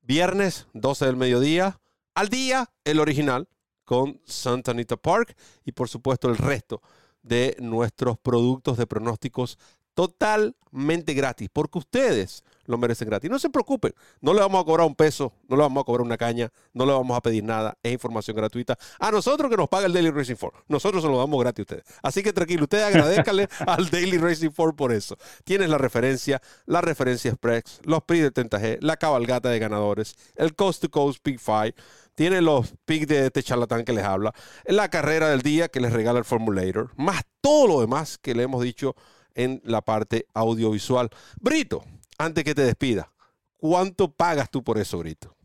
Viernes 0.03 0.67
12 0.75 1.07
del 1.07 1.17
mediodía, 1.17 1.81
al 2.15 2.29
día, 2.29 2.71
el 2.85 2.99
original, 2.99 3.49
con 3.89 4.21
Santa 4.27 4.73
Anita 4.73 4.99
Park 4.99 5.35
y 5.65 5.73
por 5.73 5.89
supuesto 5.89 6.29
el 6.29 6.37
resto 6.37 6.83
de 7.23 7.57
nuestros 7.59 8.19
productos 8.19 8.77
de 8.77 8.87
pronósticos 8.87 9.59
totalmente 9.95 11.15
gratis, 11.15 11.49
porque 11.51 11.79
ustedes 11.79 12.45
lo 12.67 12.77
merecen 12.77 13.09
gratis. 13.09 13.31
No 13.31 13.39
se 13.39 13.49
preocupen, 13.49 13.95
no 14.21 14.35
le 14.35 14.41
vamos 14.41 14.61
a 14.61 14.65
cobrar 14.67 14.87
un 14.87 14.95
peso, 14.95 15.33
no 15.49 15.57
le 15.57 15.63
vamos 15.63 15.81
a 15.81 15.85
cobrar 15.85 16.03
una 16.03 16.19
caña, 16.19 16.53
no 16.75 16.85
le 16.85 16.93
vamos 16.93 17.17
a 17.17 17.23
pedir 17.23 17.43
nada, 17.43 17.79
es 17.83 17.95
información 17.95 18.37
gratuita. 18.37 18.79
A 19.01 19.11
nosotros 19.11 19.51
que 19.51 19.57
nos 19.57 19.71
paga 19.71 19.87
el 19.87 19.95
Daily 19.95 20.11
Racing 20.11 20.37
Form, 20.37 20.55
nosotros 20.69 21.03
se 21.03 21.09
lo 21.09 21.17
damos 21.17 21.41
gratis 21.41 21.61
a 21.61 21.63
ustedes. 21.63 21.85
Así 22.03 22.23
que 22.23 22.35
tranquilo, 22.35 22.65
ustedes 22.65 22.85
agradezcanle 22.85 23.49
al 23.67 23.89
Daily 23.89 24.19
Racing 24.19 24.51
Form 24.51 24.77
por 24.77 24.93
eso. 24.93 25.17
Tienes 25.45 25.71
la 25.71 25.79
referencia, 25.79 26.43
la 26.67 26.83
referencia 26.83 27.31
Express, 27.31 27.81
los 27.85 28.03
PRI 28.03 28.21
de 28.21 28.35
30G, 28.35 28.79
la 28.83 28.99
cabalgata 28.99 29.49
de 29.49 29.59
ganadores, 29.59 30.15
el 30.37 30.55
Coast 30.55 30.83
to 30.83 30.91
Coast 30.91 31.25
Big 31.25 31.41
Five, 31.41 31.75
tiene 32.19 32.43
los 32.43 32.75
pics 32.85 33.07
de 33.07 33.27
este 33.27 33.45
charlatán 33.45 33.85
que 33.85 33.93
les 33.93 34.03
habla, 34.03 34.35
la 34.67 34.91
carrera 34.91 35.29
del 35.29 35.41
día 35.41 35.69
que 35.69 35.79
les 35.79 35.93
regala 35.93 36.19
el 36.19 36.25
Formulator, 36.25 36.91
más 36.97 37.23
todo 37.41 37.69
lo 37.69 37.81
demás 37.81 38.19
que 38.19 38.35
le 38.35 38.43
hemos 38.43 38.61
dicho 38.61 38.97
en 39.37 39.61
la 39.63 39.83
parte 39.83 40.27
audiovisual. 40.35 41.11
Brito, 41.41 41.85
antes 42.19 42.43
que 42.43 42.57
te 42.57 42.63
despida, 42.63 43.13
¿cuánto 43.57 44.11
pagas 44.11 44.51
tú 44.51 44.65
por 44.65 44.79
eso, 44.79 44.99
Brito? 44.99 45.37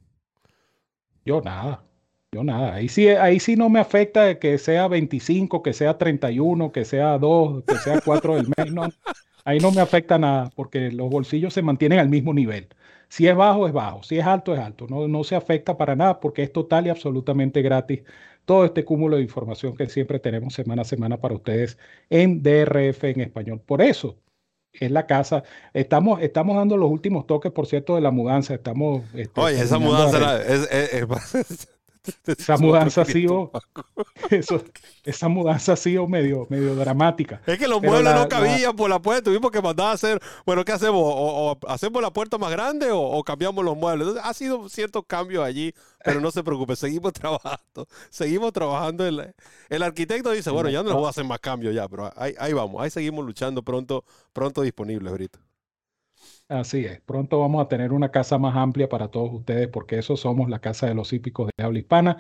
Yo 1.24 1.42
nada. 1.42 1.84
Yo 2.32 2.44
nada, 2.44 2.74
ahí 2.74 2.90
sí, 2.90 3.08
ahí 3.08 3.40
sí 3.40 3.56
no 3.56 3.70
me 3.70 3.80
afecta 3.80 4.40
que 4.40 4.58
sea 4.58 4.88
25, 4.88 5.62
que 5.62 5.74
sea 5.74 6.00
31, 6.00 6.72
que 6.72 6.86
sea 6.86 7.20
2, 7.20 7.66
que 7.68 7.76
sea 7.76 8.02
4 8.04 8.36
del 8.38 8.48
mes. 8.48 8.96
ahí 9.46 9.60
no 9.60 9.70
me 9.70 9.82
afecta 9.82 10.18
nada 10.18 10.50
porque 10.56 10.90
los 10.90 11.12
bolsillos 11.12 11.54
se 11.54 11.62
mantienen 11.62 12.00
al 12.00 12.10
mismo 12.10 12.34
nivel. 12.34 12.68
Si 13.14 13.28
es 13.28 13.36
bajo, 13.36 13.68
es 13.68 13.74
bajo. 13.74 14.02
Si 14.02 14.18
es 14.18 14.26
alto, 14.26 14.56
es 14.56 14.60
alto. 14.60 14.88
No, 14.90 15.08
no 15.08 15.24
se 15.24 15.36
afecta 15.36 15.78
para 15.78 15.96
nada 15.96 16.20
porque 16.20 16.42
es 16.42 16.52
total 16.52 16.88
y 16.88 16.90
absolutamente 16.90 17.62
gratis 17.62 18.02
todo 18.44 18.66
este 18.66 18.84
cúmulo 18.84 19.18
de 19.18 19.22
información 19.22 19.78
que 19.78 19.88
siempre 19.88 20.18
tenemos 20.20 20.56
semana 20.56 20.82
a 20.82 20.86
semana 20.86 21.22
para 21.22 21.36
ustedes 21.36 21.78
en 22.10 22.42
DRF 22.42 23.04
en 23.04 23.22
español. 23.22 23.62
Por 23.64 23.84
eso 23.84 24.18
es 24.72 24.90
la 24.90 25.06
casa. 25.06 25.44
Estamos, 25.76 26.24
estamos 26.24 26.56
dando 26.56 26.76
los 26.76 26.90
últimos 26.90 27.28
toques, 27.28 27.52
por 27.52 27.68
cierto, 27.68 27.94
de 27.94 28.02
la 28.02 28.10
mudanza. 28.10 28.56
Estamos. 28.56 29.04
Este, 29.14 29.40
Oye, 29.40 29.62
esa 29.62 29.78
mudanza 29.78 30.42
es, 30.42 30.68
es, 30.72 31.68
esa 32.26 32.58
mudanza 32.58 33.02
ha 33.02 33.06
sido 33.06 33.52
eso, 34.30 34.62
esa 35.04 35.28
mudanza 35.28 35.74
ha 35.74 35.76
sido 35.76 36.08
medio, 36.08 36.48
medio 36.50 36.76
dramática. 36.76 37.42
Es 37.46 37.58
que 37.58 37.68
los 37.68 37.82
muebles 37.82 38.14
no 38.14 38.28
cabían 38.28 38.76
por 38.76 38.90
la 38.90 39.02
puerta, 39.02 39.24
tuvimos 39.24 39.52
que 39.52 39.62
mandar 39.62 39.88
a 39.88 39.92
hacer, 39.94 40.20
bueno, 40.46 40.66
¿qué 40.66 40.74
hacemos? 40.74 41.02
O, 41.02 41.58
hacemos 41.68 42.02
la 42.02 42.12
puerta 42.12 42.38
más 42.38 42.52
grande 42.52 42.90
o, 42.92 43.24
cambiamos 43.24 43.64
los 43.64 43.78
muebles. 43.78 44.08
Entonces, 44.08 44.30
ha 44.30 44.34
sido 44.34 44.70
ciertos 44.70 45.04
cambios 45.08 45.46
allí, 45.46 45.74
pero 46.04 46.20
no 46.20 46.32
se 46.32 46.44
preocupe, 46.44 46.76
seguimos 46.76 47.14
trabajando, 47.14 47.88
seguimos 48.10 48.52
trabajando. 48.54 49.06
El, 49.06 49.34
el 49.70 49.84
arquitecto 49.84 50.32
dice, 50.32 50.50
bueno, 50.50 50.70
ya 50.70 50.84
no 50.84 50.90
le 50.90 50.96
voy 50.96 51.06
a 51.06 51.10
hacer 51.10 51.24
más 51.24 51.40
cambios 51.40 51.74
ya, 51.74 51.88
pero 51.88 52.12
ahí, 52.16 52.34
ahí 52.38 52.54
vamos, 52.54 52.82
ahí 52.82 52.90
seguimos 52.90 53.26
luchando 53.26 53.62
pronto, 53.64 54.04
pronto 54.34 54.62
disponibles 54.62 55.12
ahorita. 55.12 55.40
Así 56.50 56.86
es, 56.86 57.02
pronto 57.02 57.40
vamos 57.40 57.64
a 57.66 57.68
tener 57.68 57.94
una 57.94 58.12
casa 58.12 58.38
más 58.38 58.56
amplia 58.56 58.88
para 58.88 59.08
todos 59.10 59.32
ustedes 59.34 59.68
porque 59.70 59.98
eso 59.98 60.16
somos 60.18 60.50
la 60.50 60.60
casa 60.60 60.86
de 60.88 60.94
los 60.94 61.12
hípicos 61.12 61.50
de 61.58 61.64
habla 61.64 61.80
hispana. 61.80 62.18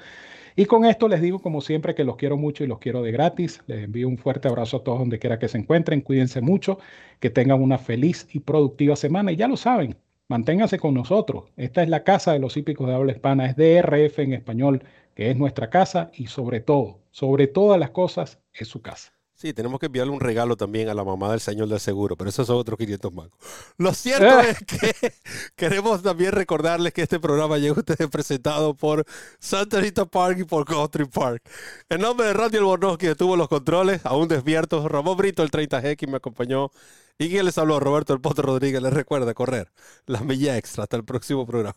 Y 0.55 0.65
con 0.65 0.85
esto 0.85 1.07
les 1.07 1.21
digo 1.21 1.39
como 1.39 1.61
siempre 1.61 1.95
que 1.95 2.03
los 2.03 2.15
quiero 2.17 2.37
mucho 2.37 2.63
y 2.63 2.67
los 2.67 2.79
quiero 2.79 3.01
de 3.01 3.11
gratis. 3.11 3.61
Les 3.67 3.83
envío 3.83 4.07
un 4.07 4.17
fuerte 4.17 4.47
abrazo 4.47 4.77
a 4.77 4.83
todos 4.83 4.99
donde 4.99 5.19
quiera 5.19 5.39
que 5.39 5.47
se 5.49 5.57
encuentren. 5.57 6.01
Cuídense 6.01 6.41
mucho, 6.41 6.79
que 7.19 7.29
tengan 7.29 7.61
una 7.61 7.77
feliz 7.77 8.27
y 8.33 8.39
productiva 8.39 8.95
semana. 8.95 9.31
Y 9.31 9.35
ya 9.35 9.47
lo 9.47 9.57
saben, 9.57 9.97
manténganse 10.29 10.79
con 10.79 10.93
nosotros. 10.95 11.51
Esta 11.57 11.83
es 11.83 11.89
la 11.89 12.03
casa 12.03 12.33
de 12.33 12.39
los 12.39 12.57
hípicos 12.57 12.87
de 12.87 12.95
habla 12.95 13.11
hispana, 13.13 13.45
es 13.47 13.55
DRF 13.55 14.19
en 14.19 14.33
español, 14.33 14.83
que 15.15 15.29
es 15.31 15.37
nuestra 15.37 15.69
casa 15.69 16.11
y 16.13 16.27
sobre 16.27 16.61
todo, 16.61 17.01
sobre 17.11 17.47
todas 17.47 17.79
las 17.79 17.91
cosas, 17.91 18.39
es 18.53 18.67
su 18.67 18.81
casa. 18.81 19.13
Sí, 19.43 19.53
tenemos 19.53 19.77
que 19.77 19.87
enviarle 19.87 20.13
un 20.13 20.21
regalo 20.21 20.55
también 20.55 20.87
a 20.87 20.93
la 20.93 21.03
mamá 21.03 21.29
del 21.29 21.41
señor 21.41 21.67
del 21.67 21.81
seguro, 21.81 22.15
pero 22.15 22.29
esos 22.29 22.47
son 22.47 22.55
otros 22.55 22.77
500 22.77 23.11
mangos. 23.11 23.37
Lo 23.77 23.93
cierto 23.93 24.39
es 24.39 24.57
que 24.59 25.13
queremos 25.57 26.01
también 26.01 26.31
recordarles 26.31 26.93
que 26.93 27.01
este 27.01 27.19
programa 27.19 27.57
llega 27.57 27.75
a 27.75 27.79
ustedes 27.79 28.09
presentado 28.09 28.73
por 28.73 29.03
Santa 29.39 29.81
Rita 29.81 30.05
Park 30.05 30.37
y 30.39 30.43
por 30.45 30.63
Country 30.63 31.03
Park. 31.03 31.43
En 31.89 31.99
nombre 31.99 32.27
de 32.27 32.33
Randy 32.33 32.55
Albornoz, 32.55 32.97
que 32.97 33.15
tuvo 33.15 33.35
los 33.35 33.49
controles, 33.49 33.99
aún 34.05 34.29
despiertos, 34.29 34.89
Ramón 34.89 35.17
Brito, 35.17 35.43
el 35.43 35.51
30G, 35.51 35.97
que 35.97 36.07
me 36.07 36.15
acompañó, 36.15 36.71
y 37.17 37.27
quien 37.27 37.43
les 37.45 37.57
habló, 37.57 37.81
Roberto 37.81 38.13
El 38.13 38.21
Potro 38.21 38.45
Rodríguez, 38.45 38.81
les 38.81 38.93
recuerda 38.93 39.33
correr 39.33 39.73
la 40.05 40.21
milla 40.21 40.57
extra. 40.57 40.83
Hasta 40.83 40.95
el 40.95 41.03
próximo 41.03 41.45
programa. 41.45 41.75